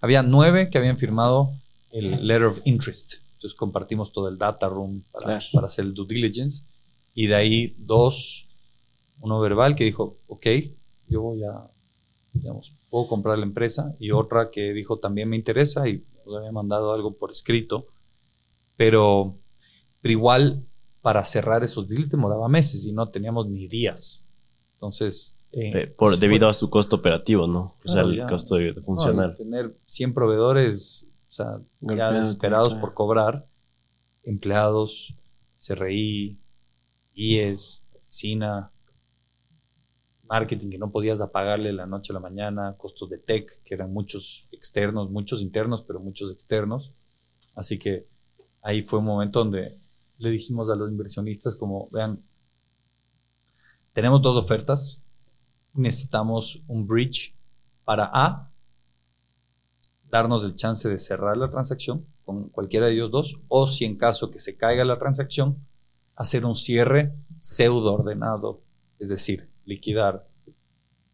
había 0.00 0.22
nueve 0.22 0.68
que 0.70 0.78
habían 0.78 0.98
firmado 0.98 1.50
el 1.90 2.26
letter 2.26 2.44
of 2.44 2.60
interest. 2.64 3.14
Entonces 3.34 3.56
compartimos 3.56 4.12
todo 4.12 4.28
el 4.28 4.36
data 4.36 4.68
room 4.68 5.02
para, 5.10 5.24
claro. 5.24 5.44
para 5.52 5.66
hacer 5.66 5.86
el 5.86 5.94
due 5.94 6.06
diligence. 6.06 6.64
Y 7.14 7.26
de 7.26 7.34
ahí 7.34 7.74
dos, 7.78 8.44
uno 9.20 9.40
verbal 9.40 9.74
que 9.74 9.84
dijo, 9.84 10.18
ok, 10.28 10.46
yo 11.08 11.22
voy 11.22 11.42
a, 11.44 11.66
digamos, 12.34 12.74
puedo 12.90 13.08
comprar 13.08 13.38
la 13.38 13.46
empresa. 13.46 13.96
Y 13.98 14.10
otra 14.10 14.50
que 14.50 14.74
dijo, 14.74 14.98
también 14.98 15.30
me 15.30 15.36
interesa 15.36 15.88
y 15.88 16.04
nos 16.26 16.36
había 16.36 16.52
mandado 16.52 16.92
algo 16.92 17.14
por 17.14 17.30
escrito. 17.30 17.86
Pero, 18.76 19.36
pero 20.00 20.12
igual 20.12 20.66
para 21.00 21.24
cerrar 21.24 21.64
esos 21.64 21.88
deals 21.88 22.10
demoraba 22.10 22.48
meses 22.48 22.84
y 22.84 22.92
no 22.92 23.08
teníamos 23.10 23.48
ni 23.48 23.68
días. 23.68 24.24
Entonces... 24.74 25.36
Eh, 25.52 25.92
por, 25.96 26.16
debido 26.16 26.46
fue, 26.46 26.50
a 26.50 26.52
su 26.52 26.70
costo 26.70 26.96
operativo, 26.96 27.46
¿no? 27.46 27.74
O 27.84 27.88
sea, 27.88 28.02
el 28.02 28.16
ya, 28.16 28.26
costo 28.28 28.54
de, 28.54 28.72
de 28.72 28.80
funcionar. 28.82 29.30
No, 29.30 29.34
tener 29.34 29.76
100 29.86 30.14
proveedores, 30.14 31.06
o 31.28 31.32
sea, 31.32 31.60
ya 31.80 32.12
desesperados 32.12 32.74
por 32.74 32.94
cobrar, 32.94 33.48
empleados, 34.22 35.16
CRI, 35.66 36.38
IES, 37.14 37.82
oficina, 37.96 38.70
marketing 40.30 40.70
que 40.70 40.78
no 40.78 40.92
podías 40.92 41.20
apagarle 41.20 41.72
la 41.72 41.86
noche 41.86 42.12
a 42.12 42.14
la 42.14 42.20
mañana, 42.20 42.76
costos 42.78 43.10
de 43.10 43.18
tech, 43.18 43.62
que 43.64 43.74
eran 43.74 43.92
muchos 43.92 44.46
externos, 44.52 45.10
muchos 45.10 45.42
internos, 45.42 45.82
pero 45.86 45.98
muchos 45.98 46.32
externos. 46.32 46.92
Así 47.56 47.78
que 47.78 48.06
ahí 48.62 48.82
fue 48.82 49.00
un 49.00 49.06
momento 49.06 49.40
donde 49.40 49.79
le 50.20 50.30
dijimos 50.30 50.68
a 50.68 50.76
los 50.76 50.90
inversionistas 50.90 51.56
como, 51.56 51.88
vean, 51.90 52.22
tenemos 53.94 54.20
dos 54.20 54.36
ofertas, 54.36 55.02
necesitamos 55.72 56.62
un 56.68 56.86
bridge 56.86 57.34
para 57.84 58.10
A, 58.12 58.52
darnos 60.10 60.44
el 60.44 60.54
chance 60.56 60.88
de 60.88 60.98
cerrar 60.98 61.36
la 61.36 61.48
transacción 61.48 62.04
con 62.24 62.50
cualquiera 62.50 62.86
de 62.86 62.92
ellos 62.92 63.10
dos, 63.10 63.40
o 63.48 63.66
si 63.68 63.86
en 63.86 63.96
caso 63.96 64.30
que 64.30 64.38
se 64.38 64.56
caiga 64.56 64.84
la 64.84 64.98
transacción, 64.98 65.66
hacer 66.14 66.44
un 66.44 66.54
cierre 66.54 67.14
pseudo 67.40 67.94
ordenado, 67.94 68.62
es 68.98 69.08
decir, 69.08 69.48
liquidar. 69.64 70.28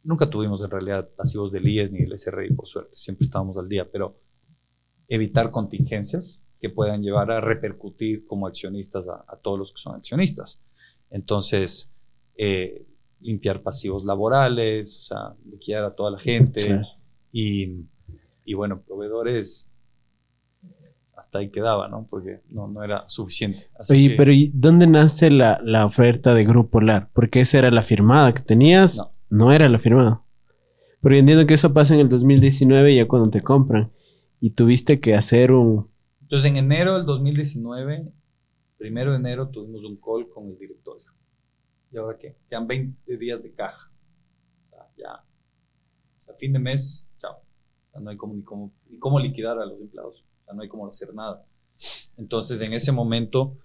Nunca 0.03 0.29
tuvimos 0.29 0.63
en 0.65 0.71
realidad 0.71 1.09
pasivos 1.17 1.53
del 1.53 1.69
IES 1.69 1.93
ni 1.93 2.01
del 2.01 2.19
SRI, 2.19 2.55
por 2.55 2.67
suerte, 2.67 2.97
siempre 2.97 3.25
estábamos 3.25 3.57
al 3.57 3.69
día, 3.69 3.89
pero 3.91 4.19
evitar 5.07 5.53
contingencias 5.53 6.43
que 6.67 6.75
puedan 6.75 7.03
llevar 7.03 7.31
a 7.31 7.41
repercutir 7.41 8.27
como 8.27 8.47
accionistas 8.47 9.09
a, 9.09 9.25
a 9.29 9.37
todos 9.37 9.59
los 9.59 9.73
que 9.73 9.79
son 9.81 9.97
accionistas. 9.97 10.63
Entonces, 11.11 11.93
eh, 12.37 12.87
limpiar 13.21 13.63
pasivos 13.63 14.05
laborales, 14.05 14.99
o 15.01 15.03
sea, 15.03 15.35
liquidar 15.51 15.85
a 15.85 15.95
toda 15.95 16.11
la 16.11 16.19
gente 16.19 16.61
sí. 16.61 16.75
y, 17.33 17.87
y, 18.45 18.55
bueno, 18.55 18.83
proveedores 18.83 19.71
hasta 21.17 21.39
ahí 21.39 21.51
quedaba, 21.51 21.89
¿no? 21.89 22.07
Porque 22.09 22.41
no, 22.51 22.69
no 22.69 22.85
era 22.85 23.09
suficiente. 23.09 23.71
Así 23.79 23.95
Oye, 23.95 24.09
que, 24.11 24.17
pero 24.17 24.33
¿y 24.33 24.51
dónde 24.55 24.87
nace 24.87 25.31
la, 25.31 25.61
la, 25.65 25.87
oferta 25.87 26.35
de 26.35 26.45
Grupo 26.45 26.73
Polar? 26.73 27.09
Porque 27.15 27.41
esa 27.41 27.59
era 27.59 27.71
la 27.71 27.83
firmada 27.83 28.35
que 28.35 28.43
tenías, 28.43 28.99
no, 28.99 29.11
no 29.31 29.53
era 29.53 29.69
la 29.69 29.79
firmada. 29.79 30.23
Yo 31.03 31.11
entiendo 31.11 31.47
que 31.47 31.55
eso 31.55 31.73
pasa 31.73 31.95
en 31.95 32.01
el 32.01 32.09
2019 32.09 32.97
ya 32.97 33.07
cuando 33.07 33.31
te 33.31 33.41
compran 33.41 33.93
y 34.41 34.51
tuviste 34.51 35.01
que 35.01 35.15
hacer 35.15 35.53
un... 35.53 35.89
Entonces 36.27 36.51
en 36.51 36.57
enero 36.57 36.97
del 36.97 37.07
2019, 37.07 38.13
primero 38.77 39.13
de 39.13 39.19
enero, 39.19 39.49
tuvimos 39.49 39.85
un 39.85 39.97
call 39.97 40.29
con 40.29 40.49
el 40.49 40.59
directorio. 40.59 41.07
¿Y 41.93 41.99
ahora 41.99 42.19
qué? 42.19 42.35
Quedan 42.49 42.67
20 42.67 43.17
días 43.17 43.41
de 43.41 43.53
caja. 43.53 43.93
Ya. 44.97 45.13
A 46.29 46.35
fin 46.37 46.53
de 46.53 46.59
mes, 46.59 47.07
chao. 47.19 47.37
No 48.01 48.11
hay 48.11 48.17
como, 48.17 48.35
ni, 48.35 48.43
cómo, 48.43 48.73
ni 48.91 48.99
cómo 48.99 49.21
liquidar 49.21 49.57
a 49.61 49.67
los 49.67 49.81
empleados. 49.81 50.25
Sea, 50.45 50.53
no 50.53 50.63
hay 50.63 50.69
cómo 50.69 50.89
hacer 50.89 51.15
nada. 51.15 51.47
Entonces, 52.17 52.61
en 52.61 52.73
ese 52.73 52.91
momento, 52.91 53.59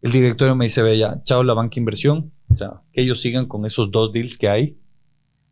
el 0.00 0.12
directorio 0.12 0.54
me 0.54 0.66
dice, 0.66 0.80
ve 0.82 0.96
ya, 0.96 1.24
chao 1.24 1.42
la 1.42 1.54
banca 1.54 1.80
inversión. 1.80 2.30
O 2.50 2.54
sea, 2.54 2.82
que 2.92 3.02
ellos 3.02 3.20
sigan 3.20 3.46
con 3.46 3.66
esos 3.66 3.90
dos 3.90 4.12
deals 4.12 4.38
que 4.38 4.48
hay, 4.48 4.78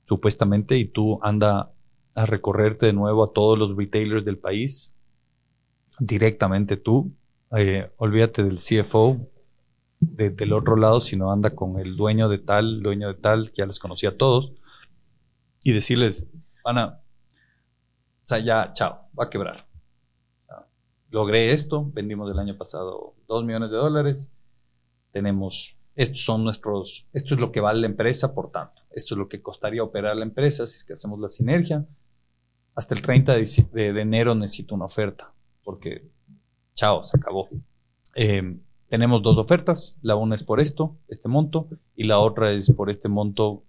supuestamente, 0.04 0.78
y 0.78 0.84
tú 0.84 1.18
anda 1.20 1.72
a 2.14 2.26
recorrerte 2.26 2.86
de 2.86 2.92
nuevo 2.92 3.24
a 3.24 3.32
todos 3.32 3.58
los 3.58 3.76
retailers 3.76 4.24
del 4.24 4.38
país, 4.38 4.94
directamente 6.00 6.76
tú. 6.76 7.14
Eh, 7.56 7.90
olvídate 7.98 8.42
del 8.42 8.56
CFO, 8.56 9.18
de, 10.00 10.30
del 10.30 10.52
otro 10.52 10.76
lado, 10.76 11.00
sino 11.00 11.30
anda 11.30 11.54
con 11.54 11.78
el 11.78 11.96
dueño 11.96 12.28
de 12.28 12.38
tal, 12.38 12.82
dueño 12.82 13.08
de 13.08 13.14
tal, 13.14 13.50
que 13.50 13.58
ya 13.58 13.66
les 13.66 13.78
conocía 13.78 14.10
a 14.10 14.16
todos, 14.16 14.52
y 15.62 15.72
decirles, 15.72 16.26
Ana, 16.64 17.00
o 18.24 18.26
sea, 18.26 18.38
ya, 18.38 18.72
chao, 18.72 19.08
va 19.18 19.24
a 19.24 19.30
quebrar. 19.30 19.66
logré 21.10 21.52
esto, 21.52 21.90
vendimos 21.92 22.30
el 22.30 22.38
año 22.38 22.56
pasado 22.56 23.14
2 23.26 23.44
millones 23.44 23.70
de 23.70 23.76
dólares, 23.76 24.32
tenemos, 25.10 25.76
estos 25.96 26.24
son 26.24 26.44
nuestros, 26.44 27.06
esto 27.12 27.34
es 27.34 27.40
lo 27.40 27.50
que 27.50 27.60
vale 27.60 27.80
la 27.80 27.86
empresa, 27.86 28.32
por 28.32 28.50
tanto, 28.50 28.82
esto 28.90 29.14
es 29.14 29.18
lo 29.18 29.28
que 29.28 29.42
costaría 29.42 29.82
operar 29.82 30.16
la 30.16 30.24
empresa 30.24 30.66
si 30.66 30.76
es 30.76 30.84
que 30.84 30.92
hacemos 30.92 31.18
la 31.20 31.28
sinergia. 31.28 31.86
Hasta 32.76 32.94
el 32.94 33.02
30 33.02 33.34
de, 33.34 34.00
enero 34.00 34.34
necesito 34.34 34.74
una 34.76 34.84
oferta, 34.84 35.34
porque, 35.70 36.02
chao, 36.74 37.04
se 37.04 37.16
acabó. 37.16 37.48
Eh, 38.16 38.56
tenemos 38.88 39.22
dos 39.22 39.38
ofertas, 39.38 39.96
la 40.02 40.16
una 40.16 40.34
es 40.34 40.42
por 40.42 40.58
esto, 40.58 40.96
este 41.06 41.28
monto, 41.28 41.68
y 41.94 42.04
la 42.04 42.18
otra 42.18 42.50
es 42.50 42.72
por 42.72 42.90
este 42.90 43.08
monto. 43.08 43.62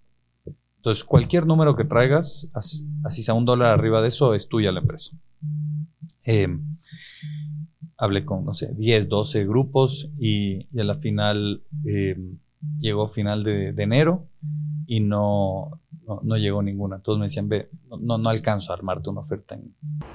Entonces, 0.78 1.04
cualquier 1.04 1.46
número 1.46 1.76
que 1.76 1.84
traigas, 1.84 2.50
así 2.54 3.22
sea 3.22 3.34
un 3.34 3.44
dólar 3.44 3.68
arriba 3.70 4.02
de 4.02 4.08
eso, 4.08 4.34
es 4.34 4.48
tuya 4.48 4.72
la 4.72 4.80
empresa. 4.80 5.16
Eh, 6.24 6.48
hablé 7.96 8.24
con, 8.24 8.44
no 8.44 8.52
sé, 8.52 8.74
10, 8.74 9.08
12 9.08 9.46
grupos 9.46 10.10
y, 10.18 10.66
a 10.76 10.82
la 10.82 10.96
final 10.96 11.62
eh, 11.86 12.16
llegó 12.80 13.08
final 13.10 13.44
de, 13.44 13.68
enero 13.80 14.26
y 14.88 14.98
no, 14.98 15.80
no, 16.22 16.36
llegó 16.36 16.62
ninguna. 16.62 17.00
Todos 17.00 17.18
me 17.18 17.26
decían, 17.26 17.48
ve, 17.48 17.68
no, 18.00 18.18
no 18.18 18.28
alcanzo 18.28 18.72
a 18.72 18.76
armarte 18.76 19.10
una 19.10 19.20
oferta. 19.20 19.58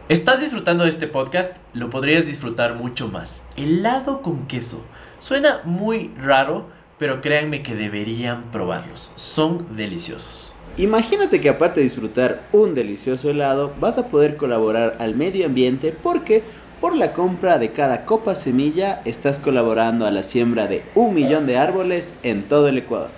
¿Estás 0.10 0.41
disfrutando 0.41 0.84
de 0.84 0.89
este 0.89 1.08
podcast? 1.08 1.58
Lo 1.74 1.89
podrías 1.89 2.26
disfrutar 2.26 2.76
mucho 2.76 3.08
más. 3.08 3.48
Helado 3.56 4.22
con 4.22 4.48
queso. 4.48 4.86
Suena 5.18 5.62
muy 5.64 6.10
raro, 6.18 6.68
pero 6.98 7.22
créanme 7.22 7.64
que 7.64 7.76
deberían 7.76 8.52
probarlos. 8.52 9.12
Son 9.16 9.76
deliciosos. 9.76 10.54
Imagínate 10.78 11.41
que 11.41 11.50
aparte 11.50 11.80
de 11.80 11.86
disfrutar 11.86 12.43
un 12.52 12.76
delicioso 12.76 13.32
helado, 13.32 13.74
vas 13.80 13.98
a 13.98 14.10
poder 14.10 14.38
colaborar 14.38 14.98
al 15.00 15.16
medio 15.16 15.48
ambiente 15.48 15.91
porque 15.91 16.43
por 16.80 16.95
la 16.95 17.14
compra 17.14 17.58
de 17.58 17.72
cada 17.72 18.06
copa 18.06 18.36
semilla 18.36 19.02
estás 19.04 19.39
colaborando 19.39 20.06
a 20.06 20.12
la 20.12 20.22
siembra 20.22 20.68
de 20.68 20.84
un 20.93 21.16
millón 21.16 21.48
de 21.48 21.58
árboles 21.58 22.14
en 22.22 22.43
todo 22.43 22.68
el 22.68 22.78
Ecuador. 22.78 23.10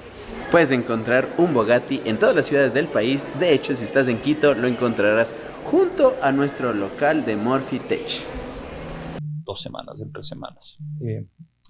Puedes 0.52 0.72
encontrar 0.72 1.36
un 1.38 1.54
Bogatti 1.54 2.02
en 2.06 2.18
todas 2.18 2.36
las 2.36 2.48
ciudades 2.48 2.74
del 2.74 2.88
país. 2.88 3.28
De 3.40 3.54
hecho, 3.54 3.76
si 3.76 3.84
estás 3.84 4.08
en 4.08 4.18
Quito, 4.18 4.56
lo 4.56 4.68
encontrarás 4.68 5.36
junto 5.66 6.16
a 6.24 6.32
nuestro 6.32 6.74
local 6.74 7.24
de 7.26 7.36
Morphy 7.36 7.80
Tech. 7.80 8.08
Dos 9.44 9.62
semanas, 9.62 10.02
en 10.02 10.12
tres 10.12 10.28
semanas. 10.28 10.80
Eh, 11.02 11.26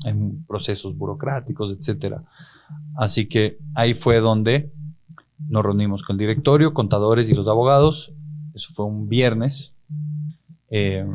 en 0.06 0.46
procesos 0.46 0.98
burocráticos, 0.98 1.76
etcétera. 1.78 2.24
Así 2.96 3.28
que 3.28 3.58
ahí 3.76 3.94
fue 3.94 4.20
donde 4.20 4.72
nos 5.48 5.64
reunimos 5.64 6.04
con 6.04 6.14
el 6.16 6.20
directorio, 6.20 6.74
contadores 6.74 7.30
y 7.30 7.34
los 7.34 7.48
abogados. 7.48 8.14
Eso 8.54 8.74
fue 8.74 8.86
un 8.86 9.10
viernes. 9.10 9.74
Eh, 10.70 11.06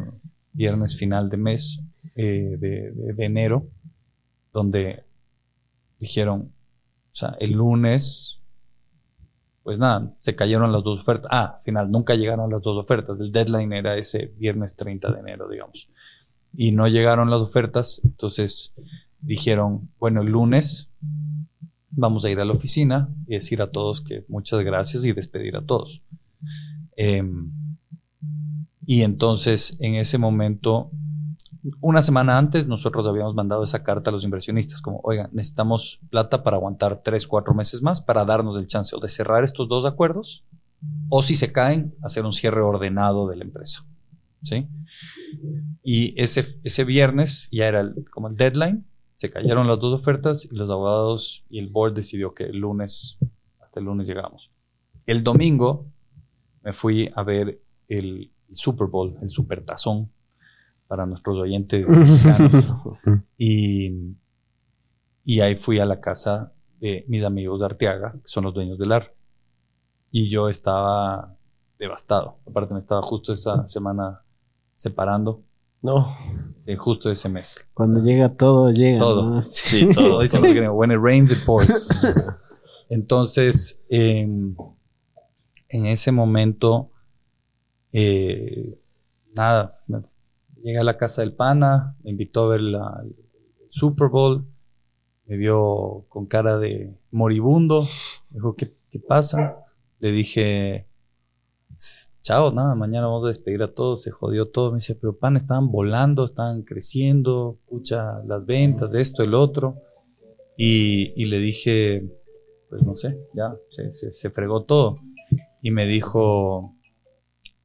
viernes 0.52 0.96
final 0.96 1.28
de 1.28 1.36
mes 1.36 1.80
eh, 2.16 2.56
de, 2.58 3.24
enero, 3.24 3.66
donde 4.52 5.04
dijeron, 5.98 6.52
o 7.14 7.16
sea, 7.16 7.36
el 7.38 7.52
lunes, 7.52 8.40
pues 9.62 9.78
nada, 9.78 10.12
se 10.18 10.34
cayeron 10.34 10.72
las 10.72 10.82
dos 10.82 11.00
ofertas. 11.00 11.30
Ah, 11.32 11.60
final, 11.64 11.88
nunca 11.88 12.16
llegaron 12.16 12.50
las 12.50 12.60
dos 12.60 12.76
ofertas. 12.76 13.20
El 13.20 13.30
deadline 13.30 13.72
era 13.72 13.96
ese 13.96 14.34
viernes 14.36 14.74
30 14.74 15.12
de 15.12 15.20
enero, 15.20 15.48
digamos. 15.48 15.88
Y 16.56 16.72
no 16.72 16.88
llegaron 16.88 17.30
las 17.30 17.40
ofertas, 17.40 18.00
entonces 18.04 18.74
dijeron, 19.20 19.90
bueno, 20.00 20.22
el 20.22 20.28
lunes 20.28 20.90
vamos 21.90 22.24
a 22.24 22.30
ir 22.30 22.40
a 22.40 22.44
la 22.44 22.52
oficina 22.52 23.08
y 23.28 23.34
decir 23.34 23.62
a 23.62 23.70
todos 23.70 24.00
que 24.00 24.24
muchas 24.26 24.64
gracias 24.64 25.04
y 25.04 25.12
despedir 25.12 25.56
a 25.56 25.64
todos. 25.64 26.02
Em, 26.96 27.52
y 28.86 29.02
entonces, 29.02 29.76
en 29.80 29.94
ese 29.94 30.18
momento, 30.18 30.90
una 31.80 32.02
semana 32.02 32.36
antes, 32.38 32.66
nosotros 32.66 33.06
habíamos 33.06 33.34
mandado 33.34 33.64
esa 33.64 33.82
carta 33.82 34.10
a 34.10 34.12
los 34.12 34.24
inversionistas, 34.24 34.80
como, 34.80 35.00
oigan, 35.02 35.30
necesitamos 35.32 36.00
plata 36.10 36.42
para 36.42 36.56
aguantar 36.56 37.02
tres, 37.02 37.26
cuatro 37.26 37.54
meses 37.54 37.82
más 37.82 38.00
para 38.00 38.24
darnos 38.24 38.56
el 38.58 38.66
chance 38.66 38.94
o 38.94 39.00
de 39.00 39.08
cerrar 39.08 39.44
estos 39.44 39.68
dos 39.68 39.84
acuerdos, 39.86 40.44
o 41.08 41.22
si 41.22 41.34
se 41.34 41.52
caen, 41.52 41.94
hacer 42.02 42.24
un 42.24 42.32
cierre 42.32 42.60
ordenado 42.60 43.28
de 43.28 43.36
la 43.36 43.44
empresa. 43.44 43.86
¿Sí? 44.42 44.68
Y 45.82 46.20
ese, 46.20 46.60
ese 46.62 46.84
viernes 46.84 47.48
ya 47.50 47.66
era 47.66 47.90
como 48.10 48.28
el 48.28 48.36
deadline, 48.36 48.84
se 49.16 49.30
cayeron 49.30 49.66
las 49.66 49.80
dos 49.80 49.98
ofertas 49.98 50.44
y 50.44 50.54
los 50.54 50.68
abogados 50.68 51.44
y 51.48 51.58
el 51.58 51.68
board 51.68 51.94
decidió 51.94 52.34
que 52.34 52.44
el 52.44 52.58
lunes, 52.58 53.18
hasta 53.60 53.80
el 53.80 53.86
lunes 53.86 54.06
llegamos. 54.06 54.50
El 55.06 55.22
domingo 55.22 55.86
me 56.62 56.72
fui 56.72 57.10
a 57.14 57.22
ver 57.22 57.60
el, 57.88 58.30
Super 58.52 58.86
Bowl, 58.86 59.16
el 59.20 59.30
Super 59.30 59.64
Tazón, 59.64 60.12
para 60.86 61.06
nuestros 61.06 61.36
oyentes 61.36 61.88
mexicanos. 61.88 62.74
y, 63.38 64.16
y 65.24 65.40
ahí 65.40 65.56
fui 65.56 65.80
a 65.80 65.84
la 65.84 66.00
casa 66.00 66.52
de 66.80 67.04
mis 67.08 67.24
amigos 67.24 67.60
de 67.60 67.66
Arteaga, 67.66 68.12
que 68.12 68.26
son 68.26 68.44
los 68.44 68.54
dueños 68.54 68.78
del 68.78 68.92
AR. 68.92 69.14
Y 70.10 70.28
yo 70.28 70.48
estaba 70.48 71.36
devastado. 71.78 72.38
Aparte 72.46 72.72
me 72.72 72.78
estaba 72.78 73.02
justo 73.02 73.32
esa 73.32 73.66
semana 73.66 74.22
separando. 74.76 75.42
No. 75.82 76.16
Sí, 76.58 76.76
justo 76.76 77.10
ese 77.10 77.28
mes. 77.28 77.66
Cuando 77.74 78.00
llega 78.00 78.34
todo, 78.34 78.70
llega. 78.70 79.00
Todo. 79.00 79.42
Sí, 79.42 79.88
todo. 79.92 80.20
When 80.72 80.92
it 80.92 80.98
rains, 81.00 81.32
it 81.32 81.44
pours. 81.44 82.14
Entonces, 82.88 83.82
en 83.88 84.56
ese 85.68 86.12
momento 86.12 86.90
eh, 87.96 88.76
nada, 89.36 89.80
llegué 90.64 90.78
a 90.78 90.84
la 90.84 90.96
casa 90.96 91.20
del 91.20 91.34
pana, 91.34 91.94
me 92.02 92.10
invitó 92.10 92.44
a 92.44 92.48
ver 92.48 92.62
la, 92.62 93.02
el 93.04 93.14
Super 93.68 94.08
Bowl, 94.08 94.46
me 95.26 95.36
vio 95.36 96.06
con 96.08 96.26
cara 96.26 96.58
de 96.58 96.96
moribundo, 97.10 97.82
me 98.30 98.38
dijo, 98.38 98.56
¿qué, 98.56 98.72
pasa? 99.06 99.58
Le 99.98 100.10
dije, 100.12 100.88
chao, 102.22 102.50
nada, 102.50 102.74
mañana 102.74 103.06
vamos 103.06 103.24
a 103.24 103.28
despedir 103.28 103.62
a 103.62 103.74
todos, 103.74 104.02
se 104.02 104.10
jodió 104.10 104.48
todo. 104.50 104.70
Me 104.70 104.78
dice, 104.78 104.94
pero 104.94 105.18
pan, 105.18 105.36
estaban 105.36 105.70
volando, 105.70 106.24
estaban 106.24 106.62
creciendo, 106.62 107.58
escucha 107.60 108.22
las 108.26 108.46
ventas, 108.46 108.94
esto, 108.94 109.22
el 109.22 109.34
otro. 109.34 109.76
Y, 110.56 111.24
le 111.24 111.38
dije, 111.38 112.08
pues 112.70 112.84
no 112.84 112.96
sé, 112.96 113.18
ya, 113.34 113.54
se, 113.70 113.92
se, 113.92 114.30
fregó 114.30 114.62
todo. 114.64 114.98
Y 115.60 115.72
me 115.72 115.86
dijo, 115.86 116.76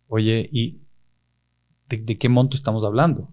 oye, 0.08 0.50
¿y 0.52 0.82
de, 1.90 2.18
qué 2.18 2.30
monto 2.30 2.56
estamos 2.56 2.86
hablando? 2.86 3.30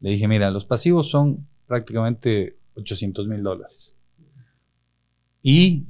Le 0.00 0.10
dije, 0.10 0.28
mira, 0.28 0.50
los 0.50 0.64
pasivos 0.64 1.10
son 1.10 1.46
prácticamente 1.66 2.56
800 2.74 3.26
mil 3.26 3.42
dólares. 3.42 3.94
Y 5.42 5.86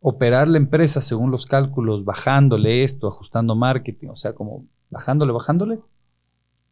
operar 0.00 0.48
la 0.48 0.58
empresa 0.58 1.00
según 1.00 1.30
los 1.30 1.46
cálculos, 1.46 2.04
bajándole 2.04 2.84
esto, 2.84 3.08
ajustando 3.08 3.54
marketing, 3.54 4.08
o 4.08 4.16
sea, 4.16 4.34
como 4.34 4.66
bajándole, 4.90 5.32
bajándole, 5.32 5.80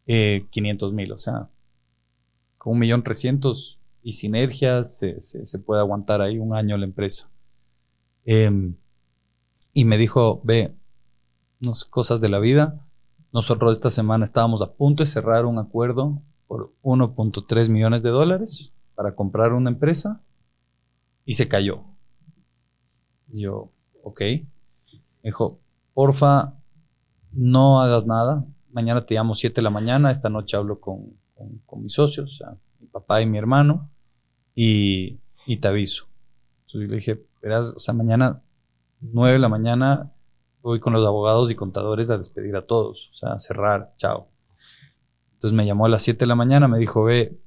500 0.07 0.91
eh, 0.91 0.95
mil, 0.95 1.13
o 1.13 1.19
sea, 1.19 1.49
con 2.59 2.75
un 2.75 2.79
millón 2.79 3.03
trescientos 3.03 3.81
y 4.03 4.13
sinergias 4.13 4.99
se, 4.99 5.59
puede 5.59 5.81
aguantar 5.81 6.21
ahí 6.21 6.39
un 6.39 6.55
año 6.55 6.77
la 6.77 6.85
empresa. 6.85 7.29
Em, 8.25 8.77
y 9.73 9.85
me 9.85 9.99
dijo, 9.99 10.41
ve, 10.45 10.75
cosas 11.91 12.21
de 12.21 12.29
la 12.29 12.39
vida. 12.39 12.86
Nosotros 13.37 13.73
esta 13.73 13.91
semana 13.91 14.25
estábamos 14.25 14.63
a 14.63 14.73
punto 14.73 15.03
de 15.03 15.07
cerrar 15.07 15.45
un 15.45 15.59
acuerdo 15.59 16.23
por 16.47 16.73
1.3 16.83 17.69
millones 17.69 18.03
de 18.03 18.09
dólares 18.09 18.73
para 18.95 19.15
comprar 19.15 19.53
una 19.53 19.69
empresa 19.69 20.23
y 21.27 21.35
se 21.35 21.47
cayó. 21.47 21.85
yo, 23.29 23.71
ok. 24.03 24.21
Me 24.23 24.41
dijo, 25.23 25.61
porfa, 25.93 26.55
no 27.31 27.83
hagas 27.83 28.07
nada. 28.07 28.47
Mañana 28.73 29.05
te 29.05 29.13
llamo 29.13 29.35
7 29.35 29.57
de 29.57 29.63
la 29.63 29.69
mañana. 29.69 30.11
Esta 30.11 30.31
noche 30.31 30.57
hablo 30.57 30.81
con, 30.81 31.19
mis 31.77 31.93
socios, 31.93 32.43
mi 32.81 32.87
papá 32.87 33.21
y 33.21 33.27
mi 33.27 33.37
hermano, 33.37 33.91
y, 34.55 35.19
te 35.61 35.69
aviso. 35.69 36.07
Entonces 36.69 36.89
le 36.89 36.97
dije, 36.97 37.23
verás, 37.43 37.75
o 37.77 37.81
sea, 37.81 37.93
mañana 37.93 38.41
9 39.03 39.35
de 39.35 39.39
la 39.41 39.51
mañana 39.51 40.11
voy 40.67 40.81
con 40.81 40.93
los 40.93 41.07
abogados 41.07 41.51
y 41.51 41.55
contadores 41.55 42.11
a 42.11 42.19
despedir 42.19 42.57
a 42.57 42.67
todos, 42.67 43.11
o 43.13 43.17
sea, 43.17 43.33
a 43.35 43.39
cerrar, 43.39 43.93
chao. 43.97 44.29
Entonces 45.35 45.57
me 45.57 45.65
llamó 45.65 45.87
a 45.87 45.89
las 45.89 46.03
7 46.03 46.19
de 46.19 46.27
la 46.27 46.35
mañana, 46.35 46.67
me 46.67 46.79
dijo, 46.79 47.05
ve, 47.05 47.39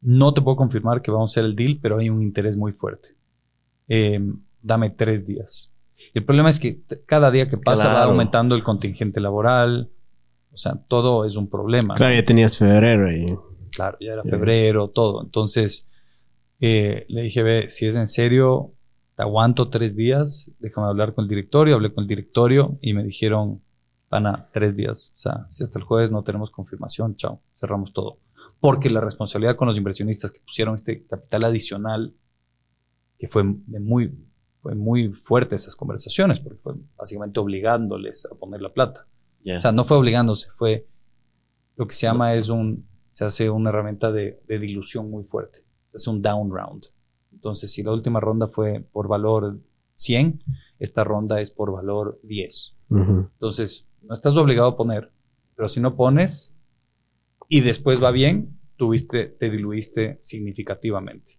no 0.00 0.32
te 0.32 0.40
puedo 0.40 0.56
confirmar 0.56 1.02
que 1.02 1.10
vamos 1.10 1.30
a 1.30 1.32
hacer 1.32 1.44
el 1.44 1.56
deal, 1.56 1.78
pero 1.82 1.98
hay 1.98 2.10
un 2.10 2.22
interés 2.22 2.56
muy 2.56 2.72
fuerte. 2.72 3.16
Em, 3.88 4.40
dame 4.62 4.90
tres 4.90 5.26
días. 5.26 5.72
el 6.12 6.24
problema 6.24 6.50
es 6.50 6.60
que 6.60 6.82
cada 7.06 7.30
día 7.30 7.48
que 7.48 7.56
pasa 7.56 7.92
va 7.92 8.04
aumentando 8.04 8.54
el 8.54 8.62
contingente 8.62 9.20
laboral, 9.20 9.90
o 10.52 10.56
sea, 10.56 10.74
todo 10.86 11.24
es 11.24 11.34
un 11.34 11.48
problema. 11.48 11.94
Claro, 11.94 12.14
ya 12.14 12.24
tenías 12.24 12.58
febrero 12.58 13.10
y... 13.10 13.36
Claro, 13.74 13.96
ya 13.98 14.12
era 14.12 14.22
febrero, 14.22 14.88
todo. 14.88 15.22
Entonces, 15.24 15.88
eh, 16.60 17.06
le 17.08 17.22
dije, 17.22 17.42
ve, 17.42 17.68
si 17.68 17.86
es 17.86 17.96
en 17.96 18.06
serio, 18.06 18.72
te 19.16 19.22
aguanto 19.22 19.70
tres 19.70 19.96
días, 19.96 20.50
déjame 20.58 20.88
hablar 20.88 21.14
con 21.14 21.24
el 21.24 21.28
directorio, 21.28 21.76
hablé 21.76 21.92
con 21.92 22.02
el 22.02 22.08
directorio 22.08 22.78
y 22.80 22.94
me 22.94 23.04
dijeron, 23.04 23.62
pana, 24.08 24.48
tres 24.52 24.76
días. 24.76 25.12
O 25.14 25.18
sea, 25.18 25.46
si 25.50 25.62
hasta 25.62 25.78
el 25.78 25.84
jueves 25.84 26.10
no 26.10 26.22
tenemos 26.24 26.50
confirmación, 26.50 27.16
chao, 27.16 27.40
cerramos 27.56 27.92
todo. 27.92 28.18
Porque 28.60 28.90
la 28.90 29.00
responsabilidad 29.00 29.56
con 29.56 29.68
los 29.68 29.76
inversionistas 29.76 30.32
que 30.32 30.40
pusieron 30.40 30.74
este 30.74 31.06
capital 31.06 31.44
adicional, 31.44 32.14
que 33.18 33.28
fue 33.28 33.44
de 33.44 33.80
muy, 33.80 34.12
fue 34.60 34.74
muy 34.74 35.12
fuerte 35.12 35.54
esas 35.54 35.76
conversaciones, 35.76 36.40
porque 36.40 36.58
fue 36.58 36.74
básicamente 36.96 37.38
obligándoles 37.38 38.26
a 38.26 38.34
poner 38.34 38.62
la 38.62 38.72
plata. 38.72 39.06
O 39.46 39.60
sea, 39.60 39.72
no 39.72 39.84
fue 39.84 39.96
obligándose, 39.96 40.48
fue 40.56 40.88
lo 41.76 41.86
que 41.86 41.94
se 41.94 42.06
llama 42.06 42.34
es 42.34 42.48
un, 42.48 42.86
se 43.12 43.24
hace 43.24 43.50
una 43.50 43.70
herramienta 43.70 44.10
de, 44.10 44.40
de 44.48 44.58
dilución 44.58 45.10
muy 45.10 45.24
fuerte. 45.24 45.64
Es 45.92 46.06
un 46.08 46.22
down 46.22 46.50
round. 46.50 46.86
Entonces, 47.44 47.72
si 47.72 47.82
la 47.82 47.92
última 47.92 48.20
ronda 48.20 48.48
fue 48.48 48.86
por 48.90 49.06
valor 49.06 49.58
100, 49.96 50.42
esta 50.78 51.04
ronda 51.04 51.42
es 51.42 51.50
por 51.50 51.72
valor 51.72 52.18
10. 52.22 52.74
Ujú. 52.88 53.28
Entonces, 53.34 53.86
no 54.00 54.14
estás 54.14 54.34
obligado 54.38 54.68
a 54.68 54.76
poner, 54.78 55.12
pero 55.54 55.68
si 55.68 55.78
no 55.78 55.94
pones 55.94 56.56
y 57.50 57.60
después 57.60 58.02
va 58.02 58.12
bien, 58.12 58.58
tuviste, 58.76 59.26
te 59.26 59.50
diluiste 59.50 60.18
significativamente. 60.22 61.38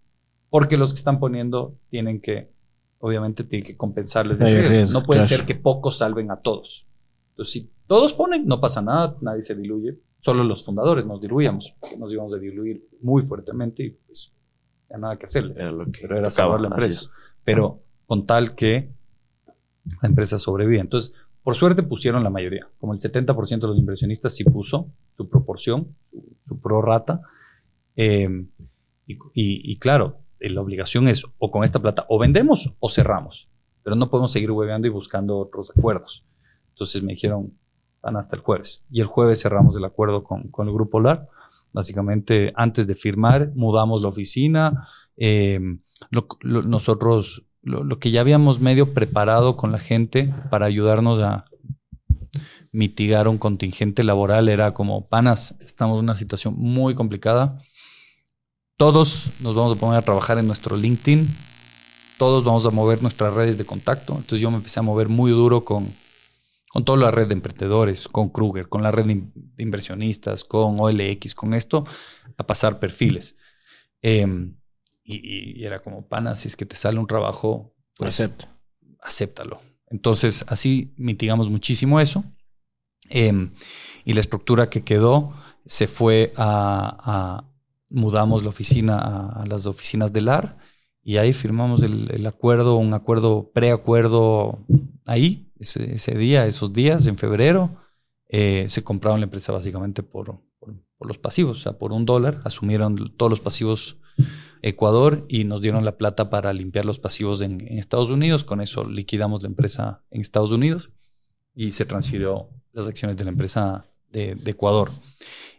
Porque 0.51 0.78
los 0.78 0.93
que 0.93 0.99
están 0.99 1.20
poniendo 1.20 1.76
tienen 1.89 2.22
que, 2.22 2.51
obviamente, 2.99 3.43
tienen 3.43 3.66
que 3.66 3.76
compensarles 3.76 4.39
el 4.41 4.53
riesgo. 4.53 4.70
riesgo, 4.70 4.99
No 4.99 5.06
puede 5.08 5.22
claro. 5.22 5.38
ser 5.38 5.47
que 5.47 5.56
pocos 5.56 5.97
salven 5.97 6.30
a 6.30 6.39
todos. 6.39 6.86
Entonces, 7.32 7.51
si 7.51 7.72
todos 7.88 8.14
ponen, 8.14 8.45
no 8.45 8.62
pasa 8.62 8.84
nada, 8.84 9.18
nadie 9.22 9.41
se 9.41 9.56
diluye. 9.56 9.97
Solo 10.20 10.43
los 10.43 10.64
fundadores 10.64 11.03
nos 11.08 11.20
diluíamos, 11.20 11.76
nos 11.97 12.12
íbamos 12.14 12.36
a 12.36 12.38
diluir 12.38 12.88
muy 13.01 13.24
fuertemente 13.24 13.84
y 13.84 13.89
pues 13.89 14.34
ya 14.89 14.97
nada 14.97 15.17
que 15.17 15.25
hacerle. 15.25 15.53
Era 15.57 15.71
lo 15.71 15.86
que 15.86 16.01
Pero 16.01 16.17
era 16.17 16.29
salvar 16.29 16.61
la 16.61 16.67
empresa. 16.67 17.11
Pero 17.43 17.81
con 18.05 18.25
tal 18.25 18.55
que 18.55 18.91
la 20.01 20.09
empresa 20.09 20.38
sobrevive. 20.39 20.79
Entonces, 20.79 21.13
por 21.43 21.55
suerte 21.55 21.83
pusieron 21.83 22.23
la 22.23 22.29
mayoría. 22.29 22.67
Como 22.79 22.93
el 22.93 22.99
70% 22.99 23.59
de 23.61 23.67
los 23.67 23.77
inversionistas 23.77 24.36
sí 24.36 24.43
puso 24.43 24.89
su 25.15 25.29
proporción, 25.29 25.95
su, 26.11 26.36
su 26.47 26.59
prorata. 26.59 27.21
Eh, 27.95 28.45
y, 29.07 29.13
y- 29.13 29.71
y 29.71 29.77
claro, 29.77 30.19
eh, 30.39 30.49
la 30.49 30.61
obligación 30.61 31.07
es 31.07 31.23
o 31.38 31.51
con 31.51 31.63
esta 31.63 31.79
plata 31.79 32.05
o 32.09 32.17
vendemos 32.19 32.73
o 32.79 32.89
cerramos. 32.89 33.49
Pero 33.83 33.95
no 33.95 34.09
podemos 34.09 34.31
seguir 34.31 34.51
hueveando 34.51 34.88
y 34.88 34.89
buscando 34.91 35.38
otros 35.38 35.71
acuerdos. 35.75 36.25
Entonces 36.69 37.03
me 37.03 37.13
dijeron, 37.13 37.53
van 38.01 38.17
hasta 38.17 38.36
el 38.36 38.41
jueves. 38.41 38.83
Y 38.89 39.01
el 39.01 39.07
jueves 39.07 39.41
cerramos 39.41 39.75
el 39.77 39.86
acuerdo 39.86 40.23
con, 40.23 40.49
con 40.49 40.67
el 40.67 40.73
Grupo 40.73 40.99
LAR. 40.99 41.27
Básicamente, 41.76 42.53
antes 42.55 42.88
de 42.88 42.95
firmar, 42.95 43.51
mudamos 43.53 44.01
la 44.01 44.07
oficina. 44.07 44.88
eh, 45.17 45.59
nosotros, 46.41 47.43
lo, 47.61 47.84
lo 47.84 47.99
que 47.99 48.11
ya 48.11 48.21
habíamos 48.21 48.61
medio 48.61 48.93
preparado 48.93 49.57
con 49.57 49.73
la 49.73 49.78
gente 49.78 50.34
para 50.49 50.67
ayudarnos 50.67 51.21
a 51.21 51.45
mitigar 52.71 53.28
un 53.28 53.38
contingente 53.38 54.03
laboral 54.03 54.47
era 54.47 54.73
como, 54.73 55.07
panas, 55.07 55.55
estamos 55.59 55.97
en 55.97 56.05
una 56.05 56.15
situación 56.15 56.55
muy 56.57 56.95
complicada. 56.95 57.61
Todos 58.78 59.32
nos 59.41 59.53
vamos 59.53 59.78
a 59.78 59.80
poner 59.80 59.97
a 59.97 60.01
trabajar 60.01 60.38
en 60.38 60.47
nuestro 60.47 60.78
LinkedIn. 60.78 61.28
Todos 62.17 62.45
vamos 62.45 62.65
a 62.65 62.69
mover 62.69 63.01
nuestras 63.01 63.34
redes 63.34 63.57
de 63.57 63.65
contacto. 63.65 64.13
Entonces 64.13 64.39
yo 64.39 64.49
me 64.49 64.57
empecé 64.57 64.80
a 64.80 64.84
mover 64.84 65.09
muy 65.09 65.32
duro 65.32 65.65
con, 65.65 65.91
con 66.76 66.84
toda 66.84 66.97
la 66.97 67.09
red 67.09 67.28
de 67.28 67.36
emprendedores, 67.36 68.09
con 68.09 68.28
Kruger, 68.28 68.67
con 68.67 68.84
la 68.84 68.91
red 68.91 69.05
de 69.05 69.13
in- 69.13 69.32
de 69.34 69.63
inversionistas, 69.63 70.43
con 70.43 70.76
OLX, 70.78 71.34
con 71.34 71.53
esto, 71.53 71.86
a 72.36 72.45
pasar 72.45 72.80
perfiles. 72.80 73.38
Em, 74.01 74.57
y, 75.01 75.63
era 75.63 75.80
como, 75.80 76.05
pana, 76.05 76.36
si 76.36 76.49
es 76.49 76.57
que 76.57 76.65
te 76.65 76.76
sale 76.76 76.99
un 76.99 77.07
trabajo, 77.07 77.73
pues 77.95 78.19
Acepto. 78.19 78.47
acéptalo. 79.01 79.61
Entonces, 79.89 80.43
así 80.49 80.93
mitigamos 80.97 81.49
muchísimo 81.49 82.01
eso. 82.01 82.26
Em, 83.09 83.51
y 84.03 84.11
la 84.11 84.19
estructura 84.19 84.69
que 84.69 84.84
quedó 84.84 85.34
se 85.65 85.88
fue 85.88 86.34
a, 86.36 86.97
a- 86.99 87.51
mudamos 87.88 88.43
la 88.43 88.49
oficina 88.49 88.97
a, 88.99 89.43
a 89.43 89.45
las 89.45 89.65
oficinas 89.65 90.11
del 90.11 90.28
AR 90.28 90.57
y 91.05 91.15
ahí 91.15 91.32
firmamos 91.32 91.84
el, 91.84 92.11
el 92.11 92.28
acuerdo, 92.28 92.76
un 92.76 92.93
acuerdo, 92.93 93.49
preacuerdo 93.53 94.59
ahí, 95.05 95.44
ese, 95.60 95.95
ese 95.95 96.18
día, 96.18 96.45
esos 96.45 96.74
días, 96.74 97.08
en 97.08 97.18
febrero. 97.18 97.78
Eh, 98.28 98.66
se 98.70 98.84
compraron 98.84 99.20
la 99.20 99.26
empresa 99.26 99.51
básicamente 99.51 100.01
por, 100.03 100.41
por, 100.60 100.74
por 100.97 101.08
los 101.08 101.18
pasivos, 101.18 101.60
o 101.60 101.62
sea, 101.62 101.78
por 101.78 101.93
un 101.93 102.06
dólar, 102.06 102.41
asumieron 102.43 103.14
todos 103.16 103.30
los 103.30 103.39
pasivos 103.39 103.97
Ecuador 104.62 105.26
y 105.30 105.43
nos 105.43 105.62
dieron 105.62 105.86
la 105.86 105.97
plata 105.97 106.30
para 106.32 106.51
limpiar 106.51 106.86
los 106.86 106.97
pasivos 106.97 107.41
en, 107.41 107.62
en 107.68 107.78
Estados 107.78 108.10
Unidos. 108.10 108.43
Con 108.43 108.62
eso 108.62 108.84
liquidamos 108.84 109.43
la 109.43 109.49
empresa 109.49 110.03
en 110.10 110.22
Estados 110.22 110.51
Unidos 110.51 110.89
y 111.53 111.72
se 111.72 111.86
transfirió 111.86 112.49
las 112.74 112.88
acciones 112.88 113.16
de 113.16 113.26
la 113.26 113.30
empresa 113.30 113.86
de, 114.10 114.34
de 114.34 114.51
Ecuador. 114.51 114.91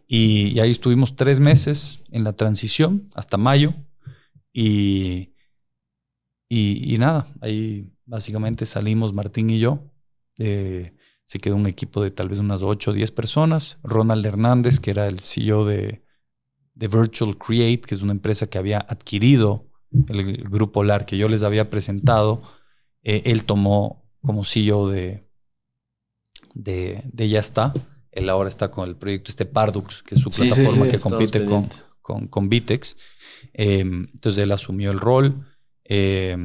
Y, 0.09 0.49
y 0.49 0.61
ahí 0.61 0.73
estuvimos 0.73 1.15
tres 1.15 1.39
meses 1.39 2.03
en 2.11 2.25
la 2.25 2.33
transición 2.33 3.09
hasta 3.15 3.37
mayo 3.37 3.75
y, 4.53 5.35
y, 6.49 6.95
y 6.95 6.99
nada, 6.99 7.29
ahí 7.41 7.93
básicamente 8.07 8.67
salimos 8.67 9.13
Martín 9.13 9.51
y 9.51 9.59
yo. 9.59 9.81
Eh, 10.39 10.95
se 11.25 11.39
quedó 11.41 11.57
un 11.57 11.67
equipo 11.67 12.03
de 12.03 12.11
tal 12.11 12.29
vez 12.29 12.39
unas 12.39 12.63
8 12.63 12.93
o 12.93 12.95
10 12.95 13.11
personas. 13.11 13.79
Ronald 13.83 14.25
Hernández, 14.25 14.79
que 14.81 14.93
era 14.93 15.07
el 15.09 15.19
CEO 15.21 15.65
de, 15.65 16.03
de 16.75 16.89
Virtual 16.89 17.37
Create, 17.37 17.81
que 17.81 17.95
es 17.95 18.03
una 18.03 18.13
empresa 18.13 18.47
que 18.47 18.59
había 18.59 18.79
adquirido 18.79 19.67
el 20.09 20.45
grupo 20.45 20.85
LAR 20.85 21.07
que 21.07 21.17
yo 21.17 21.29
les 21.29 21.43
había 21.43 21.71
presentado, 21.71 22.43
eh, 23.03 23.23
él 23.27 23.45
tomó 23.45 24.05
como 24.21 24.45
CEO 24.45 24.89
de, 24.89 25.27
de, 26.55 27.03
de 27.13 27.29
Ya 27.29 27.41
está. 27.41 27.73
Él 28.13 28.29
ahora 28.29 28.49
está 28.49 28.71
con 28.71 28.89
el 28.89 28.97
proyecto 28.97 29.31
este 29.31 29.47
Pardux, 29.47 30.03
que 30.03 30.15
es 30.15 30.21
su 30.21 30.31
Sí, 30.31 30.43
plataforma 30.43 30.85
sí, 30.87 30.91
que 30.91 30.99
compite 30.99 31.45
con, 31.45 31.69
con, 32.01 32.29
con 32.29 32.49
Vitex. 32.49 32.97
Eh, 33.53 33.81
entonces 33.81 34.43
él 34.43 34.53
asumió 34.53 34.91
el 34.91 35.01
rol. 35.01 35.47
eh, 35.85 36.37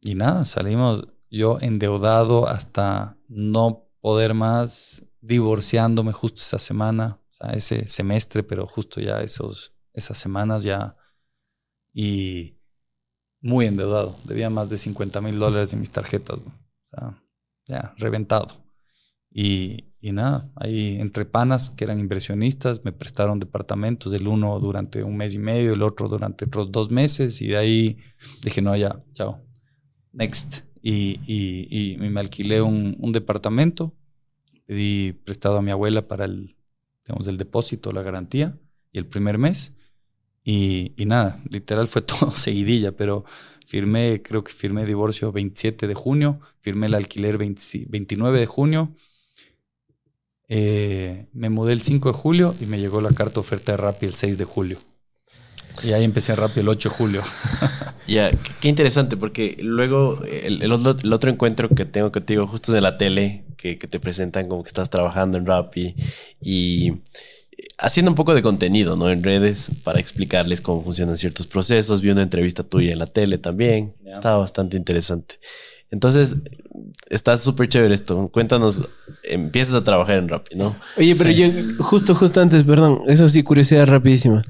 y 0.00 0.14
nada, 0.14 0.44
salimos 0.44 1.08
yo 1.30 1.58
endeudado 1.60 2.48
hasta 2.48 3.16
no 3.28 3.88
poder 4.00 4.34
más, 4.34 5.04
divorciándome 5.20 6.12
justo 6.12 6.40
esa 6.40 6.58
semana, 6.58 7.20
o 7.30 7.34
sea, 7.34 7.50
ese 7.54 7.86
semestre, 7.86 8.42
pero 8.42 8.66
justo 8.66 9.00
ya 9.00 9.20
esos, 9.22 9.74
esas 9.92 10.16
semanas 10.16 10.62
ya. 10.62 10.96
Y 11.92 12.58
muy 13.40 13.66
endeudado. 13.66 14.16
Debía 14.24 14.50
más 14.50 14.68
de 14.68 14.76
50 14.78 15.20
mil 15.20 15.38
dólares 15.38 15.72
en 15.72 15.80
mis 15.80 15.90
tarjetas. 15.90 16.38
¿no? 16.38 16.52
O 16.52 16.90
sea, 16.90 17.22
ya, 17.66 17.94
reventado. 17.98 18.46
Y, 19.30 19.92
y 20.00 20.12
nada, 20.12 20.50
ahí 20.56 21.00
entre 21.00 21.24
panas 21.24 21.70
que 21.70 21.84
eran 21.84 21.98
inversionistas 21.98 22.84
me 22.84 22.92
prestaron 22.92 23.40
departamentos, 23.40 24.12
el 24.12 24.28
uno 24.28 24.58
durante 24.60 25.02
un 25.02 25.16
mes 25.16 25.34
y 25.34 25.38
medio, 25.38 25.72
el 25.72 25.82
otro 25.82 26.08
durante 26.08 26.44
otros 26.46 26.70
dos 26.70 26.90
meses, 26.90 27.42
y 27.42 27.48
de 27.48 27.56
ahí 27.56 27.98
dije, 28.42 28.62
no, 28.62 28.76
ya, 28.76 29.02
chao, 29.12 29.45
next. 30.16 30.60
Y, 30.82 31.20
y, 31.26 31.94
y 31.94 31.96
me 31.96 32.20
alquilé 32.20 32.62
un, 32.62 32.96
un 32.98 33.12
departamento, 33.12 33.92
pedí 34.66 35.12
prestado 35.12 35.58
a 35.58 35.62
mi 35.62 35.70
abuela 35.70 36.06
para 36.06 36.24
el, 36.24 36.56
digamos, 37.04 37.26
el 37.28 37.36
depósito, 37.36 37.92
la 37.92 38.02
garantía, 38.02 38.58
y 38.92 38.98
el 38.98 39.06
primer 39.06 39.38
mes. 39.38 39.74
Y, 40.44 40.92
y 40.96 41.06
nada, 41.06 41.40
literal 41.50 41.88
fue 41.88 42.02
todo 42.02 42.32
seguidilla, 42.32 42.92
pero 42.92 43.24
firmé, 43.66 44.22
creo 44.22 44.44
que 44.44 44.52
firmé 44.52 44.86
divorcio 44.86 45.32
27 45.32 45.86
de 45.88 45.94
junio, 45.94 46.40
firmé 46.60 46.86
el 46.86 46.94
alquiler 46.94 47.36
20 47.36 47.86
29 47.88 48.40
de 48.40 48.46
junio, 48.46 48.94
eh, 50.48 51.26
me 51.32 51.50
mudé 51.50 51.72
el 51.72 51.80
5 51.80 52.12
de 52.12 52.14
julio 52.14 52.54
y 52.60 52.66
me 52.66 52.78
llegó 52.78 53.00
la 53.00 53.10
carta 53.10 53.40
oferta 53.40 53.72
de 53.72 53.78
Rappi 53.78 54.06
el 54.06 54.14
6 54.14 54.38
de 54.38 54.44
julio. 54.44 54.78
Y 55.82 55.92
ahí 55.92 56.04
empecé 56.04 56.34
Rappi 56.34 56.60
el 56.60 56.68
8 56.68 56.88
de 56.88 56.94
julio. 56.94 57.22
Ya, 58.08 58.30
qué, 58.30 58.38
qué 58.60 58.68
interesante, 58.68 59.16
porque 59.16 59.56
luego 59.60 60.22
el, 60.22 60.62
el 60.62 60.70
otro, 60.70 60.94
el 61.02 61.12
otro 61.12 61.28
encuentro 61.28 61.68
que 61.68 61.84
tengo 61.84 62.12
contigo 62.12 62.46
justo 62.46 62.70
de 62.70 62.80
la 62.80 62.96
tele, 62.96 63.42
que, 63.56 63.78
que 63.78 63.88
te 63.88 63.98
presentan 63.98 64.46
como 64.46 64.62
que 64.62 64.68
estás 64.68 64.88
trabajando 64.90 65.36
en 65.38 65.44
Rappi 65.44 65.96
y 66.40 66.92
haciendo 67.78 68.12
un 68.12 68.14
poco 68.14 68.32
de 68.32 68.42
contenido, 68.42 68.94
¿no? 68.96 69.10
En 69.10 69.24
redes 69.24 69.72
para 69.82 69.98
explicarles 69.98 70.60
cómo 70.60 70.84
funcionan 70.84 71.16
ciertos 71.16 71.48
procesos. 71.48 72.00
Vi 72.00 72.10
una 72.10 72.22
entrevista 72.22 72.62
tuya 72.62 72.92
en 72.92 73.00
la 73.00 73.06
tele 73.06 73.38
también. 73.38 73.92
Estaba 74.04 74.36
bastante 74.36 74.76
interesante. 74.76 75.40
Entonces, 75.90 76.36
está 77.10 77.36
súper 77.36 77.68
chévere 77.68 77.92
esto. 77.92 78.28
Cuéntanos, 78.28 78.88
empiezas 79.24 79.74
a 79.74 79.82
trabajar 79.82 80.18
en 80.18 80.28
Rappi, 80.28 80.54
¿no? 80.54 80.76
Oye, 80.96 81.16
pero 81.16 81.30
Sí. 81.30 81.36
yo, 81.36 81.82
justo, 81.84 82.14
justo 82.14 82.40
antes, 82.40 82.62
perdón, 82.62 83.00
eso 83.08 83.28
sí, 83.28 83.42
curiosidad 83.42 83.88
rapidísima. 83.88 84.44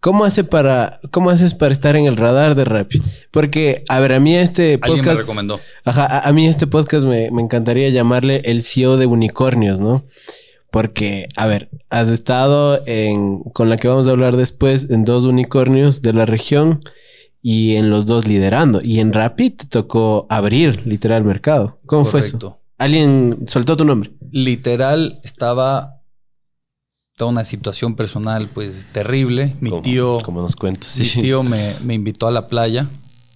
¿Cómo 0.00 0.24
hace 0.24 0.44
para, 0.44 1.00
cómo 1.10 1.30
haces 1.30 1.54
para 1.54 1.72
estar 1.72 1.96
en 1.96 2.06
el 2.06 2.16
radar 2.16 2.54
de 2.54 2.64
Rappi? 2.64 3.02
Porque, 3.32 3.84
a 3.88 3.98
ver, 3.98 4.12
a 4.12 4.20
mí 4.20 4.36
este 4.36 4.74
Alguien 4.74 4.90
me 4.92 4.96
podcast. 4.98 5.20
recomendó. 5.20 5.60
Ajá, 5.84 6.06
a, 6.06 6.28
a 6.28 6.32
mí 6.32 6.46
este 6.46 6.66
podcast 6.66 7.04
me, 7.04 7.30
me 7.32 7.42
encantaría 7.42 7.88
llamarle 7.88 8.42
el 8.44 8.62
CEO 8.62 8.96
de 8.96 9.06
unicornios, 9.06 9.80
¿no? 9.80 10.04
Porque, 10.70 11.28
a 11.36 11.46
ver, 11.46 11.70
has 11.90 12.08
estado 12.08 12.82
en, 12.86 13.40
con 13.40 13.68
la 13.70 13.76
que 13.76 13.88
vamos 13.88 14.06
a 14.06 14.10
hablar 14.12 14.36
después, 14.36 14.90
en 14.90 15.04
dos 15.04 15.24
unicornios 15.24 16.02
de 16.02 16.12
la 16.12 16.26
región 16.26 16.80
y 17.42 17.76
en 17.76 17.90
los 17.90 18.06
dos 18.06 18.28
liderando. 18.28 18.80
Y 18.82 19.00
en 19.00 19.12
Rappi 19.12 19.50
te 19.50 19.66
tocó 19.66 20.26
abrir 20.28 20.86
literal 20.86 21.24
mercado. 21.24 21.78
¿Cómo 21.86 22.04
fue 22.04 22.20
eso? 22.20 22.60
Alguien 22.76 23.46
soltó 23.46 23.76
tu 23.76 23.84
nombre. 23.84 24.12
Literal, 24.30 25.20
estaba 25.24 25.97
toda 27.18 27.30
una 27.32 27.44
situación 27.44 27.94
personal, 27.96 28.48
pues 28.48 28.86
terrible. 28.92 29.54
Mi 29.60 29.70
Como- 29.70 29.82
tío, 29.82 30.20
Como 30.22 30.40
nos 30.40 30.56
cuentas. 30.56 30.96
mi 30.98 31.04
sí. 31.04 31.20
tío 31.20 31.42
me, 31.42 31.74
me 31.84 31.94
invitó 31.94 32.26
a 32.28 32.30
la 32.30 32.46
playa. 32.46 32.88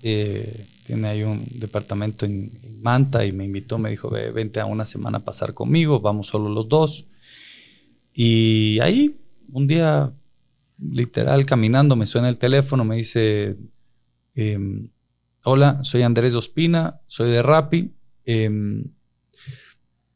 Eh, 0.02 0.66
tiene 0.86 1.08
ahí 1.08 1.22
un 1.22 1.44
departamento 1.56 2.24
en, 2.26 2.50
en 2.62 2.82
Manta 2.82 3.24
y 3.26 3.32
me 3.32 3.44
invitó, 3.44 3.78
me 3.78 3.90
dijo, 3.90 4.08
"Ve, 4.10 4.30
vente 4.32 4.58
a 4.60 4.66
una 4.66 4.84
semana 4.84 5.18
a 5.18 5.24
pasar 5.24 5.52
conmigo, 5.54 6.00
vamos 6.00 6.28
solo 6.28 6.48
los 6.48 6.68
dos. 6.68 7.06
Y 8.14 8.78
ahí, 8.80 9.16
un 9.52 9.66
día, 9.66 10.12
literal, 10.78 11.46
caminando, 11.46 11.96
me 11.96 12.06
suena 12.06 12.28
el 12.28 12.38
teléfono, 12.38 12.84
me 12.84 12.96
dice, 12.96 13.56
em, 14.34 14.88
hola, 15.44 15.82
soy 15.84 16.02
Andrés 16.02 16.34
Ospina, 16.34 17.00
soy 17.06 17.30
de 17.30 17.42
Rappi. 17.42 17.92
em, 18.24 18.84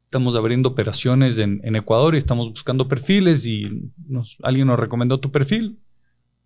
estamos 0.07 0.35
abriendo 0.37 0.69
operaciones 0.71 1.37
en, 1.39 1.61
en 1.65 1.77
Ecuador 1.77 2.15
y 2.15 2.19
estamos 2.19 2.49
buscando 2.51 2.89
perfiles 2.89 3.47
y 3.47 3.91
nos- 4.09 4.39
alguien 4.43 4.67
nos 4.69 4.79
recomendó 4.79 5.19
tu 5.21 5.31
perfil. 5.31 5.79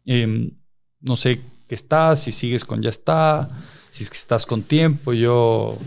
Em, 0.04 0.50
no 1.00 1.16
sé 1.16 1.40
qué 1.68 1.74
estás, 1.74 2.22
si 2.22 2.32
sigues 2.32 2.64
con 2.64 2.82
ya 2.82 2.90
está, 2.90 3.48
si 3.90 4.02
es 4.04 4.10
que 4.10 4.16
estás 4.16 4.46
con 4.46 4.62
tiempo, 4.62 5.12
yo... 5.12 5.78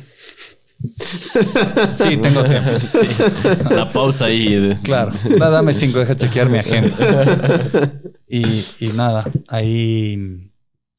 Sí, 1.93 2.17
tengo 2.17 2.43
tiempo. 2.43 2.71
Sí. 2.87 3.07
La 3.69 3.91
pausa 3.91 4.25
ahí. 4.25 4.77
Claro, 4.83 5.11
nada, 5.37 5.51
dame 5.51 5.73
cinco, 5.73 5.99
deja 5.99 6.15
chequear 6.17 6.49
mi 6.49 6.59
agenda. 6.59 7.99
Y, 8.35 8.65
y 8.79 8.87
nada, 8.95 9.29
ahí, 9.47 10.49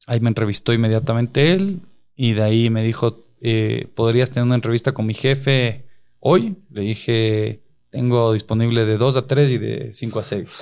ahí 0.07 0.19
me 0.21 0.29
entrevistó 0.29 0.71
inmediatamente 0.71 1.51
él 1.51 1.81
y 2.15 2.31
de 2.31 2.41
ahí 2.41 2.69
me 2.69 2.81
dijo, 2.81 3.27
eh, 3.41 3.89
¿podrías 3.93 4.29
tener 4.29 4.45
una 4.45 4.55
entrevista 4.55 4.93
con 4.93 5.05
mi 5.05 5.13
jefe 5.13 5.85
hoy? 6.27 6.57
Le 6.71 6.81
dije, 6.81 7.61
tengo 7.91 8.33
disponible 8.33 8.83
de 8.85 8.97
2 8.97 9.17
a 9.17 9.27
3 9.27 9.51
y 9.51 9.57
de 9.59 9.93
5 9.93 10.19
a 10.19 10.23
6. 10.23 10.59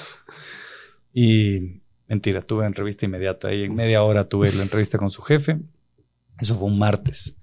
Y 1.14 1.82
mentira, 2.08 2.42
tuve 2.42 2.66
entrevista 2.66 3.06
inmediata. 3.06 3.48
Ahí 3.48 3.64
en 3.64 3.74
media 3.74 4.04
hora 4.04 4.28
tuve 4.28 4.52
la 4.52 4.64
entrevista 4.64 4.98
con 4.98 5.10
su 5.10 5.22
jefe. 5.22 5.60
Eso 6.38 6.56
fue 6.56 6.68
un 6.68 6.78
martes. 6.78 7.38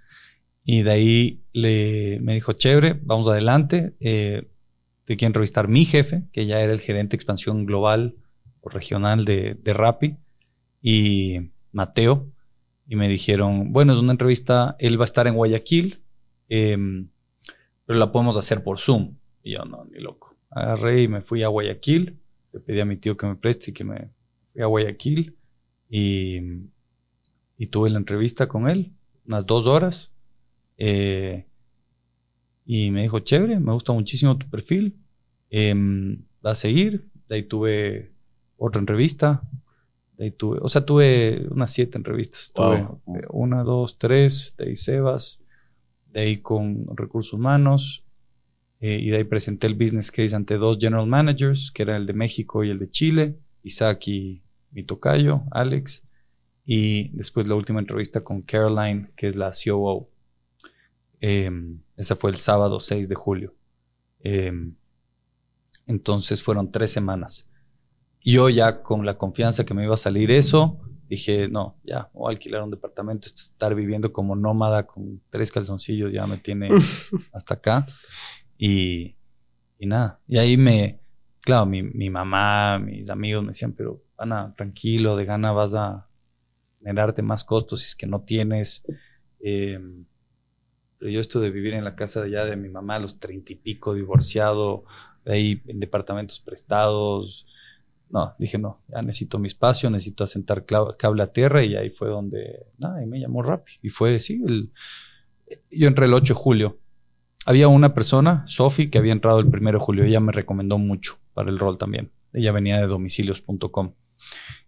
Y 0.64 0.82
de 0.82 0.90
ahí 0.90 1.40
le, 1.54 2.20
me 2.20 2.34
dijo, 2.34 2.52
chévere, 2.52 3.00
vamos 3.02 3.26
adelante. 3.26 3.94
Eh, 4.00 4.50
te 5.06 5.16
quiero 5.16 5.30
entrevistar 5.30 5.66
mi 5.68 5.86
jefe, 5.86 6.24
que 6.30 6.44
ya 6.44 6.60
era 6.60 6.74
el 6.74 6.80
gerente 6.80 7.12
de 7.12 7.16
expansión 7.16 7.64
global 7.64 8.16
o 8.60 8.68
regional 8.68 9.24
de, 9.24 9.54
de 9.54 9.72
Rappi, 9.72 10.16
y 10.82 11.52
Mateo. 11.72 12.30
Y 12.86 12.96
me 12.96 13.08
dijeron, 13.08 13.72
bueno, 13.72 13.94
es 13.94 13.98
una 13.98 14.12
entrevista, 14.12 14.76
él 14.78 15.00
va 15.00 15.04
a 15.04 15.06
estar 15.06 15.26
en 15.26 15.36
Guayaquil, 15.36 16.02
em, 16.50 17.08
pero 17.90 17.98
la 17.98 18.12
podemos 18.12 18.36
hacer 18.36 18.62
por 18.62 18.78
Zoom. 18.78 19.16
Y 19.42 19.56
yo, 19.56 19.64
no, 19.64 19.84
ni 19.86 19.98
loco. 19.98 20.36
Agarré 20.48 21.02
y 21.02 21.08
me 21.08 21.22
fui 21.22 21.42
a 21.42 21.48
Guayaquil, 21.48 22.20
le 22.52 22.60
pedí 22.60 22.78
a 22.78 22.84
mi 22.84 22.96
tío 22.96 23.16
que 23.16 23.26
me 23.26 23.34
preste 23.34 23.72
y 23.72 23.74
que 23.74 23.82
me 23.82 24.12
fui 24.52 24.62
a 24.62 24.66
Guayaquil 24.66 25.36
y, 25.88 26.38
y 27.58 27.66
tuve 27.66 27.90
la 27.90 27.98
entrevista 27.98 28.46
con 28.46 28.68
él, 28.68 28.92
unas 29.26 29.44
dos 29.44 29.66
horas. 29.66 30.14
Eh, 30.78 31.48
y 32.64 32.92
me 32.92 33.02
dijo, 33.02 33.18
chévere, 33.18 33.58
me 33.58 33.72
gusta 33.72 33.92
muchísimo 33.92 34.38
tu 34.38 34.48
perfil. 34.48 34.96
Em, 35.50 36.22
va 36.46 36.52
a 36.52 36.54
seguir. 36.54 37.10
De 37.28 37.34
ahí 37.34 37.42
tuve 37.42 38.12
otra 38.56 38.78
entrevista. 38.78 39.42
De 40.16 40.26
ahí 40.26 40.30
tuve, 40.30 40.60
o 40.62 40.68
sea, 40.68 40.86
tuve 40.86 41.44
unas 41.50 41.72
siete 41.72 41.98
entrevistas. 41.98 42.52
Wow. 42.54 43.00
Tuve 43.04 43.18
eh, 43.18 43.26
una, 43.30 43.64
dos, 43.64 43.98
tres. 43.98 44.54
De 44.56 44.66
ahí 44.66 44.76
Sebas. 44.76 45.42
De 46.12 46.20
ahí 46.20 46.38
con 46.38 46.86
recursos 46.96 47.32
humanos. 47.32 48.04
eh, 48.82 48.98
y 48.98 49.10
de 49.10 49.18
ahí 49.18 49.24
presenté 49.24 49.66
el 49.66 49.74
business 49.74 50.10
case 50.10 50.34
ante 50.34 50.56
dos 50.56 50.78
general 50.78 51.06
managers, 51.06 51.70
que 51.70 51.82
era 51.82 51.96
el 51.96 52.06
de 52.06 52.14
México 52.14 52.64
y 52.64 52.70
el 52.70 52.78
de 52.78 52.90
Chile. 52.90 53.36
Isaac 53.62 54.08
y 54.08 54.42
mi 54.70 54.84
tocayo, 54.84 55.42
Alex. 55.50 56.06
Y 56.64 57.08
después 57.10 57.46
la 57.48 57.56
última 57.56 57.80
entrevista 57.80 58.22
con 58.22 58.42
Caroline, 58.42 59.10
que 59.16 59.26
es 59.28 59.36
la 59.36 59.52
COO. 59.52 60.08
Em, 61.20 61.80
esa 61.96 62.16
fue 62.16 62.30
el 62.30 62.36
sábado 62.36 62.80
6 62.80 63.08
de 63.08 63.14
julio. 63.14 63.54
Em, 64.20 64.74
entonces 65.86 66.42
fueron 66.42 66.70
tres 66.70 66.90
semanas. 66.90 67.48
Yo 68.24 68.48
ya 68.48 68.82
con 68.82 69.04
la 69.04 69.18
confianza 69.18 69.64
que 69.64 69.74
me 69.74 69.84
iba 69.84 69.94
a 69.94 69.98
salir 69.98 70.30
eso, 70.30 70.78
dije, 71.10 71.48
no, 71.48 71.76
ya, 71.82 71.98
a 71.98 72.28
alquilar 72.28 72.62
un 72.62 72.70
departamento, 72.70 73.26
estar 73.26 73.74
viviendo 73.74 74.12
como 74.12 74.36
nómada 74.36 74.86
con 74.86 75.20
tres 75.28 75.50
calzoncillos 75.50 76.12
ya 76.12 76.24
me 76.26 76.38
tiene 76.38 76.70
hasta 77.32 77.54
acá. 77.54 77.86
Y, 78.56 79.16
y 79.78 79.86
nada, 79.86 80.20
y 80.28 80.38
ahí 80.38 80.56
me, 80.56 81.00
claro, 81.40 81.66
mi, 81.66 81.82
mi 81.82 82.10
mamá, 82.10 82.78
mis 82.78 83.10
amigos 83.10 83.42
me 83.42 83.48
decían, 83.48 83.72
pero 83.72 84.00
Ana, 84.16 84.54
tranquilo, 84.56 85.16
de 85.16 85.24
gana 85.24 85.50
vas 85.50 85.74
a 85.74 86.06
generarte 86.78 87.22
más 87.22 87.42
costos 87.42 87.80
si 87.80 87.86
es 87.86 87.96
que 87.96 88.06
no 88.06 88.22
tienes. 88.22 88.84
em, 89.40 90.04
pero 90.98 91.10
yo 91.10 91.20
esto 91.20 91.40
de 91.40 91.50
vivir 91.50 91.74
en 91.74 91.84
la 91.84 91.96
casa 91.96 92.20
de 92.20 92.28
allá 92.28 92.44
de 92.44 92.56
mi 92.56 92.68
mamá 92.68 92.96
a 92.96 92.98
los 93.00 93.18
treinta 93.18 93.52
y 93.52 93.56
pico, 93.56 93.94
divorciado, 93.94 94.84
de 95.24 95.32
ahí 95.32 95.62
en 95.66 95.80
departamentos 95.80 96.38
prestados. 96.38 97.46
No, 98.10 98.34
dije 98.38 98.58
no, 98.58 98.82
ya 98.88 99.02
necesito 99.02 99.38
mi 99.38 99.46
espacio, 99.46 99.88
necesito 99.88 100.24
asentar 100.24 100.64
cable 100.64 101.22
a 101.22 101.32
tierra 101.32 101.64
y 101.64 101.76
ahí 101.76 101.90
fue 101.90 102.08
donde, 102.08 102.66
nada, 102.78 103.02
y 103.02 103.06
me 103.06 103.20
llamó 103.20 103.42
Rappi. 103.42 103.72
Y 103.82 103.88
fue, 103.90 104.18
sí, 104.18 104.42
el, 104.46 104.72
yo 105.70 105.86
entré 105.86 106.06
el 106.06 106.14
8 106.14 106.34
de 106.34 106.40
julio. 106.40 106.78
Había 107.46 107.68
una 107.68 107.94
persona, 107.94 108.44
Sophie, 108.46 108.90
que 108.90 108.98
había 108.98 109.12
entrado 109.12 109.38
el 109.38 109.46
1 109.46 109.72
de 109.72 109.78
julio. 109.78 110.04
Ella 110.04 110.20
me 110.20 110.32
recomendó 110.32 110.76
mucho 110.78 111.18
para 111.34 111.50
el 111.50 111.58
rol 111.58 111.78
también. 111.78 112.10
Ella 112.32 112.52
venía 112.52 112.78
de 112.80 112.86
domicilios.com. 112.86 113.94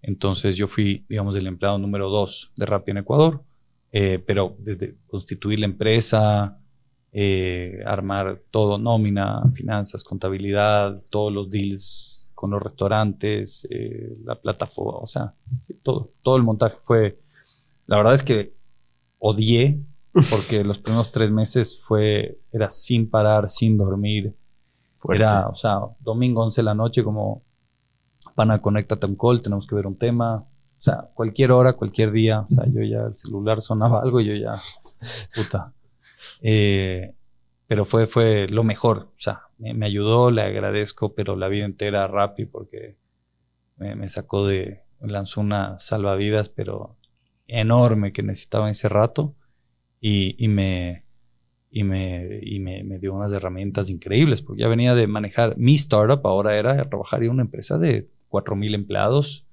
Entonces 0.00 0.56
yo 0.56 0.66
fui, 0.68 1.04
digamos, 1.08 1.36
el 1.36 1.46
empleado 1.46 1.78
número 1.78 2.08
2 2.08 2.52
de 2.56 2.66
Rappi 2.66 2.92
en 2.92 2.98
Ecuador. 2.98 3.44
Eh, 3.92 4.22
pero 4.26 4.56
desde 4.58 4.96
constituir 5.06 5.60
la 5.60 5.66
empresa, 5.66 6.58
eh, 7.12 7.82
armar 7.84 8.40
todo, 8.50 8.78
nómina, 8.78 9.42
finanzas, 9.54 10.02
contabilidad, 10.02 11.02
todos 11.10 11.30
los 11.30 11.50
deals 11.50 12.11
con 12.42 12.50
los 12.50 12.60
restaurantes, 12.60 13.68
eh, 13.70 14.16
la 14.24 14.34
plataforma, 14.34 14.98
o 14.98 15.06
sea, 15.06 15.32
todo, 15.84 16.10
todo 16.22 16.36
el 16.36 16.42
montaje 16.42 16.76
fue, 16.82 17.20
la 17.86 17.98
verdad 17.98 18.14
es 18.14 18.24
que 18.24 18.52
odié 19.20 19.80
porque 20.28 20.64
los 20.64 20.78
primeros 20.78 21.12
tres 21.12 21.30
meses 21.30 21.80
fue, 21.80 22.40
era 22.50 22.68
sin 22.68 23.08
parar, 23.08 23.48
sin 23.48 23.78
dormir, 23.78 24.34
Fuerte. 24.96 25.22
era, 25.22 25.46
o 25.46 25.54
sea, 25.54 25.82
domingo 26.00 26.42
11 26.42 26.62
de 26.62 26.64
la 26.64 26.74
noche 26.74 27.04
como, 27.04 27.44
pana, 28.34 28.60
conéctate 28.60 29.06
a 29.06 29.08
un 29.08 29.14
call, 29.14 29.40
tenemos 29.40 29.64
que 29.64 29.76
ver 29.76 29.86
un 29.86 29.96
tema, 29.96 30.38
o 30.38 30.82
sea, 30.82 31.08
cualquier 31.14 31.52
hora, 31.52 31.74
cualquier 31.74 32.10
día, 32.10 32.40
o 32.40 32.48
sea, 32.48 32.66
yo 32.66 32.82
ya 32.82 33.06
el 33.06 33.14
celular 33.14 33.60
sonaba 33.60 34.02
algo 34.02 34.20
y 34.20 34.26
yo 34.26 34.34
ya, 34.34 34.56
puta. 35.32 35.72
Eh, 36.40 37.14
pero 37.72 37.86
fue, 37.86 38.06
fue 38.06 38.48
lo 38.48 38.64
mejor, 38.64 38.98
o 39.16 39.20
sea, 39.20 39.44
me, 39.56 39.86
ayudó, 39.86 40.30
le 40.30 40.42
agradezco, 40.42 41.14
pero 41.14 41.36
la 41.36 41.48
vida 41.48 41.64
entera 41.64 42.04
a 42.04 42.34
porque 42.52 42.98
me, 43.78 43.94
me 43.96 44.10
sacó 44.10 44.46
de, 44.46 44.82
lanzó 45.00 45.40
una 45.40 45.78
salvavidas, 45.78 46.50
pero 46.50 46.98
enorme 47.46 48.12
que 48.12 48.22
necesitaba 48.22 48.66
en 48.66 48.72
ese 48.72 48.90
rato. 48.90 49.34
Y, 50.02 50.36
y 50.36 50.48
me, 50.48 51.06
y, 51.70 51.84
me, 51.84 52.40
y 52.42 52.60
me, 52.60 52.84
me 52.84 52.98
dio 52.98 53.14
unas 53.14 53.32
herramientas 53.32 53.88
increíbles, 53.88 54.42
porque 54.42 54.60
ya 54.60 54.68
venía 54.68 54.94
de 54.94 55.06
manejar 55.06 55.56
mi 55.56 55.72
startup, 55.76 56.20
ahora 56.26 56.58
era 56.58 56.90
trabajar 56.90 57.22
en 57.22 57.30
una 57.30 57.42
empresa 57.42 57.78
de 57.78 58.10
4.000 58.28 58.74
empleados, 58.74 59.46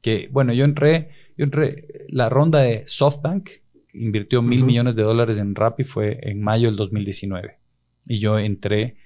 que, 0.00 0.30
bueno, 0.32 0.54
yo 0.54 0.64
entré, 0.64 1.10
yo 1.36 1.44
entré, 1.44 2.06
la 2.08 2.30
ronda 2.30 2.60
de 2.60 2.84
SoftBank 2.86 3.50
invirtió 3.92 4.42
mil 4.42 4.64
millones 4.64 4.96
de 4.96 5.02
dólares 5.02 5.38
en 5.38 5.54
Rappi 5.54 5.84
fue 5.84 6.18
en 6.22 6.42
mayo 6.42 6.68
del 6.68 6.76
2019 6.76 7.58
y 8.06 8.18
yo 8.18 8.38
entré 8.38 8.96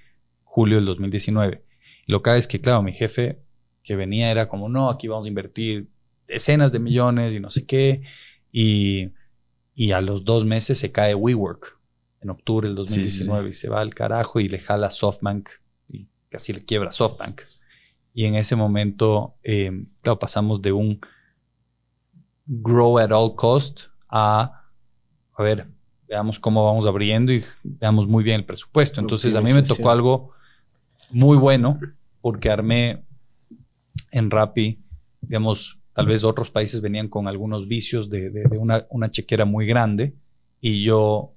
julio 0.45 0.77
del 0.77 0.87
2019. 0.87 1.63
Lo 2.07 2.23
que 2.23 2.37
es 2.37 2.47
que, 2.47 2.61
claro, 2.61 2.83
mi 2.83 2.93
jefe 2.93 3.41
que 3.83 3.97
venía 3.97 4.31
era 4.31 4.49
como, 4.49 4.69
no, 4.69 4.91
aquí 4.91 5.09
vamos 5.09 5.27
a 5.27 5.29
invertir 5.29 5.89
decenas 6.27 6.73
de 6.73 6.79
millones 6.79 7.35
y 7.35 7.41
no 7.41 7.51
sé 7.51 7.67
qué, 7.67 8.03
y, 8.51 9.11
y 9.75 9.93
a 9.93 10.01
los 10.01 10.25
dos 10.25 10.45
meses 10.45 10.79
se 10.79 10.91
cae 10.91 11.15
WeWork 11.15 11.79
en 12.21 12.31
octubre 12.31 12.69
del 12.69 12.77
Sí, 12.89 13.09
sí, 13.09 13.25
2019 13.25 13.51
y 13.51 13.53
se 13.53 13.69
va 13.69 13.81
al 13.81 13.95
carajo 13.95 14.41
y 14.41 14.49
le 14.49 14.59
jala 14.59 14.91
SoftBank 14.91 15.49
y 15.89 16.09
casi 16.29 16.53
le 16.53 16.65
quiebra 16.65 16.91
SoftBank. 16.91 17.43
Y 18.15 18.25
en 18.25 18.35
ese 18.35 18.57
momento, 18.57 19.35
eh, 19.43 19.85
claro, 20.01 20.19
pasamos 20.19 20.63
de 20.63 20.73
un 20.73 21.01
grow 22.47 22.99
at 22.99 23.13
all 23.13 23.35
cost 23.37 23.89
a, 24.09 24.66
a 25.37 25.43
ver, 25.43 25.67
veamos 26.09 26.39
cómo 26.39 26.65
vamos 26.65 26.87
abriendo 26.87 27.33
y 27.33 27.45
veamos 27.63 28.07
muy 28.09 28.25
bien 28.25 28.37
el 28.37 28.45
presupuesto. 28.45 29.01
Entonces 29.01 29.35
a 29.37 29.41
mí 29.41 29.53
me 29.53 29.63
tocó 29.77 29.91
algo 29.91 30.31
muy 31.11 31.37
bueno 31.37 31.79
porque 32.21 32.51
armé 32.51 33.03
en 34.11 34.31
Rappi, 34.31 34.79
digamos, 35.21 35.79
tal 35.95 36.07
vez 36.07 36.25
otros 36.25 36.51
países 36.51 36.81
venían 36.81 37.09
con 37.09 37.29
algunos 37.29 37.67
vicios 37.69 38.09
de, 38.11 38.31
de- 38.31 38.45
de 38.45 38.59
una, 38.59 38.87
una 38.91 39.11
chequera 39.11 39.45
muy 39.45 39.67
grande 39.67 40.15
y 40.61 40.83
yo 40.85 41.33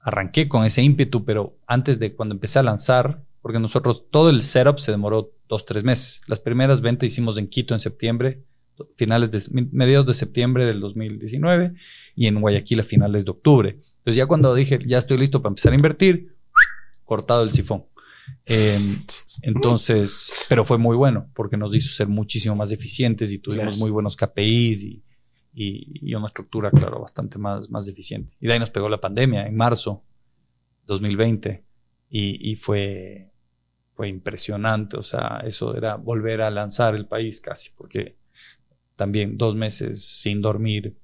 arranqué 0.00 0.48
con 0.48 0.64
ese 0.64 0.82
ímpetu, 0.82 1.24
pero 1.24 1.56
antes 1.66 1.98
de 1.98 2.14
cuando 2.14 2.34
empecé 2.34 2.58
a 2.58 2.62
lanzar, 2.62 3.22
porque 3.42 3.58
nosotros 3.58 4.06
todo 4.10 4.30
el 4.30 4.42
setup 4.42 4.78
se 4.78 4.90
demoró 4.90 5.30
dos, 5.48 5.64
tres 5.64 5.84
meses. 5.84 6.22
Las 6.26 6.40
primeras 6.40 6.80
ventas 6.80 7.06
hicimos 7.08 7.36
en 7.38 7.48
Quito 7.48 7.74
en 7.74 7.80
septiembre, 7.80 8.42
finales 8.96 9.30
de 9.30 9.42
mediados 9.72 10.06
de 10.06 10.14
septiembre 10.14 10.66
del 10.66 10.80
2019 10.80 11.74
y 12.14 12.26
en 12.26 12.40
Guayaquil 12.40 12.80
a 12.80 12.84
finales 12.84 13.24
de 13.24 13.30
octubre. 13.30 13.70
Entonces 13.70 14.16
ya 14.16 14.26
cuando 14.26 14.54
dije, 14.54 14.78
ya 14.86 14.98
estoy 14.98 15.18
listo 15.18 15.42
para 15.42 15.50
empezar 15.50 15.72
a 15.72 15.76
invertir, 15.76 16.34
cortado 17.04 17.42
el 17.42 17.50
sifón. 17.50 17.84
Em, 18.44 19.02
entonces, 19.42 20.46
pero 20.48 20.64
fue 20.64 20.78
muy 20.78 20.96
bueno 20.96 21.30
porque 21.34 21.56
nos 21.56 21.74
hizo 21.74 21.94
ser 21.94 22.08
muchísimo 22.08 22.56
más 22.56 22.72
eficientes 22.72 23.32
y 23.32 23.38
tuvimos 23.38 23.76
muy 23.76 23.90
buenos 23.90 24.16
KPIs 24.16 24.84
y, 24.84 25.02
y, 25.54 26.14
una 26.14 26.26
estructura, 26.26 26.70
claro, 26.70 27.00
bastante 27.00 27.38
más, 27.38 27.68
más 27.70 27.88
eficiente. 27.88 28.34
Y 28.40 28.46
de 28.46 28.52
ahí 28.54 28.58
nos 28.58 28.70
pegó 28.70 28.88
la 28.88 29.00
pandemia 29.00 29.46
en 29.46 29.56
marzo 29.56 30.04
2020 30.86 31.64
y, 32.10 32.52
y 32.52 32.56
fue, 32.56 33.30
fue 33.94 34.08
impresionante. 34.08 34.96
O 34.96 35.02
sea, 35.02 35.42
eso 35.44 35.76
era 35.76 35.96
volver 35.96 36.42
a 36.42 36.50
lanzar 36.50 36.94
el 36.94 37.06
país 37.06 37.40
casi, 37.40 37.70
porque 37.76 38.16
también 38.98 39.38
dos 39.38 39.54
meses 39.54 40.04
sin 40.04 40.42
dormir. 40.42 40.96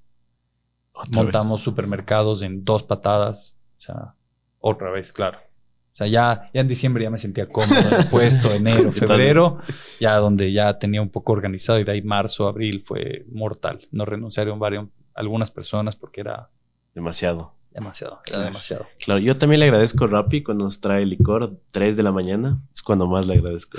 montamos 1.12 1.62
supermercados 1.62 2.42
en 2.42 2.64
dos 2.64 2.82
patadas. 2.82 3.54
O 3.78 3.80
sea, 3.80 4.14
otra 4.58 4.90
vez, 4.90 5.12
claro. 5.12 5.38
O 5.38 5.96
sea, 5.96 6.08
ya, 6.08 6.50
ya 6.52 6.60
en 6.60 6.66
diciembre 6.66 7.04
ya 7.04 7.10
me 7.10 7.18
sentía 7.18 7.46
cómodo 7.46 7.78
en 7.78 7.94
el 7.94 8.06
puesto, 8.10 8.52
enero, 8.52 8.90
febrero, 8.90 9.60
ya 10.00 10.16
donde 10.16 10.52
ya 10.52 10.76
tenía 10.76 11.00
un 11.00 11.08
poco 11.08 11.32
organizado 11.32 11.78
y 11.78 11.84
de 11.84 11.92
ahí 11.92 12.02
marzo, 12.02 12.48
abril 12.48 12.82
fue 12.84 13.24
mortal. 13.30 13.86
No 13.92 14.04
renunciaron 14.04 14.58
varios, 14.58 14.88
algunas 15.14 15.52
personas 15.52 15.94
porque 15.94 16.22
era 16.22 16.50
demasiado. 16.94 17.54
Demasiado, 17.74 18.20
era 18.28 18.40
demasiado. 18.40 18.86
Claro, 19.04 19.18
yo 19.18 19.36
también 19.36 19.58
le 19.58 19.66
agradezco 19.66 20.04
a 20.04 20.06
Rappi 20.06 20.44
cuando 20.44 20.64
nos 20.64 20.80
trae 20.80 21.04
licor 21.04 21.58
3 21.72 21.96
de 21.96 22.02
la 22.04 22.12
mañana. 22.12 22.60
Es 22.72 22.84
cuando 22.84 23.08
más 23.08 23.26
le 23.26 23.34
agradezco. 23.34 23.78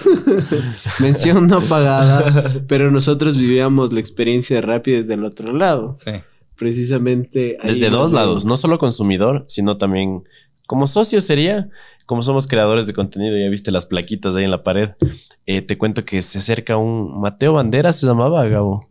Mención 0.99 1.47
no 1.47 1.61
pagada, 1.61 2.61
pero 2.67 2.91
nosotros 2.91 3.37
vivíamos 3.37 3.93
la 3.93 4.01
experiencia 4.01 4.57
de 4.57 4.61
Rappi 4.63 4.91
desde 4.91 5.13
el 5.13 5.23
otro 5.23 5.53
lado. 5.53 5.93
Sí. 5.95 6.11
Precisamente. 6.57 7.57
Desde 7.63 7.89
dos 7.89 8.11
lados, 8.11 8.45
no 8.45 8.57
solo 8.57 8.77
consumidor, 8.77 9.45
sino 9.47 9.77
también 9.77 10.23
como 10.67 10.87
socio 10.87 11.21
sería 11.21 11.69
como 12.05 12.21
somos 12.21 12.47
creadores 12.47 12.87
de 12.87 12.93
contenido, 12.93 13.35
ya 13.37 13.49
viste 13.49 13.71
las 13.71 13.85
plaquitas 13.85 14.35
ahí 14.35 14.43
en 14.43 14.51
la 14.51 14.63
pared, 14.63 14.91
eh, 15.45 15.61
te 15.61 15.77
cuento 15.77 16.05
que 16.05 16.21
se 16.21 16.37
acerca 16.37 16.77
un 16.77 17.19
Mateo 17.19 17.53
Bandera, 17.53 17.91
se 17.91 18.05
llamaba 18.05 18.47
Gabo, 18.47 18.87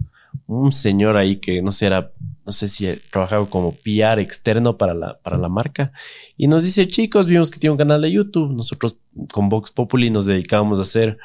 un 0.47 0.73
señor 0.73 1.17
ahí 1.17 1.37
que 1.37 1.63
no 1.63 1.73
sé, 1.73 1.87
era, 1.87 2.13
no 2.45 2.53
sé 2.53 2.69
si 2.69 2.87
trabajaba 3.11 3.49
como 3.49 3.73
PR 3.73 4.21
externo 4.21 4.77
para 4.77 4.95
la, 4.95 5.19
para 5.19 5.39
la 5.39 5.49
marca, 5.49 5.93
y 6.37 6.47
nos 6.47 6.63
dice, 6.63 6.89
chicos, 6.89 7.27
vimos 7.27 7.51
que 7.51 7.59
tiene 7.59 7.73
un 7.73 7.79
canal 7.79 8.03
de 8.03 8.13
YouTube, 8.13 8.53
nosotros 8.53 8.99
con 9.33 9.49
Vox 9.49 9.71
Populi 9.71 10.11
nos 10.11 10.27
dedicábamos 10.27 10.79
a 10.79 10.83
hacer 10.83 11.19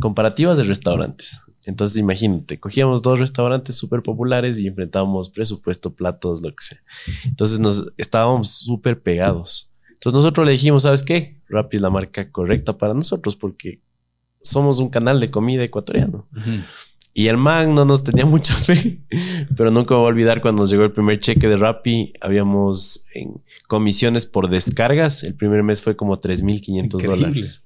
comparativas 0.00 0.58
de 0.58 0.64
restaurantes. 0.64 1.40
Entonces, 1.64 1.98
imagínate, 1.98 2.58
cogíamos 2.58 3.02
dos 3.02 3.20
restaurantes 3.20 3.76
súper 3.76 4.02
populares 4.02 4.58
y 4.58 4.66
enfrentábamos 4.66 5.28
presupuesto, 5.28 5.92
platos, 5.92 6.40
lo 6.40 6.48
que 6.54 6.64
sea. 6.64 6.78
Entonces, 7.24 7.60
nos 7.60 7.86
estábamos 7.98 8.48
súper 8.50 9.02
pegados. 9.02 9.68
Entonces 9.98 10.16
nosotros 10.16 10.46
le 10.46 10.52
dijimos, 10.52 10.84
¿sabes 10.84 11.02
qué? 11.02 11.40
Rappi 11.48 11.76
es 11.76 11.82
la 11.82 11.90
marca 11.90 12.30
correcta 12.30 12.78
para 12.78 12.94
nosotros 12.94 13.34
porque 13.34 13.82
somos 14.40 14.78
un 14.78 14.90
canal 14.90 15.18
de 15.18 15.30
comida 15.30 15.64
ecuatoriano. 15.64 16.28
Y 17.18 17.26
el 17.26 17.36
man 17.36 17.74
no 17.74 17.84
nos 17.84 18.04
tenía 18.04 18.24
mucha 18.26 18.54
fe, 18.54 19.00
pero 19.56 19.72
nunca 19.72 19.92
me 19.94 20.02
voy 20.02 20.06
a 20.06 20.10
olvidar 20.10 20.40
cuando 20.40 20.62
nos 20.62 20.70
llegó 20.70 20.84
el 20.84 20.92
primer 20.92 21.18
cheque 21.18 21.48
de 21.48 21.56
Rappi, 21.56 22.12
habíamos 22.20 23.06
en 23.12 23.42
comisiones 23.66 24.24
por 24.24 24.48
descargas, 24.48 25.24
el 25.24 25.34
primer 25.34 25.64
mes 25.64 25.82
fue 25.82 25.96
como 25.96 26.16
3.500 26.16 27.02
dólares. 27.02 27.64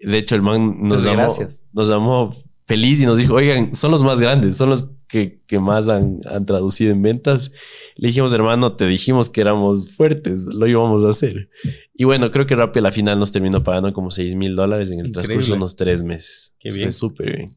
De 0.00 0.18
hecho, 0.18 0.34
el 0.34 0.42
man 0.42 0.82
nos 0.82 1.04
llamó, 1.04 1.36
nos 1.72 1.88
llamó 1.88 2.34
feliz 2.64 3.00
y 3.00 3.06
nos 3.06 3.16
dijo, 3.16 3.34
oigan, 3.34 3.72
son 3.72 3.92
los 3.92 4.02
más 4.02 4.18
grandes, 4.18 4.56
son 4.56 4.70
los 4.70 4.88
que, 5.06 5.38
más 5.60 5.86
han, 5.86 6.22
han, 6.28 6.44
traducido 6.44 6.90
en 6.90 7.00
ventas. 7.00 7.52
Le 7.94 8.08
dijimos, 8.08 8.32
hermano, 8.32 8.74
te 8.74 8.88
dijimos 8.88 9.30
que 9.30 9.40
éramos 9.40 9.94
fuertes, 9.94 10.52
lo 10.52 10.66
íbamos 10.66 11.04
a 11.04 11.10
hacer. 11.10 11.48
Y 11.94 12.02
bueno, 12.02 12.32
creo 12.32 12.44
que 12.44 12.56
Rappi 12.56 12.80
a 12.80 12.82
la 12.82 12.90
final 12.90 13.20
nos 13.20 13.30
terminó 13.30 13.62
pagando 13.62 13.92
como 13.92 14.10
6 14.10 14.34
mil 14.34 14.56
dólares 14.56 14.90
en 14.90 14.98
el 14.98 15.12
transcurso 15.12 15.52
de 15.52 15.58
unos 15.58 15.76
tres 15.76 16.02
meses. 16.02 16.56
Qué 16.58 16.72
bien. 16.72 16.92
Súper 16.92 17.36
bien. 17.36 17.56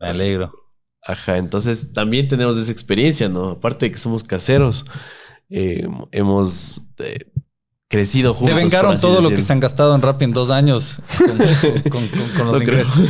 Me 0.00 0.08
alegro. 0.08 0.52
Ajá, 1.02 1.38
entonces 1.38 1.92
también 1.92 2.26
tenemos 2.26 2.56
esa 2.56 2.72
experiencia, 2.72 3.28
¿no? 3.28 3.50
Aparte 3.50 3.86
de 3.86 3.92
que 3.92 3.98
somos 3.98 4.24
caseros, 4.24 4.84
eh, 5.48 5.86
hemos 6.10 6.80
eh, 6.98 7.30
crecido 7.88 8.34
juntos. 8.34 8.56
Te 8.56 8.62
vengaron 8.62 8.98
todo 8.98 9.20
lo 9.20 9.30
que 9.30 9.42
se 9.42 9.52
han 9.52 9.60
gastado 9.60 9.94
en 9.94 10.02
Rappi 10.02 10.24
en 10.24 10.32
dos 10.32 10.50
años 10.50 10.98
con, 11.88 12.02
los 12.38 12.52
no 12.52 12.56
ingresos. 12.60 13.08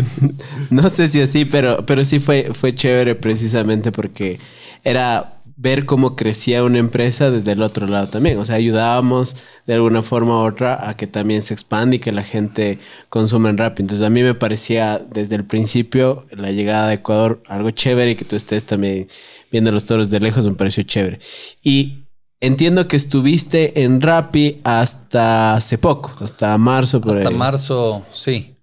no 0.70 0.88
sé 0.88 1.08
si 1.08 1.20
así, 1.20 1.44
pero, 1.44 1.84
pero 1.84 2.04
sí 2.04 2.20
fue, 2.20 2.50
fue 2.54 2.74
chévere 2.74 3.14
precisamente 3.14 3.92
porque 3.92 4.40
era 4.82 5.35
ver 5.56 5.86
cómo 5.86 6.16
crecía 6.16 6.62
una 6.62 6.78
empresa 6.78 7.30
desde 7.30 7.52
el 7.52 7.62
otro 7.62 7.86
lado 7.86 8.08
también. 8.08 8.38
O 8.38 8.44
sea, 8.44 8.56
ayudábamos 8.56 9.36
de 9.66 9.74
alguna 9.74 10.02
forma 10.02 10.42
u 10.42 10.46
otra 10.46 10.88
a 10.88 10.96
que 10.96 11.06
también 11.06 11.42
se 11.42 11.54
expande 11.54 11.96
y 11.96 11.98
que 11.98 12.12
la 12.12 12.22
gente 12.22 12.78
consuma 13.08 13.48
en 13.48 13.58
Rappi. 13.58 13.82
Entonces 13.82 14.06
a 14.06 14.10
mí 14.10 14.22
me 14.22 14.34
parecía 14.34 14.98
desde 14.98 15.36
el 15.36 15.44
principio 15.44 16.26
la 16.30 16.52
llegada 16.52 16.88
de 16.88 16.94
Ecuador 16.94 17.42
algo 17.48 17.70
chévere 17.70 18.12
y 18.12 18.16
que 18.16 18.26
tú 18.26 18.36
estés 18.36 18.64
también 18.64 19.08
viendo 19.50 19.72
los 19.72 19.86
toros 19.86 20.10
de 20.10 20.20
lejos 20.20 20.46
me 20.46 20.54
pareció 20.54 20.82
chévere. 20.82 21.20
Y 21.62 22.02
Entiendo 22.40 22.86
que 22.86 22.96
estuviste 22.96 23.82
en 23.82 24.02
Rappi 24.02 24.60
hasta 24.62 25.54
hace 25.54 25.78
poco, 25.78 26.12
hasta 26.20 26.56
marzo. 26.58 27.00
Por 27.00 27.16
hasta 27.16 27.30
marzo, 27.30 28.04
sí. 28.12 28.56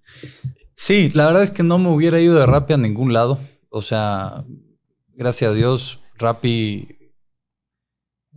Sí, 0.76 1.10
la 1.12 1.26
verdad 1.26 1.42
es 1.42 1.50
que 1.50 1.64
no 1.64 1.78
me 1.78 1.88
hubiera 1.88 2.20
ido 2.20 2.38
de 2.38 2.46
Rappi 2.46 2.74
a 2.74 2.76
ningún 2.76 3.12
lado. 3.12 3.40
O 3.70 3.82
sea, 3.82 4.44
gracias 5.14 5.50
a 5.50 5.54
Dios, 5.54 6.00
Rappi 6.24 6.88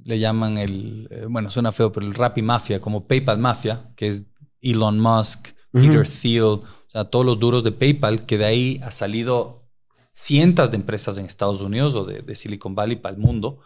le 0.03 0.19
llaman 0.19 0.57
el, 0.57 1.07
eh, 1.09 1.25
bueno, 1.29 1.49
suena 1.49 1.71
feo, 1.71 1.91
pero 1.91 2.05
el 2.05 2.13
Rappi 2.13 2.41
Mafia, 2.41 2.81
como 2.81 3.07
PayPal 3.07 3.39
Mafia, 3.39 3.91
que 3.95 4.07
es 4.07 4.25
Elon 4.61 4.99
Musk, 4.99 5.49
Peter 5.71 6.07
Thiel, 6.07 6.43
o 6.43 6.63
sea, 6.89 7.05
todos 7.05 7.25
los 7.25 7.39
duros 7.39 7.63
de 7.63 7.71
PayPal, 7.71 8.25
que 8.25 8.37
de 8.37 8.45
ahí 8.45 8.81
ha 8.83 8.91
salido 8.91 9.69
cientos 10.09 10.69
de 10.71 10.77
empresas 10.77 11.17
en 11.17 11.25
Estados 11.25 11.61
Unidos 11.61 11.95
o 11.95 12.03
de, 12.03 12.35
Silicon 12.35 12.75
Valley 12.75 12.97
para 12.97 13.15
el 13.15 13.21
mundo. 13.21 13.59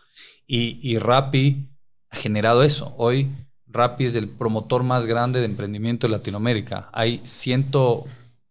Y, 0.45 0.79
y 0.83 0.99
Rappi 0.99 1.69
ha 2.09 2.15
generado 2.17 2.63
eso. 2.63 2.93
Hoy 2.97 3.29
Rappi 3.67 4.05
es 4.05 4.15
el 4.15 4.27
promotor 4.27 4.83
más 4.83 5.05
grande 5.05 5.39
de 5.39 5.45
emprendimiento 5.45 6.07
de 6.07 6.11
Latinoamérica. 6.11 6.89
Hay 6.91 7.21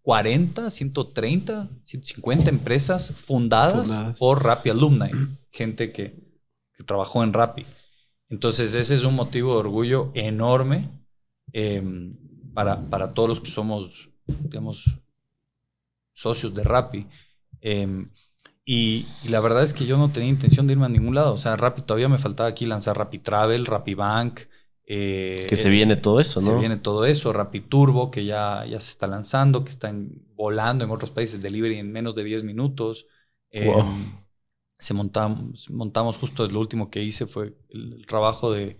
140, 0.03 0.71
130, 0.71 1.69
150 1.83 2.51
empresas 2.51 3.13
fundadas, 3.13 4.19
por 4.19 4.43
Rappi 4.43 4.71
Alumni, 4.71 5.11
gente 5.51 5.93
que, 5.93 6.31
trabajó 6.87 7.23
en 7.23 7.33
Rappi. 7.35 7.67
Entonces 8.31 8.75
ese 8.75 8.95
es 8.95 9.05
un 9.05 9.15
motivo 9.15 9.53
de 9.53 9.59
orgullo 9.59 10.11
enorme 10.15 10.89
em, 11.53 12.17
para, 12.55 12.81
para 12.89 13.13
todos 13.13 13.29
los 13.29 13.41
que 13.41 13.51
somos, 13.51 14.09
digamos, 14.27 14.97
socios 16.15 16.55
de 16.55 16.65
Rappi. 16.65 17.07
Em, 17.61 18.11
y, 18.65 19.07
la 19.29 19.41
verdad 19.41 19.63
es 19.63 19.75
que 19.75 19.85
yo 19.85 19.99
no 19.99 20.11
tenía 20.11 20.29
intención 20.31 20.67
de 20.67 20.75
irme 20.75 20.87
a 20.87 20.89
ningún 20.89 21.15
lado. 21.15 21.35
O 21.35 21.39
sea, 21.39 21.57
Rappi 21.57 21.83
todavía 21.83 22.09
me 22.09 22.19
faltaba 22.19 22.49
aquí 22.49 22.67
lanzar 22.67 22.97
Rappi 22.97 23.19
Travel, 23.19 23.67
Rappi 23.67 23.95
Bank. 23.95 24.41
Eh, 24.93 25.47
que 25.49 25.55
se 25.55 25.69
viene 25.69 25.95
todo 25.95 26.19
eso, 26.19 26.41
¿no? 26.41 26.49
Se 26.49 26.59
viene 26.59 26.77
todo 26.77 27.05
eso, 27.05 27.33
Rappi 27.33 27.61
Turbo, 27.61 28.11
que 28.11 28.25
ya, 28.25 28.67
ya 28.67 28.81
se 28.81 28.91
está 28.91 29.07
lanzando, 29.07 29.63
que 29.63 29.71
está 29.71 29.95
volando 30.35 30.85
en 30.85 30.91
otros 30.91 31.13
países, 31.13 31.41
delivery 31.41 31.79
en 31.79 31.93
menos 31.93 32.17
de 32.17 32.25
10 32.25 32.43
minutos. 32.43 33.07
Em, 33.51 33.73
se 34.81 34.93
montamos, 34.93 35.71
montamos 35.71 36.17
justo 36.17 36.45
lo 36.49 36.59
último 36.59 36.91
que 36.91 37.05
hice 37.05 37.29
fue 37.29 37.55
el, 37.69 38.05
trabajo 38.05 38.51
de 38.51 38.79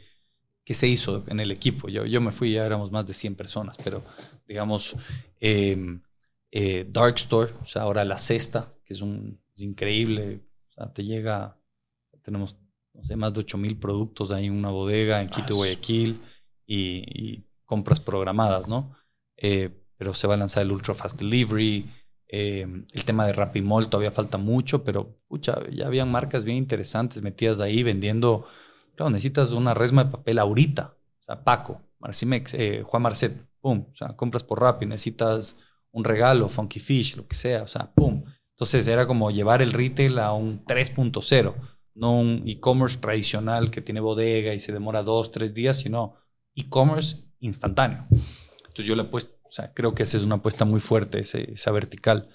que 0.65 0.75
se 0.75 0.89
hizo 0.89 1.23
en 1.29 1.39
el 1.39 1.53
equipo. 1.53 1.89
Yo, 1.89 2.05
yo 2.05 2.21
me 2.21 2.33
fui, 2.33 2.55
ya 2.55 2.67
éramos 2.67 2.91
más 2.91 3.07
de 3.07 3.15
100 3.15 3.37
personas, 3.37 3.77
pero 3.77 4.03
digamos, 4.49 4.97
em, 5.39 6.03
eh, 6.51 6.89
Dark 6.91 7.19
Store, 7.19 7.53
o 7.63 7.67
sea, 7.67 7.83
ahora 7.83 8.05
la 8.05 8.19
cesta, 8.19 8.75
que 8.85 8.95
es 8.95 9.01
un 9.01 9.41
increíble. 9.59 10.41
O 10.71 10.73
sea, 10.73 10.93
te 10.93 11.05
llega, 11.05 11.57
tenemos, 12.23 12.57
no 12.95 13.05
sé, 13.05 13.17
más 13.17 13.33
de 13.35 13.41
8000 13.41 13.79
productos 13.79 14.31
ahí 14.31 14.47
en 14.47 14.55
una 14.55 14.71
bodega 14.71 15.21
en 15.21 15.29
Quito, 15.29 15.55
Guayaquil 15.55 16.21
y, 16.67 17.45
compras 17.65 18.01
programadas, 18.01 18.67
¿no? 18.67 18.97
Eh, 19.37 19.71
pero 19.97 20.13
se 20.13 20.27
va 20.27 20.35
a 20.35 20.37
lanzar 20.37 20.65
el 20.65 20.73
Ultra 20.73 20.95
Fast 20.95 21.21
Delivery. 21.21 21.89
Eh, 22.27 22.67
el 22.93 23.05
tema 23.05 23.27
de 23.27 23.33
Rappi 23.33 23.63
Mall 23.63 23.89
todavía 23.89 24.11
falta 24.11 24.39
mucho, 24.39 24.83
pero 24.83 25.21
pucha, 25.29 25.61
ya 25.71 25.87
habían 25.87 26.11
marcas 26.11 26.43
bien 26.43 26.57
interesantes 26.57 27.23
metidas 27.23 27.61
ahí 27.61 27.85
vendiendo. 27.85 28.47
Claro, 28.97 29.11
necesitas 29.11 29.53
una 29.53 29.73
resma 29.73 30.05
de 30.05 30.11
papel 30.11 30.39
ahorita. 30.41 30.97
O 31.21 31.23
sea, 31.23 31.45
Paco, 31.45 31.81
Marcimex, 32.01 32.55
eh, 32.55 32.83
Juan 32.85 33.03
Marcet, 33.03 33.47
pum. 33.61 33.87
O 33.93 33.97
sea, 33.97 34.17
compras 34.17 34.43
por 34.43 34.61
Rappi, 34.61 34.87
necesitas 34.87 35.57
un 35.93 36.03
regalo, 36.03 36.49
Funky 36.49 36.81
Fish, 36.81 37.17
lo 37.17 37.27
que 37.29 37.37
sea. 37.37 37.63
O 37.63 37.69
sea, 37.69 37.93
pum. 37.93 38.25
Entonces 38.61 38.89
era 38.89 39.07
como 39.07 39.31
llevar 39.31 39.63
el 39.63 39.73
retail 39.73 40.19
a 40.19 40.33
un 40.33 40.65
3.0. 40.65 41.55
no 41.95 42.19
un 42.19 42.45
e-commerce 42.47 42.99
tradicional 42.99 43.71
que 43.71 43.81
tiene 43.81 44.01
bodega 44.01 44.55
y 44.55 44.59
se 44.59 44.73
demora 44.73 45.03
dos, 45.03 45.33
tres 45.33 45.55
días, 45.55 45.79
sino 45.79 46.15
e-commerce 46.55 47.17
instantáneo. 47.41 48.07
Entonces 48.11 48.87
yo 48.87 48.97
le 48.97 49.03
he 49.03 49.07
puesto, 49.07 49.37
o 49.49 49.53
sea, 49.53 49.73
creo 49.75 49.95
que 49.95 50.03
esa 50.03 50.17
es 50.17 50.23
una 50.23 50.37
apuesta 50.37 50.65
muy 50.65 50.81
fuerte, 50.81 51.21
esa 51.21 51.71
vertical. 51.71 52.29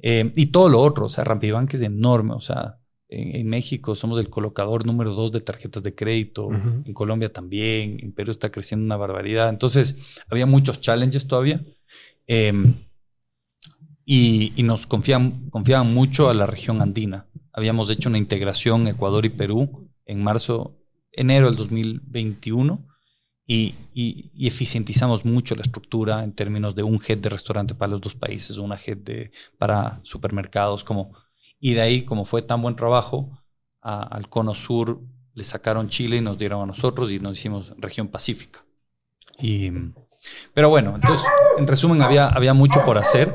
Eh, 0.00 0.32
y 0.36 0.46
todo 0.46 0.68
lo 0.68 0.80
otro, 0.80 1.06
o 1.06 1.08
sea, 1.08 1.24
Rampibank 1.24 1.74
es 1.74 1.82
enorme, 1.82 2.34
o 2.34 2.40
sea, 2.40 2.78
en, 3.08 3.48
México 3.48 3.94
somos 3.94 4.18
el 4.18 4.28
colocador 4.28 4.84
número 4.84 5.12
dos 5.12 5.32
de 5.32 5.40
tarjetas 5.40 5.82
de 5.82 5.94
crédito, 5.94 6.50
en 6.52 6.92
Colombia 6.92 7.32
también, 7.32 7.98
en 8.02 8.12
Perú 8.12 8.32
está 8.32 8.50
creciendo 8.50 8.84
una 8.84 8.96
barbaridad. 8.96 9.48
Entonces, 9.48 9.96
había 10.28 10.46
muchos 10.46 10.80
challenges 10.80 11.26
todavía. 11.26 11.64
Em, 12.26 12.74
y, 14.04 14.52
nos 14.62 14.86
confiaban, 14.86 15.48
confiaban 15.50 15.92
mucho 15.92 16.28
a 16.28 16.34
la 16.34 16.46
región 16.46 16.82
andina. 16.82 17.26
Habíamos 17.58 17.90
hecho 17.90 18.08
una 18.08 18.18
integración 18.18 18.86
Ecuador 18.86 19.26
y 19.26 19.30
Perú 19.30 19.90
en 20.06 20.22
marzo, 20.22 20.76
enero 21.10 21.46
del 21.46 21.56
2021 21.56 22.86
y, 23.44 23.74
y, 23.92 24.46
eficientizamos 24.46 25.24
mucho 25.24 25.56
la 25.56 25.62
estructura 25.62 26.22
en 26.22 26.32
términos 26.34 26.76
de 26.76 26.84
un 26.84 27.02
head 27.04 27.18
de 27.18 27.30
restaurante 27.30 27.74
para 27.74 27.90
los 27.90 28.00
dos 28.00 28.14
países, 28.14 28.58
una 28.58 28.76
head 28.76 28.98
de, 28.98 29.32
para 29.58 29.98
supermercados, 30.04 30.84
como 30.84 31.14
y 31.58 31.74
de 31.74 31.80
ahí, 31.80 32.02
como 32.02 32.26
fue 32.26 32.42
tan 32.42 32.62
buen 32.62 32.76
trabajo, 32.76 33.28
al 33.80 34.28
Cono 34.28 34.54
Sur 34.54 35.00
le 35.34 35.42
sacaron 35.42 35.88
Chile 35.88 36.18
y 36.18 36.20
nos 36.20 36.38
dieron 36.38 36.62
a 36.62 36.66
nosotros 36.66 37.10
y 37.10 37.18
nos 37.18 37.36
hicimos 37.36 37.74
región 37.76 38.06
pacífica. 38.06 38.64
Y, 39.40 39.72
pero 40.54 40.68
bueno, 40.68 40.94
entonces, 40.94 41.26
en 41.58 41.66
resumen, 41.66 42.02
había, 42.02 42.28
había 42.28 42.54
mucho 42.54 42.84
por 42.84 42.98
hacer. 42.98 43.34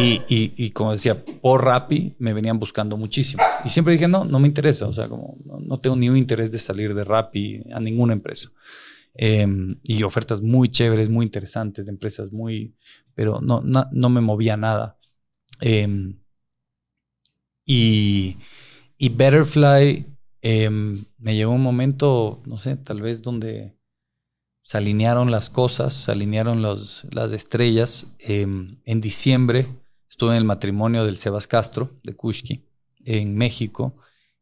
Y, 0.00 0.52
y, 0.56 0.70
como 0.70 0.92
decía, 0.92 1.24
por 1.24 1.64
Rappi 1.64 2.14
me 2.18 2.32
venían 2.32 2.58
buscando 2.58 2.96
muchísimo. 2.96 3.42
Y 3.64 3.68
siempre 3.68 3.92
dije, 3.92 4.08
no, 4.08 4.24
no 4.24 4.38
me 4.38 4.48
interesa. 4.48 4.86
O 4.86 4.92
sea, 4.92 5.08
como 5.08 5.36
no, 5.44 5.80
tengo 5.80 5.96
ni 5.96 6.08
un 6.08 6.16
interés 6.16 6.50
de 6.50 6.58
salir 6.58 6.94
de 6.94 7.04
Rappi 7.04 7.62
a 7.72 7.80
ninguna 7.80 8.12
empresa. 8.12 8.50
Em, 9.14 9.78
y 9.84 10.02
ofertas 10.02 10.40
muy 10.40 10.68
chéveres, 10.68 11.08
muy 11.10 11.24
interesantes, 11.26 11.86
de 11.86 11.92
empresas 11.92 12.32
muy... 12.32 12.74
Pero 13.14 13.40
no, 13.40 13.60
no, 13.62 13.86
no 13.90 14.08
me 14.08 14.20
movía 14.20 14.56
nada. 14.56 14.96
Eh, 15.60 16.14
y, 17.64 18.36
y 18.96 19.08
Betterfly 19.10 20.06
em, 20.42 21.04
me 21.18 21.34
llegó 21.34 21.52
un 21.52 21.62
momento, 21.62 22.42
no 22.46 22.58
sé, 22.58 22.76
tal 22.76 23.02
vez 23.02 23.22
donde 23.22 23.76
se 24.62 24.78
alinearon 24.78 25.30
las 25.30 25.50
cosas, 25.50 25.94
se 25.94 26.12
alinearon 26.12 26.62
los, 26.62 27.06
las 27.12 27.32
estrellas. 27.32 28.06
Em, 28.18 28.78
en 28.84 29.00
diciembre 29.00 29.66
estuve 30.18 30.32
en 30.32 30.38
el 30.38 30.44
matrimonio 30.44 31.04
del 31.04 31.16
Sebas 31.16 31.46
Castro, 31.46 31.90
de 32.02 32.12
Kushki, 32.12 32.64
en 33.04 33.36
México. 33.36 33.96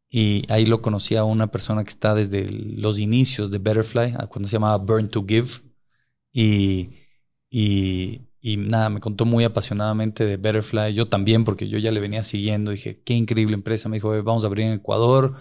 Y 0.08 0.44
ahí 0.48 0.64
lo 0.64 0.80
conocí 0.80 1.16
a 1.16 1.24
una 1.24 1.48
persona 1.48 1.84
que 1.84 1.90
está 1.90 2.14
desde 2.14 2.48
los 2.48 2.98
inicios 2.98 3.50
de 3.50 3.58
Betterfly, 3.58 4.14
cuando 4.30 4.48
se 4.48 4.54
llamaba 4.54 4.78
Burn 4.78 5.10
to 5.10 5.26
Give. 5.28 5.48
Y, 6.32 6.92
y, 7.50 8.22
y 8.40 8.56
nada, 8.56 8.88
me 8.88 9.00
contó 9.00 9.26
muy 9.26 9.44
apasionadamente 9.44 10.24
de 10.24 10.38
Betterfly. 10.38 10.94
Yo 10.94 11.08
también, 11.08 11.44
porque 11.44 11.68
yo 11.68 11.76
ya 11.76 11.90
le 11.90 12.00
venía 12.00 12.22
siguiendo. 12.22 12.70
Dije, 12.70 13.02
qué 13.04 13.12
increíble 13.12 13.52
empresa. 13.54 13.90
Me 13.90 13.96
dijo, 13.96 14.08
vamos 14.22 14.44
a 14.44 14.46
abrir 14.46 14.64
en 14.66 14.72
Ecuador. 14.74 15.34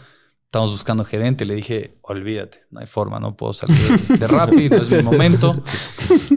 Estamos 0.56 0.72
buscando 0.72 1.04
gerente. 1.04 1.44
Le 1.44 1.54
dije, 1.54 1.98
olvídate, 2.02 2.60
no 2.72 2.80
hay 2.80 2.88
forma, 2.88 3.20
no 3.20 3.36
puedo 3.36 3.52
salir 3.52 3.76
de 4.08 4.26
rápido, 4.26 4.78
no 4.78 4.84
es 4.84 4.90
mi 4.90 5.04
momento. 5.04 5.62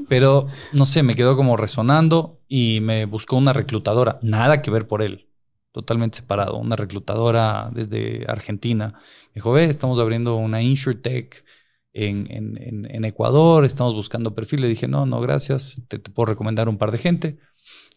Pero 0.08 0.48
no 0.72 0.86
sé, 0.86 1.04
me 1.04 1.14
quedó 1.14 1.36
como 1.36 1.56
resonando 1.56 2.40
y 2.48 2.80
me 2.82 3.04
buscó 3.04 3.36
una 3.36 3.52
reclutadora. 3.52 4.18
Nada 4.20 4.60
que 4.60 4.72
ver 4.72 4.88
por 4.88 5.02
él, 5.02 5.28
totalmente 5.70 6.16
separado. 6.16 6.56
Una 6.56 6.74
reclutadora 6.74 7.70
desde 7.72 8.24
Argentina. 8.26 8.94
Me 9.28 9.34
dijo, 9.36 9.52
ve, 9.52 9.66
estamos 9.66 10.00
abriendo 10.00 10.34
una 10.34 10.62
InsurTech 10.62 11.44
en, 11.92 13.04
Ecuador, 13.04 13.64
estamos 13.64 13.94
buscando 13.94 14.34
perfil. 14.34 14.62
Le 14.62 14.68
dije, 14.68 14.88
no, 14.88 15.06
no, 15.06 15.20
gracias, 15.20 15.80
te, 15.86 16.00
puedo 16.00 16.26
recomendar 16.26 16.68
un 16.68 16.76
par 16.76 16.90
de 16.90 16.98
gente. 16.98 17.38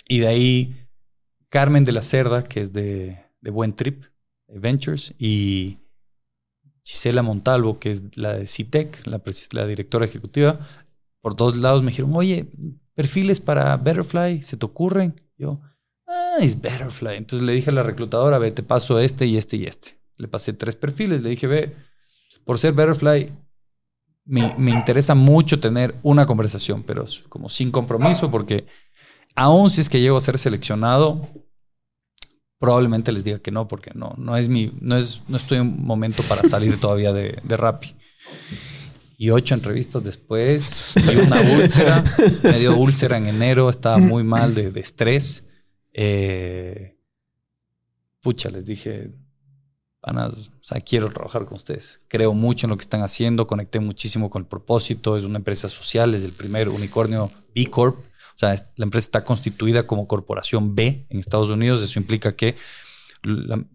Y 0.07 0.19
de 0.19 0.27
ahí 0.27 0.85
Carmen 1.49 1.83
de 1.83 1.93
la 1.93 2.03
Cerda, 2.03 2.43
que 2.43 2.61
es 2.61 2.73
de, 2.73 3.25
Buen 3.41 3.73
Trip 3.73 4.03
Ventures, 4.47 5.15
y 5.17 5.80
Gisela 6.83 7.21
Montalvo, 7.21 7.79
que 7.79 7.91
es 7.91 8.03
la 8.15 8.33
de 8.33 8.47
CITEC, 8.47 9.05
la, 9.07 9.21
la 9.51 9.67
directora 9.67 10.05
ejecutiva, 10.05 10.59
por 11.21 11.35
todos 11.35 11.57
lados 11.57 11.83
me 11.83 11.91
dijeron, 11.91 12.11
oye, 12.15 12.51
perfiles 12.95 13.39
para 13.39 13.77
Betterfly, 13.77 14.43
¿se 14.43 14.57
te 14.57 14.65
ocurren? 14.65 15.21
Yo, 15.37 15.61
ah, 16.07 16.37
es 16.39 16.59
Betterfly. 16.59 17.17
Entonces 17.17 17.45
le 17.45 17.53
dije 17.53 17.69
a 17.69 17.73
la 17.73 17.83
reclutadora, 17.83 18.39
ve, 18.39 18.51
te 18.51 18.63
paso 18.63 18.99
este 18.99 19.25
y 19.25 19.37
este 19.37 19.57
y 19.57 19.65
este. 19.65 19.99
Le 20.17 20.27
pasé 20.27 20.53
tres 20.53 20.75
perfiles, 20.75 21.21
le 21.21 21.29
dije, 21.29 21.47
ve, 21.47 21.75
por 22.43 22.59
ser 22.59 22.73
Betterfly, 22.73 23.31
me, 24.25 24.71
interesa 24.71 25.15
mucho 25.15 25.59
tener 25.59 25.95
una 26.03 26.25
conversación, 26.25 26.83
pero 26.83 27.05
como 27.29 27.49
sin 27.49 27.71
compromiso, 27.71 28.31
porque 28.31 28.65
aún 29.35 29.69
si 29.69 29.81
es 29.81 29.89
que 29.89 29.99
llego 29.99 30.17
a 30.17 30.21
ser 30.21 30.37
seleccionado, 30.37 31.27
probablemente 32.61 33.11
les 33.11 33.23
diga 33.23 33.39
que 33.39 33.49
no, 33.49 33.67
porque 33.67 33.89
no, 33.95 34.13
no 34.17 34.37
es 34.37 34.47
mi, 34.47 34.71
no 34.79 34.95
es, 34.95 35.23
no 35.27 35.35
estoy 35.35 35.57
en 35.57 35.63
un 35.63 35.83
momento 35.83 36.21
para 36.23 36.47
salir 36.47 36.77
todavía 36.79 37.11
de, 37.11 37.39
de 37.43 37.57
Rappi. 37.57 37.95
Y 39.17 39.31
ocho 39.31 39.55
entrevistas 39.55 40.03
después, 40.03 40.95
y 40.95 41.15
una 41.15 41.41
úlcera, 41.41 42.03
me 42.43 42.59
dio 42.59 42.77
úlcera 42.77 43.17
en 43.17 43.25
enero, 43.25 43.69
estaba 43.69 43.97
muy 43.97 44.23
mal 44.23 44.53
de, 44.53 44.71
de 44.71 44.79
estrés. 44.79 45.43
Eh, 45.91 46.97
pucha, 48.21 48.49
les 48.49 48.65
dije, 48.65 49.11
panas, 49.99 50.49
o 50.49 50.63
sea, 50.63 50.81
quiero 50.81 51.11
trabajar 51.11 51.45
con 51.45 51.57
ustedes. 51.57 51.99
Creo 52.07 52.33
mucho 52.33 52.67
en 52.67 52.71
lo 52.71 52.77
que 52.77 52.83
están 52.83 53.01
haciendo, 53.01 53.47
conecté 53.47 53.79
muchísimo 53.79 54.29
con 54.29 54.43
el 54.43 54.47
propósito, 54.47 55.17
es 55.17 55.23
una 55.23 55.37
empresa 55.37 55.67
social, 55.67 56.13
es 56.13 56.23
el 56.23 56.31
primer 56.31 56.69
unicornio 56.69 57.31
B 57.55 57.67
Corp. 57.71 57.97
O 58.41 58.47
sea, 58.47 58.55
la 58.75 58.85
empresa 58.85 59.05
está 59.05 59.23
constituida 59.23 59.85
como 59.85 60.07
corporación 60.07 60.73
B 60.73 61.05
en 61.09 61.19
Estados 61.19 61.49
Unidos. 61.49 61.83
Eso 61.83 61.99
implica 61.99 62.35
que 62.35 62.55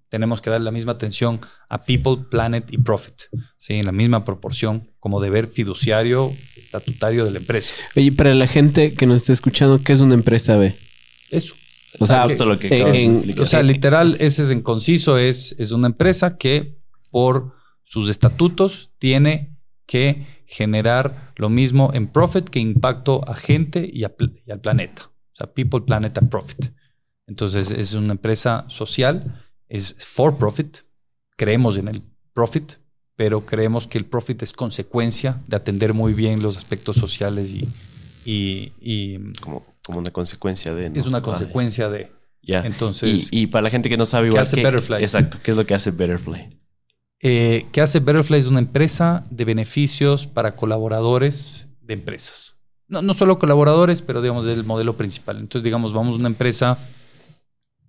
tenemos 0.08 0.40
que 0.40 0.50
dar 0.50 0.60
la 0.60 0.72
misma 0.72 0.90
atención 0.90 1.38
a 1.68 1.84
people, 1.84 2.24
planet 2.28 2.66
y 2.72 2.78
profit, 2.78 3.14
¿sí? 3.58 3.74
en 3.74 3.86
la 3.86 3.92
misma 3.92 4.24
proporción 4.24 4.90
como 4.98 5.20
deber 5.20 5.46
fiduciario, 5.46 6.32
estatutario 6.56 7.24
de 7.24 7.30
la 7.30 7.38
empresa. 7.38 7.76
Oye, 7.94 8.10
para 8.10 8.34
la 8.34 8.48
gente 8.48 8.94
que 8.94 9.06
nos 9.06 9.18
está 9.18 9.32
escuchando, 9.32 9.80
¿qué 9.84 9.92
es 9.92 10.00
una 10.00 10.14
empresa 10.14 10.56
B? 10.56 10.76
Eso. 11.30 11.54
O 12.00 12.06
sea, 12.06 12.26
lo 12.26 12.58
que 12.58 13.32
o 13.38 13.44
sea, 13.44 13.62
literal, 13.62 14.16
ese 14.18 14.42
es 14.42 14.50
en 14.50 14.62
conciso, 14.62 15.16
es, 15.16 15.54
es 15.60 15.70
una 15.70 15.86
empresa 15.86 16.38
que 16.38 16.76
por 17.12 17.54
sus 17.84 18.08
estatutos 18.10 18.90
tiene 18.98 19.56
que 19.86 20.26
generar 20.46 21.32
lo 21.36 21.48
mismo 21.48 21.90
en 21.92 22.06
profit 22.06 22.48
que 22.48 22.60
impacto 22.60 23.28
a 23.28 23.34
gente 23.34 23.88
y, 23.92 24.04
al 24.04 24.14
planeta. 24.60 25.10
O 25.32 25.36
sea, 25.36 25.52
people, 25.52 25.80
planet 25.80 26.16
and 26.18 26.30
profit. 26.30 26.72
Entonces 27.26 27.70
es 27.70 27.92
una 27.94 28.12
empresa 28.12 28.64
social, 28.68 29.42
es 29.68 29.96
for 29.98 30.38
profit. 30.38 30.78
Creemos 31.36 31.76
en 31.76 31.88
el 31.88 32.02
profit, 32.32 32.74
pero 33.16 33.44
creemos 33.44 33.86
que 33.86 33.98
el 33.98 34.04
profit 34.04 34.42
es 34.42 34.52
consecuencia 34.52 35.42
de 35.46 35.56
atender 35.56 35.92
muy 35.92 36.14
bien 36.14 36.42
los 36.42 36.56
aspectos 36.56 36.96
sociales 36.96 37.52
y, 37.52 37.68
y, 38.80 39.32
como, 39.40 39.66
como 39.84 39.98
una 39.98 40.10
consecuencia 40.10 40.74
de. 40.74 40.92
Es 40.94 41.06
una 41.06 41.22
consecuencia 41.22 41.88
de. 41.88 42.12
Ya. 42.42 42.64
Entonces. 42.64 43.28
Y, 43.32 43.48
para 43.48 43.62
la 43.62 43.70
gente 43.70 43.88
que 43.88 43.96
no 43.96 44.06
sabe 44.06 44.28
igual. 44.28 44.44
¿Qué 44.44 44.48
hace 44.48 44.62
Betterfly? 44.62 45.02
Exacto. 45.02 45.38
¿Qué 45.42 45.50
es 45.50 45.56
lo 45.56 45.66
que 45.66 45.74
hace 45.74 45.90
Betterfly? 45.90 46.60
Eh, 47.20 47.66
¿Qué 47.72 47.80
hace 47.80 48.00
Betterfly? 48.00 48.38
Es 48.38 48.46
una 48.46 48.58
empresa 48.58 49.24
de 49.30 49.44
beneficios 49.44 50.26
para 50.26 50.56
colaboradores 50.56 51.68
de 51.80 51.94
empresas. 51.94 52.56
No, 52.88 53.02
no 53.02 53.14
solo 53.14 53.38
colaboradores, 53.38 54.02
pero 54.02 54.22
digamos 54.22 54.46
es 54.46 54.56
el 54.56 54.64
modelo 54.64 54.96
principal. 54.96 55.38
Entonces, 55.38 55.64
digamos, 55.64 55.92
vamos 55.92 56.14
a 56.14 56.18
una 56.18 56.28
empresa, 56.28 56.78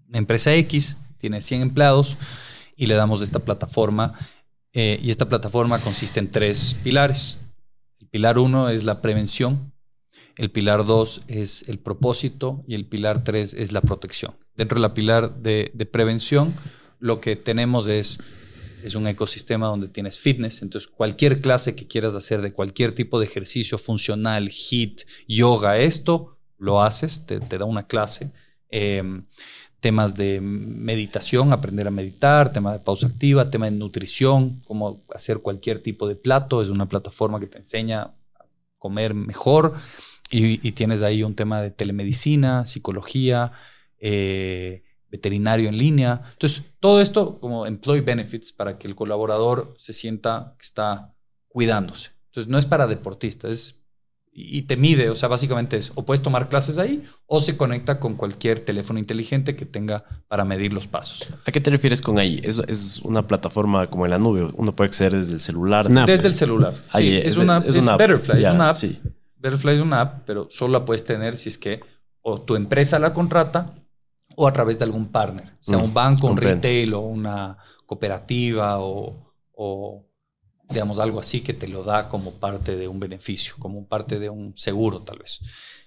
una 0.07 0.17
empresa 0.17 0.53
X, 0.55 0.97
tiene 1.19 1.41
100 1.41 1.61
empleados 1.61 2.17
y 2.75 2.86
le 2.86 2.95
damos 2.95 3.21
esta 3.21 3.39
plataforma. 3.39 4.13
Eh, 4.73 4.99
y 5.01 5.11
esta 5.11 5.28
plataforma 5.28 5.80
consiste 5.80 6.19
en 6.19 6.32
tres 6.32 6.75
pilares. 6.84 7.39
El 7.99 8.07
pilar 8.07 8.39
uno 8.39 8.69
es 8.69 8.84
la 8.84 9.01
prevención, 9.01 9.73
el 10.38 10.51
pilar 10.51 10.86
2 10.86 11.23
es 11.28 11.67
el 11.67 11.80
propósito 11.80 12.63
y 12.67 12.75
el 12.75 12.86
pilar 12.86 13.23
3 13.23 13.55
es 13.55 13.71
la 13.71 13.82
protección. 13.82 14.36
Dentro 14.55 14.75
de 14.75 14.82
la 14.82 14.93
pilar 14.93 15.38
de, 15.38 15.89
prevención, 15.91 16.53
lo 16.99 17.19
que 17.21 17.36
tenemos 17.36 17.88
es, 17.88 18.19
es 18.84 18.95
un 18.95 19.07
ecosistema 19.07 19.67
donde 19.67 19.88
tienes 19.88 20.19
fitness. 20.19 20.61
Entonces, 20.61 20.89
cualquier 20.89 21.41
clase 21.41 21.75
que 21.75 21.88
quieras 21.88 22.15
hacer 22.15 22.41
de 22.41 22.53
cualquier 22.53 22.93
tipo 22.93 23.19
de 23.19 23.25
ejercicio 23.25 23.78
funcional, 23.78 24.49
HIT, 24.49 25.03
yoga, 25.28 25.78
esto, 25.78 26.38
lo 26.57 26.82
haces, 26.82 27.25
te, 27.25 27.39
da 27.39 27.65
una 27.65 27.88
clase. 27.88 28.32
Em, 28.69 29.25
temas 29.80 30.15
de 30.15 30.41
meditación, 30.41 31.53
aprender 31.53 31.88
a 31.88 31.91
meditar, 31.91 32.51
tema 32.51 32.73
de 32.73 32.80
pausa 32.80 33.07
activa, 33.07 33.49
tema 33.49 33.65
de 33.65 33.71
nutrición, 33.71 34.61
cómo 34.65 35.03
hacer 35.13 35.39
cualquier 35.39 35.82
tipo 35.82 36.07
de 36.07 36.15
plato. 36.15 36.61
Es 36.61 36.69
una 36.69 36.89
plataforma 36.89 37.39
que 37.39 37.47
te 37.47 37.57
enseña 37.59 38.01
a 38.01 38.15
comer 38.78 39.13
mejor. 39.13 39.75
Y, 40.30 40.71
tienes 40.73 41.03
ahí 41.03 41.23
un 41.23 41.36
tema 41.36 41.61
de 41.61 41.71
telemedicina, 41.71 42.65
psicología, 42.65 43.53
eh, 43.99 44.84
veterinario 45.09 45.69
en 45.69 45.77
línea. 45.77 46.21
Entonces, 46.33 46.63
todo 46.79 47.01
esto 47.01 47.39
como 47.39 47.65
employee 47.65 48.01
benefits 48.01 48.51
para 48.51 48.77
que 48.77 48.87
el 48.87 48.95
colaborador 48.95 49.73
se 49.77 49.93
sienta 49.93 50.55
que 50.57 50.63
está 50.63 51.13
cuidándose. 51.47 52.11
Entonces, 52.27 52.49
no 52.51 52.57
es 52.57 52.65
para 52.65 52.87
deportistas, 52.87 53.51
es 53.51 53.73
y 54.39 54.61
te 54.63 54.77
mide, 54.77 55.09
o 55.09 55.15
sea, 55.15 55.27
básicamente 55.29 55.77
es 55.77 55.91
o 55.95 56.05
puedes 56.05 56.21
tomar 56.21 56.47
clases 56.47 56.77
ahí 56.77 57.03
o 57.25 57.41
se 57.41 57.57
conecta 57.57 57.99
con 57.99 58.13
cualquier 58.13 58.59
teléfono 58.59 58.99
inteligente 58.99 59.55
que 59.55 59.65
tenga 59.65 60.03
para 60.27 60.45
medir 60.45 60.73
los 60.73 60.85
pasos. 60.85 61.33
¿A 61.43 61.51
qué 61.51 61.59
te 61.59 61.71
refieres 61.71 62.03
con 62.03 62.19
ahí? 62.19 62.39
¿Es, 62.43 62.61
es 62.67 62.99
una 63.03 63.25
plataforma 63.25 63.89
como 63.89 64.05
en 64.05 64.11
la 64.11 64.19
nube? 64.19 64.47
Uno 64.55 64.75
puede 64.75 64.89
acceder 64.89 65.13
desde 65.13 65.33
el 65.33 65.39
celular. 65.39 65.89
Desde 66.05 66.27
el 66.27 66.35
celular. 66.35 66.75
Ahí, 66.91 67.07
Sí, 67.09 67.15
es- 67.17 67.25
es, 67.33 67.37
una, 67.37 67.57
es 67.65 67.75
es 67.77 67.83
una 67.83 67.93
app. 67.93 67.99
Betterfly, 67.99 68.43
es 68.45 68.51
una 68.51 68.69
app. 68.69 68.75
sí. 68.75 68.99
Betterfly 69.37 69.73
es 69.73 69.81
una 69.81 70.01
app, 70.01 70.23
pero 70.27 70.47
solo 70.51 70.73
la 70.73 70.85
puedes 70.85 71.03
tener 71.03 71.35
si 71.37 71.49
es 71.49 71.57
que 71.57 71.79
o 72.21 72.39
tu 72.39 72.55
empresa 72.55 72.99
la 72.99 73.15
contrata 73.15 73.73
o 74.39 74.47
a 74.47 74.53
través 74.53 74.77
de 74.79 74.85
algún 74.85 75.11
partner, 75.11 75.57
sea 75.61 75.77
Mm, 75.77 75.83
un 75.88 75.93
banco, 75.93 76.27
un 76.27 76.38
retail 76.38 76.93
o 76.95 77.01
una 77.01 77.57
cooperativa 77.85 78.79
o, 78.79 79.33
o, 79.53 80.07
digamos 80.69 80.99
algo 80.99 81.19
así 81.19 81.41
que 81.41 81.53
te 81.53 81.67
lo 81.67 81.83
da 81.83 82.09
como 82.09 82.39
parte 82.39 82.75
de 82.77 82.88
un 82.88 82.99
beneficio, 82.99 83.55
como 83.59 83.88
parte 83.88 84.19
de 84.19 84.29
un 84.29 84.55
seguro 84.57 85.03
tal 85.03 85.19
vez. 85.19 85.41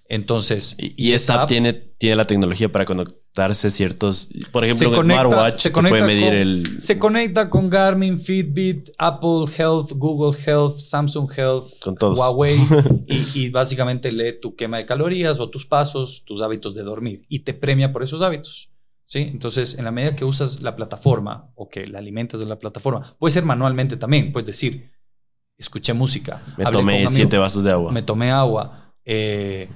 Entonces, 0.08 0.76
Y, 0.78 0.94
y 1.10 1.12
esta 1.12 1.42
app 1.42 1.48
tiene, 1.48 1.72
tiene 1.74 2.16
la 2.16 2.24
tecnología 2.24 2.70
para 2.72 2.84
conectarse 2.86 3.19
a 3.36 3.54
ciertos... 3.54 4.28
Por 4.52 4.64
ejemplo, 4.64 4.90
un 4.90 5.02
smartwatch 5.02 5.58
se 5.60 5.70
puede 5.70 6.04
medir 6.04 6.24
con- 6.26 6.34
el... 6.34 6.80
se 6.80 6.98
conecta 6.98 7.48
con 7.48 7.70
Garmin, 7.70 8.20
Fitbit, 8.20 8.90
Apple 8.98 9.44
Health, 9.56 9.92
Google 9.92 10.38
Health, 10.44 10.78
Samsung 10.78 11.30
Health, 11.36 11.78
Con 11.80 11.94
todos. 11.94 12.18
Huawei 12.18 12.58
y, 13.06 13.44
y 13.44 13.50
básicamente 13.50 14.12
lee 14.12 14.40
tu 14.40 14.54
quema 14.56 14.78
de 14.78 14.86
calorías 14.86 15.40
o 15.40 15.48
tus 15.48 15.66
pasos, 15.66 16.22
tus 16.24 16.42
hábitos 16.42 16.74
de 16.74 16.82
dormir 16.82 17.24
y 17.28 17.40
te 17.40 17.54
premia 17.54 17.92
por 17.92 18.02
esos 18.02 18.20
hábitos. 18.22 18.70
¿sí? 19.10 19.28
Entonces, 19.32 19.76
en 19.78 19.84
la 19.84 19.90
medida 19.90 20.14
que 20.16 20.24
usas 20.24 20.62
la 20.62 20.76
plataforma 20.76 21.50
o 21.54 21.68
que 21.68 21.86
la 21.86 21.98
alimentas 21.98 22.40
de 22.40 22.46
la 22.46 22.58
plataforma, 22.58 23.16
puede 23.18 23.32
ser 23.32 23.44
manualmente 23.44 23.96
también, 23.96 24.32
puedes 24.32 24.46
decir, 24.46 24.90
escuché 25.58 25.92
música, 25.92 26.42
Me 26.56 26.64
tomé 26.66 27.06
siete 27.08 27.36
vasos 27.36 27.64
de 27.64 27.70
agua. 27.72 27.90
me 27.92 28.02
tomé 28.02 28.30
agua, 28.30 28.94
eh, 29.04 29.68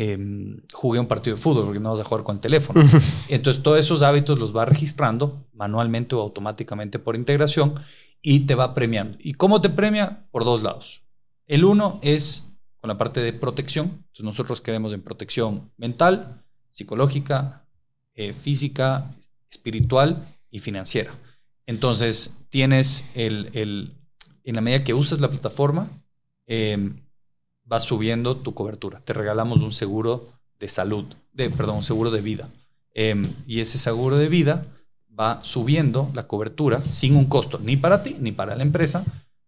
em, 0.00 0.60
jugué 0.72 1.00
un 1.00 1.06
partido 1.08 1.34
de 1.36 1.42
fútbol 1.42 1.64
porque 1.64 1.80
no 1.80 1.90
vas 1.90 2.00
a 2.00 2.04
jugar 2.04 2.22
con 2.24 2.36
el 2.36 2.40
teléfono. 2.40 2.80
Entonces, 3.28 3.62
todos 3.62 3.78
esos 3.80 4.02
hábitos 4.02 4.38
los 4.38 4.54
va 4.56 4.64
registrando 4.64 5.44
manualmente 5.52 6.14
o 6.14 6.20
automáticamente 6.20 6.98
por 7.00 7.16
integración 7.16 7.74
y 8.22 8.40
te 8.40 8.54
va 8.54 8.74
premiando. 8.74 9.18
¿Y 9.20 9.32
cómo 9.34 9.60
te 9.60 9.70
premia? 9.70 10.26
Por 10.30 10.44
dos 10.44 10.62
lados. 10.62 11.02
El 11.46 11.64
uno 11.64 11.98
es 12.02 12.44
con 12.80 12.88
la 12.88 12.96
parte 12.98 13.20
de 13.20 13.32
protección. 13.32 13.86
Entonces, 13.86 14.24
nosotros 14.24 14.60
queremos 14.60 14.92
en 14.92 15.02
protección 15.02 15.72
mental, 15.76 16.42
psicológica, 16.70 17.66
eh, 18.14 18.32
física, 18.32 19.16
espiritual 19.50 20.28
y 20.50 20.60
financiera. 20.60 21.12
Entonces, 21.66 22.36
tienes 22.50 23.04
el, 23.14 23.50
el- 23.52 23.94
en 24.44 24.54
la 24.54 24.60
medida 24.60 24.84
que 24.84 24.94
usas 24.94 25.20
la 25.20 25.28
plataforma, 25.28 25.88
eh, 26.46 26.78
vas 27.68 27.84
subiendo 27.84 28.36
tu 28.36 28.54
cobertura. 28.54 29.00
Te 29.00 29.12
regalamos 29.12 29.60
un 29.60 29.72
seguro 29.72 30.32
de 30.58 30.68
salud, 30.68 31.04
de, 31.32 31.50
perdón, 31.50 31.76
un 31.76 31.82
seguro 31.82 32.10
de 32.10 32.22
vida. 32.22 32.48
Eh, 32.94 33.14
y 33.46 33.60
ese 33.60 33.78
seguro 33.78 34.16
de 34.16 34.28
vida 34.28 34.64
va 35.18 35.40
subiendo 35.44 36.10
la 36.14 36.26
cobertura 36.26 36.80
sin 36.88 37.14
un 37.14 37.26
costo 37.26 37.58
ni 37.58 37.76
para 37.76 38.02
ti 38.02 38.16
ni 38.18 38.32
para 38.32 38.56
la 38.56 38.62
empresa. 38.62 39.04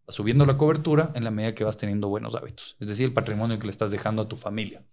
Va 0.09 0.12
subiendo 0.12 0.45
la 0.45 0.59
cobertura 0.59 1.11
en 1.14 1.25
la 1.25 1.31
medida 1.31 1.55
que 1.55 1.64
vas 1.64 1.79
teniendo 1.79 2.09
buenos 2.09 2.35
hábitos. 2.35 2.77
Es 2.79 2.89
decir, 2.89 3.07
el 3.07 3.14
patrimonio 3.14 3.59
que 3.59 3.66
le 3.66 3.71
estás 3.71 3.91
dejando 3.91 4.23
a 4.23 4.29
tu 4.29 4.37
familia. 4.37 4.85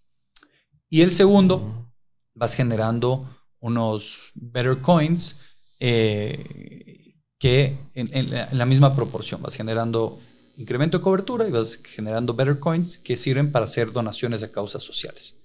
Y 0.89 1.01
el 1.01 1.11
segundo, 1.11 1.91
vas 2.33 2.53
generando 2.53 3.29
unos 3.59 4.31
better 4.35 4.77
coins 4.77 5.35
eh, 5.79 7.15
que 7.37 7.77
en, 7.93 8.09
en 8.15 8.29
la, 8.31 8.45
en 8.45 8.57
la 8.57 8.65
misma 8.65 8.95
proporción 8.95 9.41
vas 9.41 9.55
generando 9.55 10.17
incremento 10.57 10.97
de 10.97 11.03
cobertura 11.03 11.47
y 11.47 11.51
vas 11.51 11.77
generando 11.77 12.33
better 12.33 12.59
coins 12.59 12.97
que 12.97 13.15
sirven 13.15 13.51
para 13.51 13.65
hacer 13.65 13.91
donaciones 13.91 14.43
a 14.43 14.51
causas 14.51 14.83
sociales. 14.83 15.37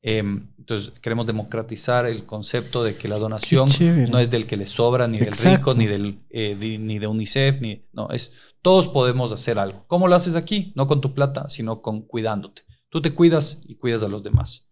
Eh, 0.00 0.18
entonces, 0.58 0.92
queremos 1.00 1.26
democratizar 1.26 2.06
el 2.06 2.24
concepto 2.24 2.84
de 2.84 2.96
que 2.96 3.08
la 3.08 3.18
donación 3.18 3.68
no 4.10 4.18
es 4.20 4.30
del 4.30 4.46
que 4.46 4.56
le 4.56 4.66
sobra, 4.66 5.08
ni 5.08 5.18
del 5.18 5.34
rico, 5.56 5.74
ni, 5.74 5.86
del, 5.86 6.20
eh, 6.30 6.56
di- 6.58 6.78
ni 6.78 6.98
de 6.98 7.06
UNICEF, 7.08 7.60
ni, 7.60 7.84
no, 7.92 8.08
es 8.10 8.32
todos 8.62 8.88
podemos 8.88 9.32
hacer 9.32 9.58
algo. 9.58 9.84
¿Cómo 9.86 10.06
lo 10.08 10.14
haces 10.14 10.34
aquí? 10.36 10.72
No 10.76 10.86
con 10.86 11.00
tu 11.00 11.14
plata, 11.14 11.48
sino 11.48 11.82
con 11.82 12.02
cuidándote. 12.02 12.62
Tú 12.90 13.02
te 13.02 13.12
cuidas 13.12 13.58
y 13.66 13.74
cuidas 13.74 14.02
a 14.02 14.08
los 14.08 14.22
demás. 14.22 14.68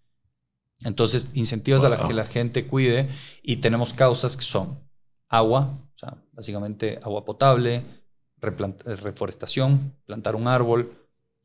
Entonces, 0.85 1.29
incentivas 1.35 1.83
a 1.85 1.89
la 1.89 1.97
que 2.07 2.15
la 2.15 2.25
gente 2.27 2.67
cuide 2.67 3.09
y 3.43 3.57
tenemos 3.57 3.95
causas 3.95 4.37
que 4.37 4.45
son 4.45 4.79
agua, 5.29 5.81
o 5.95 5.99
sea, 5.99 6.23
básicamente 6.33 7.01
agua 7.03 7.25
potable, 7.25 7.83
reforestación, 8.41 9.93
plantar 10.05 10.37
un 10.37 10.49
árbol, 10.49 10.93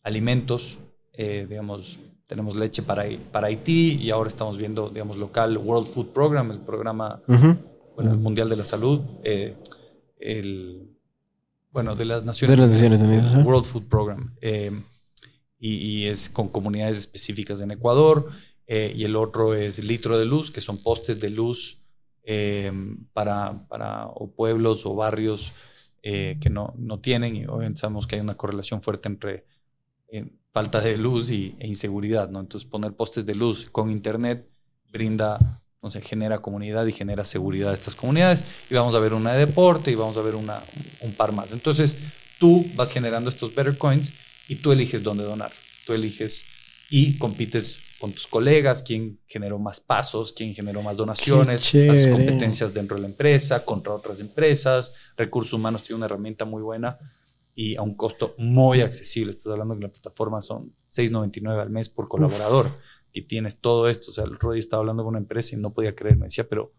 alimentos, 0.03 0.77
eh, 1.13 1.45
digamos, 1.49 1.99
tenemos 2.27 2.55
leche 2.55 2.81
para, 2.81 3.05
para 3.31 3.47
Haití 3.47 3.97
y 4.01 4.09
ahora 4.09 4.29
estamos 4.29 4.57
viendo, 4.57 4.89
digamos, 4.89 5.17
local 5.17 5.57
World 5.57 5.87
Food 5.87 6.07
Program, 6.07 6.51
el 6.51 6.59
programa 6.59 7.21
bueno, 7.27 8.11
el 8.11 8.17
Mundial 8.17 8.49
de 8.49 8.55
la 8.55 8.63
Salud, 8.63 9.01
eh, 9.23 9.55
el, 10.19 10.97
bueno, 11.71 11.95
de 11.95 12.05
las 12.05 12.23
Naciones, 12.23 12.55
De 12.55 12.61
las 12.61 12.71
Naciones 12.71 13.01
Unidas. 13.01 13.45
World 13.45 13.65
Food 13.65 13.83
Program, 13.83 14.35
eh, 14.41 14.71
y, 15.59 15.75
y 15.75 16.07
es 16.07 16.29
con 16.29 16.47
comunidades 16.47 16.97
específicas 16.97 17.59
en 17.61 17.71
Ecuador, 17.71 18.31
eh, 18.73 18.93
y 18.95 19.03
el 19.03 19.17
otro 19.17 19.53
es 19.53 19.83
Litro 19.83 20.17
de 20.17 20.23
Luz, 20.23 20.49
que 20.49 20.61
son 20.61 20.81
postes 20.81 21.19
de 21.19 21.29
luz 21.29 21.79
eh, 22.23 22.71
para, 23.11 23.67
para 23.67 24.05
o 24.07 24.31
pueblos 24.31 24.85
o 24.85 24.95
barrios 24.95 25.51
eh, 26.03 26.37
que 26.41 26.49
no, 26.49 26.73
no 26.77 26.99
tienen, 26.99 27.35
y 27.35 27.45
obviamente 27.45 27.81
sabemos 27.81 28.07
que 28.07 28.15
hay 28.15 28.21
una 28.21 28.35
correlación 28.35 28.81
fuerte 28.81 29.07
entre 29.07 29.45
eh, 30.07 30.25
falta 30.51 30.81
de 30.81 30.97
luz 30.97 31.29
y, 31.29 31.55
e 31.59 31.67
inseguridad, 31.67 32.29
¿no? 32.29 32.39
Entonces 32.39 32.69
poner 32.69 32.93
postes 32.93 33.25
de 33.25 33.35
luz 33.35 33.69
con 33.71 33.91
internet 33.91 34.47
brinda, 34.91 35.61
no 35.81 35.89
genera 35.89 36.39
comunidad 36.39 36.85
y 36.85 36.91
genera 36.91 37.23
seguridad 37.23 37.71
a 37.71 37.73
estas 37.73 37.95
comunidades. 37.95 38.43
Y 38.69 38.75
vamos 38.75 38.93
a 38.93 38.99
ver 38.99 39.13
una 39.13 39.33
de 39.33 39.45
deporte 39.45 39.91
y 39.91 39.95
vamos 39.95 40.17
a 40.17 40.21
ver 40.21 40.35
una, 40.35 40.59
un 41.01 41.13
par 41.13 41.31
más. 41.31 41.51
Entonces 41.53 41.97
tú 42.39 42.65
vas 42.75 42.91
generando 42.91 43.29
estos 43.29 43.55
better 43.55 43.77
coins 43.77 44.13
y 44.47 44.55
tú 44.55 44.71
eliges 44.71 45.01
dónde 45.01 45.23
donar. 45.23 45.51
Tú 45.85 45.93
eliges 45.93 46.43
y 46.89 47.17
compites 47.17 47.81
con 48.01 48.11
tus 48.11 48.25
colegas, 48.25 48.81
quién 48.81 49.19
generó 49.27 49.59
más 49.59 49.79
pasos, 49.79 50.33
quién 50.33 50.55
generó 50.55 50.81
más 50.81 50.97
donaciones, 50.97 51.61
chévere. 51.61 52.11
competencias 52.11 52.73
dentro 52.73 52.95
de 52.95 53.03
la 53.03 53.07
empresa, 53.07 53.63
contra 53.63 53.93
otras 53.93 54.19
empresas. 54.19 54.95
Recursos 55.15 55.53
Humanos 55.53 55.83
tiene 55.83 55.97
una 55.97 56.07
herramienta 56.07 56.43
muy 56.43 56.63
buena 56.63 56.97
y 57.53 57.75
a 57.75 57.83
un 57.83 57.93
costo 57.93 58.33
muy 58.39 58.81
accesible. 58.81 59.29
Estás 59.29 59.51
hablando 59.51 59.75
que 59.75 59.83
la 59.83 59.89
plataforma 59.89 60.41
son 60.41 60.73
6.99 60.91 61.61
al 61.61 61.69
mes 61.69 61.89
por 61.89 62.07
colaborador 62.07 62.71
y 63.13 63.21
tienes 63.27 63.59
todo 63.59 63.87
esto. 63.87 64.09
O 64.09 64.13
sea, 64.15 64.23
el 64.23 64.31
día 64.31 64.57
estaba 64.59 64.81
hablando 64.81 65.03
con 65.03 65.11
una 65.11 65.19
empresa 65.19 65.55
y 65.55 65.59
no 65.59 65.71
podía 65.71 65.95
creer. 65.95 66.17
Me 66.17 66.25
decía, 66.25 66.49
pero 66.49 66.73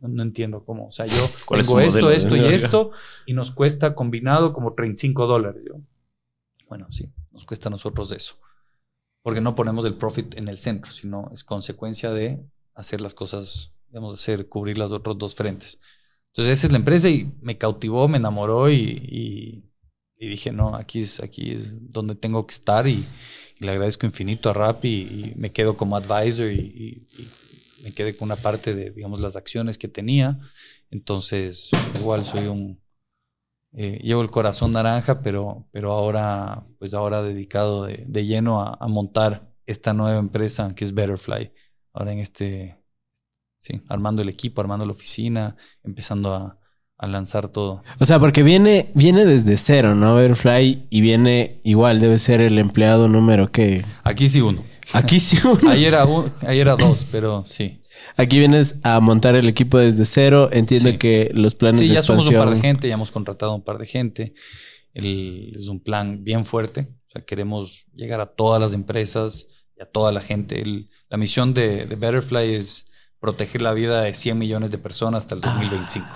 no, 0.00 0.06
no 0.06 0.22
entiendo 0.22 0.64
cómo. 0.64 0.86
O 0.86 0.92
sea, 0.92 1.06
yo 1.06 1.28
¿Cuál 1.44 1.58
es 1.58 1.66
tengo 1.66 1.80
su 1.80 1.86
esto, 1.86 2.00
modelo? 2.02 2.16
esto 2.16 2.36
y 2.36 2.54
esto 2.54 2.90
y 3.26 3.32
nos 3.32 3.50
cuesta 3.50 3.96
combinado 3.96 4.52
como 4.52 4.74
35 4.74 5.26
dólares. 5.26 5.60
Yo, 5.66 5.80
bueno, 6.68 6.86
sí, 6.90 7.10
nos 7.32 7.44
cuesta 7.44 7.68
a 7.68 7.72
nosotros 7.72 8.12
eso. 8.12 8.36
Porque 9.28 9.42
no 9.42 9.54
ponemos 9.54 9.84
el 9.84 9.94
profit 9.94 10.38
en 10.38 10.48
el 10.48 10.56
centro, 10.56 10.90
sino 10.90 11.28
es 11.34 11.44
consecuencia 11.44 12.10
de 12.10 12.42
hacer 12.74 13.02
las 13.02 13.12
cosas, 13.12 13.74
digamos, 13.88 14.14
hacer, 14.14 14.48
cubrir 14.48 14.78
las 14.78 14.90
otros 14.90 15.18
dos 15.18 15.34
frentes. 15.34 15.78
Entonces, 16.32 16.56
esa 16.58 16.66
es 16.68 16.72
la 16.72 16.78
empresa 16.78 17.10
y 17.10 17.30
me 17.42 17.58
cautivó, 17.58 18.08
me 18.08 18.16
enamoró 18.16 18.70
y, 18.70 18.74
y- 18.76 19.64
y 20.18 20.28
dije, 20.28 20.50
no, 20.50 20.74
aquí 20.74 21.00
es, 21.02 21.20
aquí 21.20 21.50
es 21.52 21.76
donde 21.92 22.14
tengo 22.14 22.46
que 22.46 22.54
estar 22.54 22.86
y, 22.88 23.04
y 23.60 23.64
le 23.64 23.70
agradezco 23.72 24.06
infinito 24.06 24.48
a 24.48 24.54
Rappi 24.54 24.88
y, 24.88 25.34
me 25.36 25.52
quedo 25.52 25.76
como 25.76 25.96
advisor 25.96 26.50
y 26.50 27.06
me 27.84 27.92
quedé 27.92 28.16
con 28.16 28.26
una 28.26 28.36
parte 28.36 28.74
de, 28.74 28.90
digamos, 28.90 29.20
las 29.20 29.36
acciones 29.36 29.76
que 29.78 29.88
tenía. 29.88 30.38
Entonces, 30.90 31.70
igual 32.00 32.24
soy 32.24 32.46
un... 32.46 32.80
eh, 33.72 33.98
llevo 34.02 34.22
el 34.22 34.30
corazón 34.30 34.72
naranja, 34.72 35.20
pero, 35.20 35.66
pero 35.72 35.92
ahora, 35.92 36.66
pues 36.78 36.94
ahora 36.94 37.22
dedicado 37.22 37.84
de, 37.84 38.04
de 38.06 38.26
lleno 38.26 38.62
a, 38.62 38.76
a 38.80 38.88
montar 38.88 39.50
esta 39.66 39.92
nueva 39.92 40.18
empresa 40.18 40.74
que 40.74 40.84
es 40.84 40.94
Betterfly. 40.94 41.52
Ahora 41.92 42.12
en 42.12 42.18
este, 42.20 42.80
sí, 43.58 43.82
armando 43.88 44.22
el 44.22 44.28
equipo, 44.28 44.60
armando 44.60 44.84
la 44.86 44.92
oficina, 44.92 45.56
empezando 45.84 46.34
a, 46.34 46.58
a 46.96 47.06
lanzar 47.06 47.48
todo. 47.48 47.82
O 48.00 48.06
sea, 48.06 48.18
porque 48.18 48.42
viene, 48.42 48.90
viene 48.94 49.24
desde 49.24 49.56
cero, 49.56 49.94
¿no? 49.94 50.14
Verfly 50.14 50.86
y 50.90 51.00
viene 51.00 51.60
igual, 51.64 52.00
debe 52.00 52.18
ser 52.18 52.40
el 52.40 52.58
empleado 52.58 53.08
número 53.08 53.52
que. 53.52 53.84
Aquí 54.04 54.28
sí 54.28 54.40
uno. 54.40 54.64
Aquí 54.94 55.20
sí 55.20 55.38
uno. 55.44 55.70
Ahí 55.70 55.84
era, 55.84 56.06
un- 56.06 56.32
ahí 56.40 56.60
era 56.60 56.74
dos, 56.76 57.06
pero 57.12 57.44
sí. 57.46 57.82
Aquí 58.16 58.38
vienes 58.38 58.76
a 58.82 58.98
montar 59.00 59.34
el 59.36 59.48
equipo 59.48 59.78
desde 59.78 60.04
cero. 60.04 60.48
Entiendo 60.52 60.90
Sí. 60.90 60.98
que 60.98 61.30
los 61.34 61.54
planes 61.54 61.80
Sí, 61.80 61.88
de 61.88 61.94
ya 61.94 62.02
somos 62.02 62.26
un 62.26 62.32
expansión. 62.32 62.54
par 62.54 62.62
de 62.62 62.68
gente, 62.68 62.88
ya 62.88 62.94
hemos 62.94 63.10
contratado 63.10 63.54
un 63.54 63.62
par 63.62 63.78
de 63.78 63.86
gente. 63.86 64.34
El- 64.94 65.52
es 65.56 65.68
un 65.68 65.80
plan 65.80 66.24
bien 66.24 66.44
fuerte. 66.44 66.88
O 67.08 67.10
sea, 67.12 67.24
queremos 67.24 67.84
llegar 67.94 68.20
a 68.20 68.26
todas 68.26 68.60
las 68.60 68.72
empresas 68.72 69.46
y 69.76 69.82
a 69.82 69.86
toda 69.86 70.10
la 70.12 70.20
gente. 70.20 70.60
El- 70.60 70.90
la 71.08 71.16
misión 71.16 71.54
de, 71.54 71.86
de 71.86 71.96
Betterfly 71.96 72.54
es 72.54 72.86
proteger 73.20 73.62
la 73.62 73.72
vida 73.72 74.02
de 74.02 74.14
100 74.14 74.38
millones 74.38 74.70
de 74.70 74.78
personas 74.78 75.24
hasta 75.24 75.34
el 75.36 75.40
2025. 75.40 76.06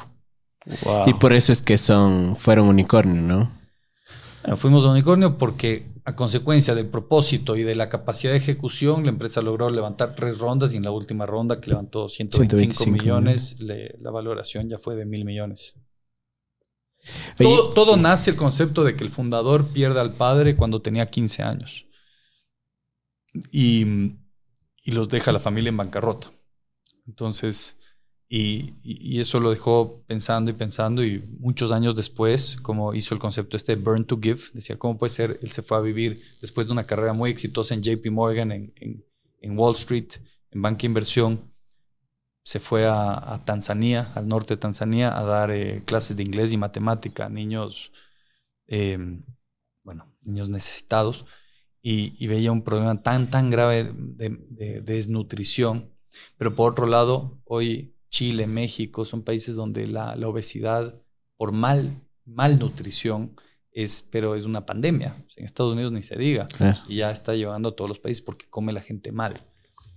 Wow. 0.85 1.09
Y 1.09 1.15
por 1.15 1.33
eso 1.33 1.53
es 1.53 1.63
que 1.63 1.79
son, 1.79 2.37
fueron 2.37 2.69
unicornio, 2.69 3.21
¿no? 3.23 3.51
Bueno, 4.43 4.57
fuimos 4.57 4.85
unicornio 4.85 5.37
porque 5.39 5.87
a 6.05 6.17
consecuencia 6.17 6.75
del 6.75 6.89
propósito 6.89 7.57
y 7.57 7.63
de 7.63 7.75
la 7.77 7.89
capacidad 7.89 8.33
de 8.33 8.39
ejecución, 8.39 9.05
la 9.05 9.11
empresa 9.11 9.41
logró 9.41 9.71
levantar 9.71 10.15
tres 10.17 10.39
rondas 10.39 10.73
y 10.73 10.77
en 10.77 10.83
la 10.85 10.91
última 10.91 11.27
ronda 11.27 11.61
que 11.61 11.71
levantó 11.71 12.09
125, 12.09 12.75
125 12.75 12.87
millones, 12.87 13.61
le- 13.61 13.97
la 14.01 14.11
valoración 14.11 14.69
ya 14.69 14.79
fue 14.79 14.97
de 14.97 15.07
mil 15.07 15.25
millones. 15.25 15.75
Oye, 17.39 17.45
Todo, 17.45 17.73
todo 17.75 17.97
nace 17.97 18.31
el 18.31 18.37
concepto 18.37 18.85
de 18.85 18.95
que 18.97 19.05
el 19.05 19.11
fundador 19.11 19.69
pierde 19.69 20.01
al 20.01 20.15
padre 20.15 20.57
cuando 20.57 20.83
tenía 20.83 21.11
15 21.11 21.43
años 21.43 21.87
y, 23.51 23.85
y 24.85 24.93
los 24.93 25.09
deja 25.09 25.33
la 25.33 25.41
familia 25.41 25.71
en 25.71 25.77
bancarrota. 25.77 26.31
Entonces, 27.07 27.79
y, 28.35 28.75
y- 28.83 29.21
eso 29.21 29.41
lo 29.41 29.51
dejó 29.51 30.03
pensando 30.07 30.51
y 30.51 30.55
pensando 30.55 31.05
y 31.05 31.21
muchos 31.39 31.71
años 31.73 31.95
después, 31.97 32.57
como 32.63 32.95
hizo 32.95 33.15
el 33.15 33.21
concepto 33.21 33.57
este 33.57 33.77
Burn 33.77 34.07
to 34.07 34.19
Give, 34.21 34.41
decía, 34.55 34.79
¿cómo 34.79 34.99
puede 34.99 35.11
ser? 35.13 35.39
Él 35.43 35.51
se 35.51 35.63
fue 35.63 35.77
a 35.79 35.81
vivir 35.81 36.21
después 36.41 36.67
de 36.67 36.73
una 36.73 36.85
carrera 36.87 37.13
muy 37.13 37.31
exitosa 37.31 37.75
en 37.75 37.83
JP 37.83 38.11
Morgan, 38.11 38.53
en, 38.53 38.73
en- 38.77 39.05
en 39.41 39.59
Wall 39.59 39.75
Street, 39.75 40.09
en 40.53 40.63
banca 40.63 40.83
de 40.83 40.87
inversión, 40.87 41.53
se 42.45 42.61
fue 42.61 42.87
a, 42.87 43.35
a 43.35 43.45
Tanzania, 43.45 44.13
al 44.15 44.29
norte 44.29 44.55
de 44.55 44.61
Tanzania, 44.61 45.17
a 45.19 45.25
dar 45.25 45.51
eh, 45.53 45.83
clases 45.87 46.17
de 46.17 46.23
inglés 46.25 46.53
y 46.53 46.57
matemática 46.59 47.27
a 47.27 47.29
niños, 47.29 47.93
eh, 48.69 48.99
bueno, 49.83 50.13
niños 50.23 50.49
necesitados, 50.51 51.27
y, 51.83 52.15
y 52.25 52.29
veía 52.29 52.53
un 52.53 52.63
problema 52.65 53.03
tan, 53.03 53.31
tan 53.31 53.51
grave 53.51 53.85
de, 53.95 54.31
de- 54.51 54.81
de 54.83 54.95
desnutrición. 54.95 55.93
Pero 56.39 56.55
por 56.55 56.73
otro 56.73 56.87
lado, 56.87 57.41
hoy 57.45 57.95
Chile, 58.13 58.47
México 58.47 59.07
son 59.07 59.23
países 59.23 59.57
donde 59.57 59.87
la, 59.87 60.15
la 60.17 60.29
obesidad 60.29 61.03
por 61.39 61.51
mal, 61.51 61.99
malnutrición 62.27 63.35
es, 63.73 64.07
pero 64.13 64.35
es 64.35 64.45
una 64.45 64.67
pandemia. 64.67 65.17
En 65.37 65.47
Estados 65.47 65.73
Unidos 65.73 65.93
ni 65.93 66.03
se 66.03 66.17
diga 66.17 66.47
claro. 66.47 66.79
y 66.87 66.97
ya 66.97 67.11
está 67.11 67.35
llevando 67.35 67.71
a 67.71 67.75
todos 67.75 67.89
los 67.89 67.99
países 67.99 68.23
porque 68.23 68.51
come 68.51 68.73
la 68.75 68.83
gente 68.83 69.13
mal. 69.13 69.41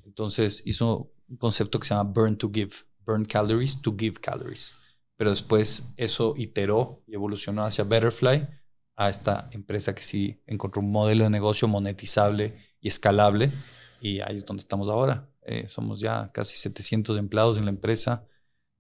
Entonces 0.06 0.64
hizo 0.66 1.12
un 1.28 1.36
concepto 1.36 1.78
que 1.78 1.88
se 1.88 1.94
llama 1.94 2.10
burn 2.10 2.38
to 2.38 2.50
give, 2.54 2.72
burn 3.06 3.26
calories 3.26 3.82
to 3.82 3.94
give 4.00 4.22
calories. 4.22 4.74
Pero 5.18 5.32
después 5.32 5.92
eso 5.98 6.36
iteró 6.38 7.04
y 7.08 7.16
evolucionó 7.16 7.66
hacia 7.66 7.84
Betterfly, 7.84 8.48
a 8.96 9.10
esta 9.10 9.50
empresa 9.52 9.94
que 9.94 10.02
sí 10.02 10.42
encontró 10.48 10.82
un 10.82 10.90
modelo 10.90 11.26
de 11.26 11.30
negocio 11.30 11.68
monetizable 11.68 12.56
y 12.80 12.88
escalable. 12.88 13.52
Y 14.00 14.22
ahí 14.22 14.38
es 14.38 14.46
donde 14.46 14.62
estamos 14.62 14.90
ahora. 14.90 15.30
Eh, 15.46 15.68
somos 15.70 16.00
ya 16.00 16.32
casi 16.34 16.58
700 16.58 17.18
empleados 17.18 17.58
en 17.58 17.66
la 17.66 17.72
empresa 17.72 18.26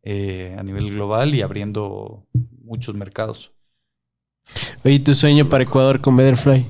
eh, 0.01 0.55
a 0.57 0.63
nivel 0.63 0.91
global 0.91 1.35
y 1.35 1.41
abriendo 1.41 2.27
muchos 2.33 2.95
mercados. 2.95 3.53
Oye, 4.83 4.99
¿tu 4.99 5.13
sueño 5.13 5.49
para 5.49 5.63
Ecuador 5.63 6.01
con 6.01 6.15
Betterfly? 6.15 6.65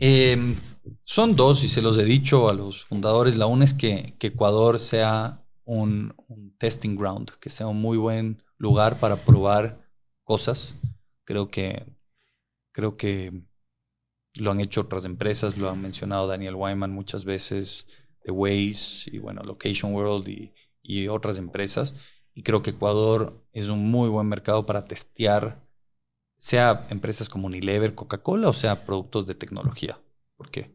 Eh, 0.00 0.56
son 1.04 1.36
dos 1.36 1.64
y 1.64 1.68
se 1.68 1.82
los 1.82 1.98
he 1.98 2.04
dicho 2.04 2.48
a 2.48 2.54
los 2.54 2.84
fundadores. 2.84 3.36
La 3.36 3.46
una 3.46 3.64
es 3.64 3.74
que, 3.74 4.14
que 4.18 4.28
Ecuador 4.28 4.78
sea 4.78 5.44
un, 5.64 6.14
un 6.28 6.56
testing 6.58 6.96
ground, 6.96 7.30
que 7.40 7.50
sea 7.50 7.66
un 7.66 7.80
muy 7.80 7.96
buen 7.96 8.42
lugar 8.58 9.00
para 9.00 9.24
probar 9.24 9.80
cosas. 10.24 10.76
Creo 11.24 11.48
que, 11.48 11.86
creo 12.72 12.96
que 12.96 13.42
lo 14.38 14.50
han 14.50 14.60
hecho 14.60 14.82
otras 14.82 15.04
empresas, 15.04 15.58
lo 15.58 15.68
han 15.68 15.80
mencionado 15.80 16.26
Daniel 16.26 16.54
Wyman 16.54 16.92
muchas 16.92 17.24
veces, 17.24 17.88
The 18.22 18.32
Waze 18.32 19.10
y 19.12 19.18
bueno, 19.18 19.42
Location 19.42 19.94
World 19.94 20.28
y, 20.28 20.54
y 20.82 21.08
otras 21.08 21.38
empresas. 21.38 21.94
Y 22.34 22.42
creo 22.42 22.62
que 22.62 22.70
Ecuador 22.70 23.44
es 23.52 23.66
un 23.66 23.90
muy 23.90 24.08
buen 24.08 24.28
mercado 24.28 24.64
para 24.64 24.84
testear 24.84 25.68
sea 26.38 26.86
empresas 26.90 27.28
como 27.28 27.48
Unilever, 27.48 27.94
Coca-Cola 27.94 28.48
o 28.48 28.52
sea 28.52 28.84
productos 28.86 29.26
de 29.26 29.34
tecnología. 29.34 30.00
Porque, 30.36 30.72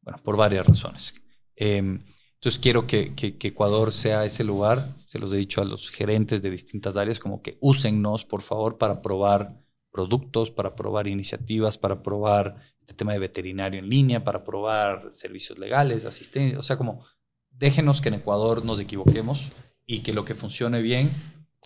bueno, 0.00 0.18
por 0.22 0.36
varias 0.36 0.66
razones. 0.66 1.14
Eh, 1.56 1.76
entonces 1.76 2.58
quiero 2.58 2.86
que, 2.86 3.14
que, 3.14 3.36
que, 3.36 3.48
Ecuador 3.48 3.92
sea 3.92 4.24
ese 4.24 4.44
lugar. 4.44 4.94
Se 5.06 5.18
los 5.18 5.32
he 5.32 5.36
dicho 5.36 5.60
a 5.60 5.64
los 5.64 5.90
gerentes 5.90 6.42
de 6.42 6.50
distintas 6.50 6.96
áreas, 6.96 7.20
como 7.20 7.42
que 7.42 7.58
úsennos, 7.60 8.24
por 8.24 8.42
favor, 8.42 8.78
para 8.78 9.02
probar 9.02 9.62
productos, 9.90 10.50
para 10.50 10.74
probar 10.74 11.06
iniciativas, 11.06 11.78
para 11.78 12.02
probar 12.02 12.56
este 12.84 12.94
tema 12.94 13.14
de 13.14 13.18
veterinario 13.18 13.80
en 13.80 13.88
línea, 13.88 14.24
para 14.24 14.44
probar 14.44 15.08
servicios 15.12 15.58
legales, 15.58 16.04
asistencia. 16.04 16.58
O 16.58 16.62
sea, 16.62 16.76
como 16.76 17.04
déjenos 17.50 18.02
que 18.02 18.08
en 18.08 18.16
Ecuador 18.16 18.64
nos 18.64 18.78
equivoquemos 18.78 19.48
y 19.86 20.00
que 20.00 20.12
lo 20.12 20.24
que 20.24 20.34
funcione 20.34 20.82
bien 20.82 21.10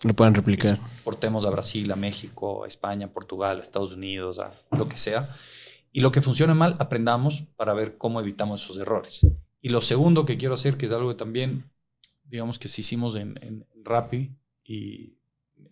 lo 0.03 0.13
puedan 0.13 0.33
replicar. 0.33 0.79
Exportemos 0.93 1.45
a 1.45 1.49
Brasil, 1.49 1.91
a 1.91 1.97
México, 1.97 2.63
a 2.63 2.67
España, 2.67 3.07
a 3.07 3.11
Portugal, 3.11 3.59
a 3.59 3.61
Estados 3.61 3.91
Unidos, 3.91 4.39
a 4.39 4.53
lo 4.71 4.87
que 4.87 4.97
sea. 4.97 5.35
Y 5.91 5.99
lo 5.99 6.11
que 6.11 6.21
funcione 6.21 6.53
mal, 6.53 6.77
aprendamos 6.79 7.43
para 7.57 7.73
ver 7.73 7.97
cómo 7.97 8.21
evitamos 8.21 8.63
esos 8.63 8.77
errores. 8.77 9.25
Y 9.59 9.69
lo 9.69 9.81
segundo 9.81 10.25
que 10.25 10.37
quiero 10.37 10.53
hacer, 10.53 10.77
que 10.77 10.85
es 10.85 10.93
algo 10.93 11.09
que 11.09 11.15
también, 11.15 11.69
digamos 12.23 12.59
que 12.59 12.69
sí 12.69 12.79
hicimos 12.79 13.15
en, 13.15 13.37
en, 13.41 13.65
en 13.75 13.85
Rappi, 13.85 14.31
y 14.63 15.17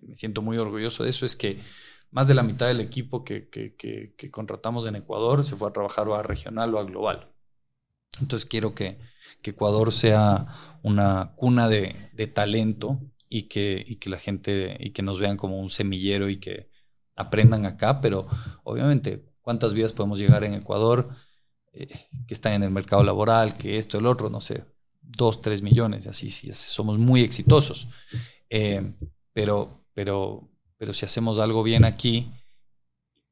me 0.01 0.17
siento 0.17 0.41
muy 0.41 0.57
orgulloso 0.57 1.03
de 1.03 1.11
eso, 1.11 1.25
es 1.25 1.35
que 1.35 1.61
más 2.11 2.27
de 2.27 2.33
la 2.33 2.43
mitad 2.43 2.67
del 2.67 2.79
equipo 2.79 3.23
que, 3.23 3.49
que, 3.49 3.75
que, 3.75 4.31
contratamos 4.31 4.87
en 4.87 4.95
Ecuador 4.95 5.43
se 5.43 5.55
fue 5.55 5.69
a 5.69 5.73
trabajar 5.73 6.07
o 6.07 6.15
a 6.15 6.23
regional 6.23 6.73
o 6.73 6.79
a 6.79 6.83
global. 6.83 7.31
Entonces 8.21 8.47
quiero 8.47 8.73
que, 8.73 8.99
que 9.41 9.51
Ecuador 9.51 9.91
sea 9.91 10.79
una 10.83 11.33
cuna 11.35 11.67
de, 11.67 12.09
de 12.13 12.27
talento 12.27 12.99
y 13.29 13.43
que, 13.43 13.83
y 13.85 13.97
que 13.97 14.09
la 14.09 14.17
gente 14.17 14.77
y 14.79 14.91
que 14.91 15.01
nos 15.01 15.19
vean 15.19 15.37
como 15.37 15.59
un 15.59 15.69
semillero 15.69 16.29
y 16.29 16.39
que 16.39 16.69
aprendan 17.15 17.65
acá, 17.65 17.99
pero 17.99 18.27
obviamente 18.63 19.25
cuántas 19.41 19.73
vidas 19.73 19.93
podemos 19.93 20.19
llegar 20.19 20.43
en 20.43 20.53
Ecuador 20.53 21.09
eh, 21.73 21.87
que 22.27 22.33
están 22.33 22.53
en 22.53 22.63
el 22.63 22.71
mercado 22.71 23.03
laboral, 23.03 23.57
que 23.57 23.77
esto, 23.77 23.97
el 23.97 24.05
otro, 24.05 24.29
no 24.29 24.41
sé, 24.41 24.65
dos, 25.01 25.41
tres 25.41 25.61
millones, 25.61 26.07
así 26.07 26.29
sí, 26.29 26.51
somos 26.53 26.97
muy 26.97 27.21
exitosos. 27.21 27.87
Eh, 28.49 28.93
pero, 29.33 29.85
pero, 29.93 30.49
pero 30.77 30.93
si 30.93 31.05
hacemos 31.05 31.39
algo 31.39 31.63
bien 31.63 31.85
aquí 31.85 32.31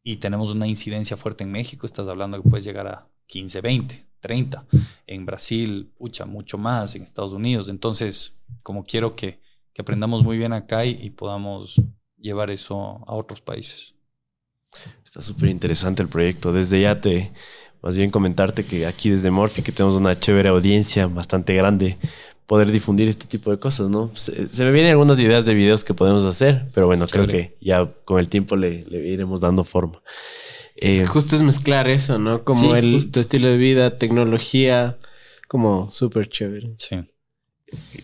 y 0.03 0.17
tenemos 0.17 0.49
una 0.49 0.67
incidencia 0.67 1.17
fuerte 1.17 1.43
en 1.43 1.51
México, 1.51 1.85
estás 1.85 2.07
hablando 2.07 2.41
que 2.41 2.49
puedes 2.49 2.65
llegar 2.65 2.87
a 2.87 3.07
15, 3.27 3.61
20, 3.61 4.05
30. 4.19 4.65
En 5.07 5.25
Brasil, 5.25 5.91
pucha, 5.97 6.25
mucho 6.25 6.57
más, 6.57 6.95
en 6.95 7.03
Estados 7.03 7.33
Unidos. 7.33 7.69
Entonces, 7.69 8.41
como 8.61 8.83
quiero 8.83 9.15
que, 9.15 9.39
que 9.73 9.81
aprendamos 9.81 10.23
muy 10.23 10.37
bien 10.37 10.53
acá 10.53 10.85
y, 10.85 10.91
y, 11.01 11.09
podamos 11.11 11.81
llevar 12.17 12.51
eso 12.51 13.03
a 13.07 13.13
otros 13.13 13.41
países. 13.41 13.95
Está 15.03 15.21
súper 15.21 15.49
interesante 15.49 16.01
el 16.01 16.09
proyecto. 16.09 16.51
Desde 16.51 16.81
ya 16.81 16.99
te, 16.99 17.31
más 17.81 17.95
bien 17.97 18.09
comentarte 18.09 18.65
que 18.65 18.85
aquí 18.85 19.09
desde 19.09 19.31
Morphy, 19.31 19.61
que 19.61 19.71
tenemos 19.71 19.95
una 19.95 20.19
chévere 20.19 20.49
audiencia 20.49 21.07
bastante 21.07 21.53
grande, 21.53 21.97
poder 22.47 22.71
difundir 22.71 23.07
este 23.09 23.25
tipo 23.25 23.51
de 23.51 23.59
cosas, 23.59 23.89
¿no? 23.89 24.11
Se, 24.15 24.51
se 24.51 24.63
me 24.63 24.71
vienen 24.71 24.91
algunas 24.91 25.19
ideas 25.19 25.45
de 25.45 25.53
videos 25.53 25.83
que 25.83 25.93
podemos 25.93 26.25
hacer, 26.25 26.67
pero 26.73 26.85
bueno, 26.85 27.07
chévere. 27.07 27.27
creo 27.27 27.49
que 27.49 27.57
ya 27.59 27.93
con 28.05 28.19
el 28.19 28.29
tiempo 28.29 28.55
le, 28.55 28.81
le 28.83 29.07
iremos 29.07 29.39
dando 29.39 29.63
forma. 29.63 30.01
Eh, 30.75 31.05
justo 31.05 31.35
es 31.35 31.41
mezclar 31.41 31.87
eso, 31.87 32.19
¿no? 32.19 32.43
Como 32.43 32.59
sí, 32.59 32.69
el, 32.71 33.11
tu 33.11 33.19
estilo 33.19 33.47
de 33.47 33.57
vida, 33.57 33.97
tecnología, 33.97 34.97
como 35.47 35.89
súper 35.89 36.29
chévere. 36.29 36.73
Sí. 36.77 36.97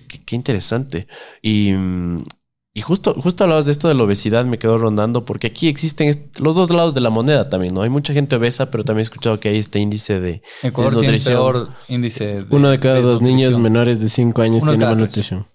Qué, 0.08 0.24
qué, 0.26 0.36
interesante. 0.36 1.08
Y, 1.42 1.74
y 2.74 2.82
justo, 2.82 3.14
justo 3.16 3.44
hablabas 3.44 3.66
de 3.66 3.74
esto 3.74 3.90
de 3.90 3.96
la 3.96 4.04
obesidad, 4.04 4.46
me 4.46 4.58
quedo 4.58 4.78
rondando, 4.78 5.26
porque 5.26 5.48
aquí 5.48 5.68
existen 5.68 6.32
los 6.40 6.56
dos 6.56 6.70
lados 6.70 6.94
de 6.94 7.02
la 7.02 7.10
moneda 7.10 7.50
también, 7.50 7.74
¿no? 7.74 7.82
Hay 7.82 7.90
mucha 7.90 8.14
gente 8.14 8.38
obesa, 8.38 8.72
pero 8.72 8.86
también 8.86 9.02
he 9.02 9.04
escuchado 9.04 9.42
que 9.42 9.50
hay 9.50 9.58
este 9.58 9.80
índice 9.80 10.22
de 10.22 10.42
Ecuador 10.64 11.00
tiene 11.02 11.18
el 11.18 11.24
peor 11.24 11.70
índice. 11.90 12.44
De, 12.44 12.46
Uno 12.50 12.70
de 12.70 12.80
cada 12.80 13.02
dos 13.02 13.22
niños 13.22 13.58
menores 13.58 14.00
de 14.00 14.08
5 14.08 14.42
años 14.42 14.64
Uno 14.64 14.72
tiene 14.72 14.86
malnutrición. 14.86 15.48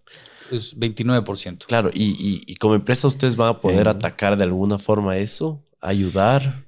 Es 0.51 0.77
29%. 0.79 1.65
Claro, 1.67 1.91
y, 1.93 2.05
y, 2.05 2.43
y, 2.47 2.57
como 2.57 2.75
empresa 2.75 3.09
ustedes 3.09 3.35
van 3.35 3.49
a 3.49 3.61
poder 3.63 3.87
eh. 3.87 3.91
atacar 3.91 4.37
de 4.37 4.45
alguna 4.45 4.79
forma 4.79 5.17
eso, 5.17 5.65
ayudar. 5.81 6.66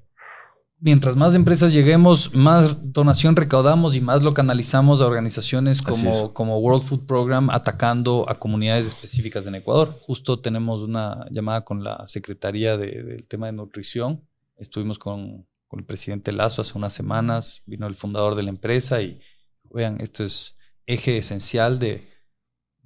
Mientras 0.80 1.16
más 1.16 1.34
empresas 1.34 1.72
lleguemos, 1.72 2.32
más 2.34 2.92
donación 2.92 3.34
recaudamos 3.34 3.96
y 3.96 4.00
más 4.00 4.22
lo 4.22 4.32
canalizamos 4.32 5.00
a 5.00 5.06
organizaciones 5.06 5.82
como, 5.82 6.32
como 6.32 6.59
World 6.59 6.84
Food 6.84 7.05
Program 7.05 7.50
atacando 7.50 8.24
a 8.28 8.38
comunidades 8.38 8.86
específicas 8.86 9.44
en 9.48 9.56
Ecuador. 9.56 9.98
Justo 10.02 10.38
tenemos 10.40 10.82
una 10.82 11.26
llamada 11.30 11.64
con 11.64 11.82
la 11.82 12.06
Secretaría 12.06 12.76
de, 12.76 13.02
del 13.02 13.26
tema 13.26 13.46
de 13.46 13.55
nutrición. 13.55 14.24
Estuvimos 14.56 15.00
con, 15.00 15.48
con, 15.66 15.80
el 15.80 15.84
presidente 15.84 16.30
Lazo 16.30 16.62
hace 16.62 16.78
unas 16.78 16.92
semanas, 16.92 17.62
vino 17.66 17.88
el 17.88 17.96
fundador 17.96 18.36
de 18.36 18.44
la 18.44 18.50
empresa 18.50 19.02
y 19.02 19.18
vean, 19.64 20.00
esto 20.00 20.22
es 20.22 20.56
eje 20.86 21.16
esencial 21.16 21.80
de, 21.80 22.06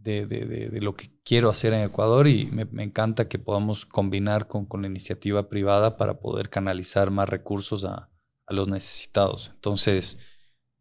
de, 0.02 0.26
de, 0.26 0.68
de 0.68 0.80
lo 0.80 0.94
que 0.94 1.10
quiero 1.24 1.48
hacer 1.48 1.72
en 1.72 1.82
Ecuador 1.82 2.26
y 2.26 2.46
me, 2.46 2.82
encanta 2.82 3.28
que 3.28 3.38
podamos 3.38 3.86
combinar 3.86 4.48
con, 4.48 4.66
con, 4.66 4.82
la 4.82 4.88
iniciativa 4.88 5.48
privada 5.48 5.96
para 5.96 6.20
poder 6.20 6.48
canalizar 6.50 7.10
más 7.10 7.28
recursos 7.28 7.84
a, 7.84 8.10
a 8.46 8.52
los 8.52 8.68
necesitados. 8.68 9.50
Entonces, 9.54 10.18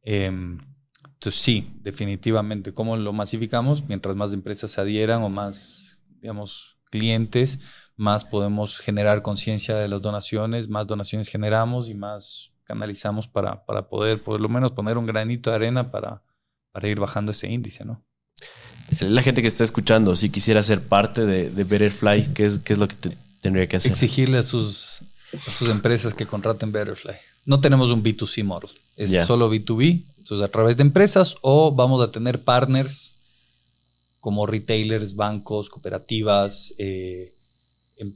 eh, 0.03 0.25
Entonces 0.25 1.41
sí, 1.41 1.71
definitivamente. 1.81 2.73
¿Cómo 2.73 2.97
lo 2.97 3.13
masificamos? 3.13 3.87
Mientras 3.87 4.15
más 4.15 4.33
empresas 4.33 4.71
se 4.71 4.81
adhieran 4.81 5.23
o 5.23 5.29
más, 5.29 5.99
digamos, 6.19 6.79
clientes, 6.85 7.59
más 7.95 8.25
podemos 8.25 8.79
generar 8.79 9.21
conciencia 9.21 9.75
de 9.77 9.87
las 9.87 10.01
donaciones, 10.01 10.67
más 10.67 10.87
donaciones 10.87 11.27
generamos 11.29 11.89
y 11.89 11.93
más 11.93 12.51
canalizamos 12.63 13.27
para, 13.27 13.65
para 13.65 13.89
poder 13.89 14.23
por 14.23 14.39
lo 14.39 14.49
menos 14.49 14.71
poner 14.71 14.97
un 14.97 15.05
granito 15.05 15.49
de 15.49 15.57
arena 15.57 15.91
para, 15.91 16.23
para 16.71 16.87
ir 16.87 16.99
bajando 16.99 17.31
ese 17.31 17.49
índice, 17.49 17.85
¿no? 17.85 18.03
La 18.99 19.21
gente 19.21 19.41
que 19.41 19.47
está 19.47 19.63
escuchando, 19.63 20.15
si 20.15 20.29
quisiera 20.29 20.61
ser 20.61 20.81
parte 20.81 21.25
de, 21.25 21.49
de 21.49 21.63
Betterfly, 21.63 22.33
¿qué 22.33 22.45
es, 22.45 22.59
qué 22.59 22.73
es 22.73 22.79
lo 22.79 22.87
que 22.87 22.95
tendría 23.41 23.67
que 23.67 23.77
hacer? 23.77 23.91
Exigirle 23.91 24.37
a 24.37 24.43
sus, 24.43 25.01
a 25.47 25.51
sus 25.51 25.69
empresas 25.69 26.13
que 26.13 26.25
contraten 26.25 26.71
Betterfly. 26.71 27.15
No 27.45 27.59
tenemos 27.61 27.89
un 27.89 28.03
B2C 28.03 28.43
model, 28.43 28.69
es 28.97 29.25
solo 29.25 29.51
B2B 29.51 30.03
entonces, 30.21 30.45
a 30.45 30.51
través 30.51 30.77
de 30.77 30.83
empresas 30.83 31.35
o 31.41 31.73
vamos 31.73 32.01
a 32.01 32.11
tener 32.11 32.43
partners 32.43 33.15
como 34.19 34.45
retailers, 34.45 35.15
bancos, 35.15 35.67
cooperativas, 35.67 36.75
eh, 36.77 37.33
em, 37.97 38.13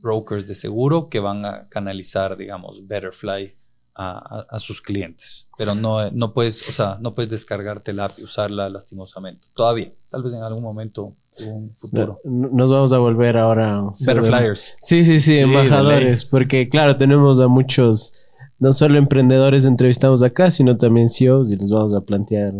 brokers 0.00 0.46
de 0.46 0.54
seguro 0.54 1.08
que 1.08 1.18
van 1.18 1.44
a 1.44 1.68
canalizar, 1.68 2.36
digamos, 2.36 2.86
Betterfly 2.86 3.54
a, 3.94 4.58
sus 4.58 4.80
clientes. 4.80 5.48
Pero 5.58 5.74
no, 5.74 6.10
no 6.10 6.32
puedes, 6.32 6.68
o 6.68 6.72
sea, 6.72 6.98
no 7.00 7.14
puedes 7.14 7.30
descargarte 7.30 7.92
la 7.92 8.06
app 8.06 8.18
y 8.18 8.24
usarla 8.24 8.68
lastimosamente. 8.68 9.48
Todavía. 9.54 9.92
Tal 10.10 10.22
vez 10.22 10.32
en 10.32 10.42
algún 10.42 10.62
momento, 10.62 11.14
en 11.38 11.52
un 11.52 11.76
futuro. 11.76 12.20
nos 12.24 12.70
vamos 12.70 12.92
a 12.92 12.98
volver 12.98 13.36
ahora. 13.36 13.82
Betterflyers. 14.00 14.76
Sí, 14.80 15.04
sí, 15.04 15.20
sí, 15.20 15.38
embajadores. 15.38 16.24
Porque, 16.24 16.66
claro, 16.66 16.96
tenemos 16.96 17.40
a 17.40 17.48
muchos 17.48 18.14
no 18.62 18.72
solo 18.72 18.96
emprendedores 18.96 19.64
entrevistamos 19.64 20.22
acá, 20.22 20.48
sino 20.48 20.76
también 20.76 21.08
CEOs 21.08 21.50
y 21.50 21.56
les 21.56 21.70
vamos 21.70 21.94
a 21.94 22.02
plantear. 22.02 22.52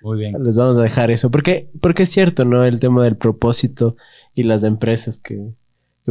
Muy 0.00 0.18
bien. 0.18 0.34
Les 0.40 0.56
vamos 0.56 0.78
a 0.78 0.82
dejar 0.82 1.10
eso. 1.10 1.32
Porque, 1.32 1.68
porque 1.80 2.04
es 2.04 2.10
cierto, 2.10 2.44
¿no? 2.44 2.64
El 2.64 2.78
tema 2.78 3.02
del 3.02 3.16
propósito 3.16 3.96
y 4.36 4.44
las 4.44 4.62
empresas 4.62 5.18
que, 5.18 5.52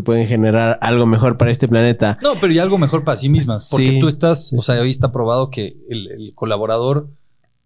pueden 0.02 0.28
generar 0.28 0.80
algo 0.82 1.06
mejor 1.06 1.38
para 1.38 1.52
este 1.52 1.68
planeta. 1.68 2.18
No, 2.22 2.40
pero 2.40 2.54
y 2.54 2.60
algo 2.60 2.78
mejor 2.78 3.04
para 3.04 3.18
sí 3.18 3.28
mismas. 3.28 3.70
Porque 3.70 4.00
tú 4.00 4.08
estás, 4.08 4.54
o 4.58 4.62
sea, 4.62 4.80
hoy 4.80 4.90
está 4.90 5.12
probado 5.12 5.50
que 5.50 5.76
el, 5.90 6.32
colaborador, 6.36 7.10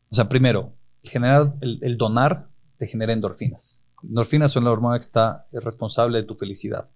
o 0.10 0.16
sea, 0.16 0.28
primero, 0.28 0.74
generar, 1.04 1.54
el, 1.62 1.98
donar 1.98 2.48
te 2.78 2.88
genera 2.88 3.14
endorfinas. 3.14 3.80
Endorfinas 4.02 4.52
son 4.52 4.64
la 4.64 4.72
hormona 4.72 4.98
que 4.98 5.06
está 5.06 5.46
responsable 5.52 6.18
de 6.18 6.24
tu 6.24 6.36
felicidad. 6.36 6.90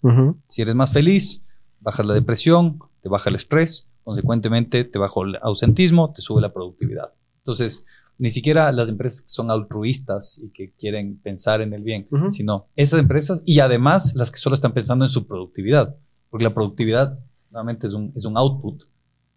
Si 0.47 0.61
eres 0.61 0.76
más 0.76 0.91
feliz, 0.91 1.45
bajas 1.80 2.06
la 2.06 2.14
depresión, 2.15 2.80
te 3.01 3.10
baja 3.10 3.30
el 3.30 3.35
estrés, 3.35 3.89
Consecuentemente, 4.10 4.85
te 4.85 4.97
baja 4.97 5.22
el 5.23 5.38
ausentismo, 5.39 6.11
te 6.11 6.23
sube 6.23 6.41
la 6.41 6.51
productividad. 6.51 7.14
Entonces, 7.41 7.85
ni 8.19 8.29
siquiera 8.29 8.71
las 8.73 8.89
empresas 8.89 9.21
que 9.21 9.29
son 9.29 9.49
altruistas 9.49 10.37
y 10.43 10.49
que 10.49 10.73
quieren 10.73 11.17
pensar 11.17 11.61
en 11.61 11.73
el 11.73 11.83
bien, 11.83 12.05
sino 12.29 12.67
esas 12.75 12.99
empresas 12.99 13.41
y 13.45 13.61
además 13.61 14.13
las 14.13 14.29
que 14.29 14.37
solo 14.37 14.55
están 14.55 14.73
pensando 14.73 15.05
en 15.05 15.09
su 15.09 15.25
productividad, 15.25 15.95
porque 16.29 16.43
la 16.43 16.53
productividad 16.53 17.17
nuevamente 17.49 17.87
es 17.87 17.93
un, 17.93 18.11
es 18.15 18.25
un 18.25 18.37
output, 18.37 18.83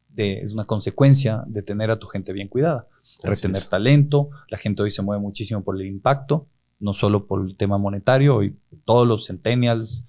de, 0.09 0.41
es 0.41 0.53
una 0.53 0.65
consecuencia 0.65 1.45
de 1.47 1.63
tener 1.63 1.93
a 1.93 1.99
tu 2.01 2.09
gente 2.09 2.33
bien 2.33 2.49
cuidada, 2.49 2.89
retener 3.23 3.63
talento, 3.71 4.31
la 4.49 4.59
gente 4.59 4.83
hoy 4.83 4.91
se 4.91 5.01
mueve 5.01 5.23
muchísimo 5.23 5.63
por 5.63 5.81
el 5.81 5.87
impacto, 5.87 6.49
no 6.81 6.93
solo 6.93 7.27
por 7.27 7.47
el 7.47 7.57
tema 7.57 7.79
monetario, 7.79 8.35
hoy 8.35 8.57
todos 8.85 9.07
los 9.07 9.29
centennials, 9.29 10.09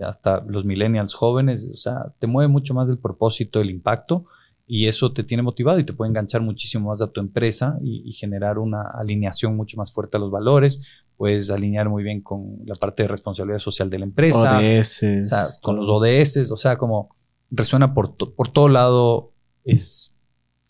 hasta 0.00 0.40
los 0.48 0.64
millennials 0.64 1.12
jóvenes, 1.12 1.68
o 1.70 1.76
sea, 1.76 2.14
te 2.18 2.26
mueve 2.26 2.48
mucho 2.48 2.72
más 2.72 2.88
del 2.88 2.98
propósito, 2.98 3.60
el 3.60 3.68
impacto, 3.68 4.24
y 4.66 4.88
eso 4.88 5.12
te 5.12 5.24
tiene 5.24 5.42
motivado 5.42 5.78
y 5.78 5.84
te 5.84 5.92
puede 5.92 6.08
enganchar 6.08 6.40
muchísimo 6.40 6.88
más 6.88 7.02
a 7.02 7.10
tu 7.10 7.20
empresa 7.20 7.78
y, 7.82 8.12
generar 8.12 8.58
una 8.58 8.82
alineación 8.82 9.56
mucho 9.56 9.76
más 9.76 9.92
fuerte 9.92 10.16
a 10.16 10.20
los 10.20 10.30
valores. 10.30 10.80
Puedes 11.16 11.50
alinear 11.50 11.88
muy 11.88 12.02
bien 12.02 12.22
con 12.22 12.58
la 12.64 12.74
parte 12.74 13.02
de 13.02 13.08
responsabilidad 13.08 13.58
social 13.58 13.90
de 13.90 13.98
la 13.98 14.04
empresa. 14.06 14.58
ODS. 14.58 15.02
O 15.22 15.24
sea, 15.24 15.44
con 15.60 15.76
los 15.76 15.86
ODS, 15.88 16.50
o 16.50 16.56
sea, 16.56 16.78
como 16.78 17.14
resuena 17.50 17.92
por, 17.92 18.16
por 18.16 18.52
todo 18.52 18.68
lado, 18.68 19.32
es 19.64 20.14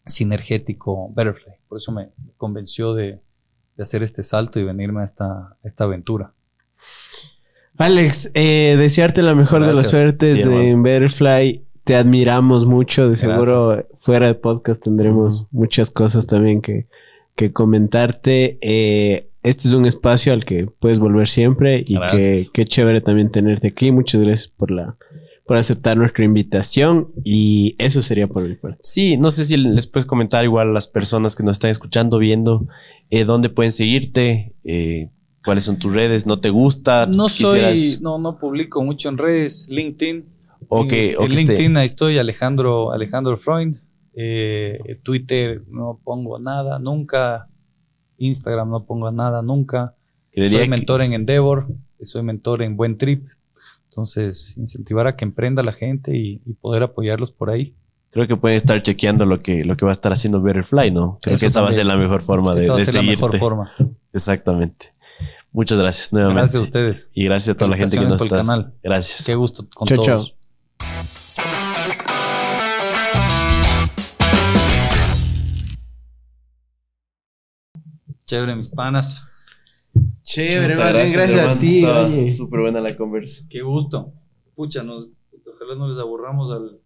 sinergético 0.07 1.12
Betterfly. 1.15 1.55
Por 1.69 1.79
eso 1.79 1.93
me 1.93 2.11
convenció 2.37 2.95
de, 2.95 3.21
hacer 3.79 4.03
este 4.03 4.23
salto 4.23 4.59
y 4.61 4.65
venirme 4.65 5.03
a 5.03 5.05
esta, 5.05 5.57
esta 5.62 5.85
aventura. 5.85 6.35
Alex, 7.77 8.31
eh, 8.35 8.77
desearte 8.79 9.23
la 9.23 9.35
mejor 9.35 9.65
de 9.66 9.75
las 9.75 9.91
suertes 9.91 10.47
en 10.47 10.83
Betterfly. 10.83 11.64
Te 11.85 11.97
admiramos 11.97 12.66
mucho. 12.66 13.09
De 13.09 13.16
seguro 13.16 13.86
fuera 13.94 14.27
de 14.27 14.35
podcast 14.35 14.82
tendremos 14.82 15.47
muchas 15.51 15.90
cosas 15.90 16.27
también 16.27 16.61
que, 16.61 16.86
que 17.36 17.52
comentarte. 17.52 18.59
Eh, 18.62 19.31
este 19.43 19.69
es 19.69 19.74
un 19.74 19.85
espacio 19.86 20.32
al 20.32 20.44
que 20.44 20.66
puedes 20.66 20.98
volver 20.98 21.28
siempre 21.28 21.85
y 21.86 21.98
que 22.11 22.44
qué 22.52 22.65
chévere 22.65 23.01
también 23.01 23.31
tenerte 23.31 23.69
aquí. 23.69 23.93
Muchas 23.93 24.23
gracias 24.23 24.48
por 24.48 24.70
la 24.70 24.97
por 25.47 25.59
aceptar 25.59 25.98
nuestra 25.98 26.24
invitación 26.24 27.09
y 27.23 27.77
eso 27.78 28.01
sería 28.01 28.27
por 28.27 28.48
mi 28.48 28.55
parte. 28.55 28.78
Sí, 28.82 29.19
no 29.19 29.31
sé 29.31 29.44
si 29.44 29.59
les 29.59 29.86
puedes 29.86 30.06
comentar 30.06 30.43
igual 30.43 30.70
a 30.70 30.73
las 30.73 30.89
personas 30.89 31.36
que 31.36 31.43
nos 31.43 31.56
están 31.56 31.70
escuchando, 31.70 32.16
viendo, 32.16 32.66
eh, 33.11 33.24
dónde 33.24 33.51
pueden 33.51 33.70
seguirte, 33.70 34.55
eh, 34.65 35.11
¿Cuáles 35.44 35.65
son 35.65 35.78
tus 35.78 35.93
redes? 35.93 36.27
¿No 36.27 36.40
te 36.40 36.48
gusta? 36.48 37.05
No 37.05 37.28
soy, 37.28 37.98
no, 38.01 38.19
no 38.19 38.39
publico 38.39 38.82
mucho 38.82 39.11
en 39.11 39.19
redes. 39.19 39.69
LinkedIn. 39.70 40.24
Ok, 40.80 40.92
en, 40.92 41.34
LinkedIn 41.34 41.76
ahí 41.76 41.86
estoy, 41.86 42.18
Alejandro, 42.18 42.92
Alejandro 42.92 43.36
Freund. 43.36 43.76
Eh, 44.14 45.01
Twitter 45.02 45.62
no 45.68 46.01
pongo 46.02 46.38
nada, 46.38 46.78
nunca. 46.78 47.48
Instagram 48.18 48.70
no 48.70 48.84
pongo 48.84 49.10
nada, 49.10 49.42
nunca. 49.42 49.94
Soy 50.34 50.68
mentor 50.68 51.02
en 51.02 51.12
Endeavor, 51.12 51.68
soy 52.02 52.22
mentor 52.22 52.62
en 52.62 52.76
Buen 52.76 52.98
Trip. 52.98 53.24
Entonces, 53.88 54.56
incentivar 54.56 55.06
a 55.06 55.16
que 55.16 55.24
emprenda 55.24 55.62
la 55.62 55.72
gente 55.72 56.16
y, 56.16 56.38
poder 56.60 56.82
apoyarlos 56.82 57.30
por 57.30 57.51
ahí. 57.51 57.74
Creo 58.10 58.26
que 58.26 58.36
pueden 58.36 58.56
estar 58.56 58.82
chequeando 58.82 59.24
lo 59.24 59.40
que, 59.40 59.64
lo 59.64 59.76
que 59.76 59.84
va 59.84 59.90
a 59.90 59.92
estar 59.92 60.12
haciendo 60.12 60.40
Betterfly, 60.40 60.90
¿no? 60.90 61.18
Creo 61.22 61.38
que 61.38 61.46
esa 61.46 61.60
va 61.60 61.68
a 61.68 61.72
ser 61.72 61.86
la 61.86 61.96
mejor 61.96 62.22
forma 62.22 62.55
de, 62.55 62.62
esa 62.62 62.72
va 62.72 62.80
a 62.80 62.84
ser 62.84 62.94
la 62.94 63.02
mejor 63.02 63.38
forma. 63.38 63.72
Exactamente. 64.12 64.94
Muchas 65.52 65.78
gracias 65.78 66.12
nuevamente. 66.12 66.40
Gracias 66.40 66.60
a 66.60 66.64
ustedes. 66.64 67.10
Y 67.14 67.24
gracias 67.24 67.55
a 67.55 67.59
toda 67.59 67.70
la 67.70 67.76
gente 67.76 67.96
que 67.96 68.05
nos 68.05 68.20
está. 68.20 68.72
Gracias. 68.82 69.24
Qué 69.24 69.36
gusto 69.36 69.68
con 69.72 69.86
todos. 69.86 70.36
Chévere, 78.26 78.56
mis 78.56 78.68
panas. 78.68 79.28
Chévere, 80.22 80.76
más 80.76 80.92
bien 80.92 81.12
gracias 81.12 81.46
a 81.46 81.59
ti. 81.59 82.30
Súper 82.30 82.60
buena 82.60 82.80
la 82.80 82.96
conversa. 82.96 83.44
Qué 83.51 83.62
gusto. 83.62 84.12
Pucha, 84.55 84.82
nos, 84.82 85.10
ojalá 85.46 85.74
no 85.76 85.88
les 85.88 85.98
aburramos 85.98 86.51
al, 86.51 86.80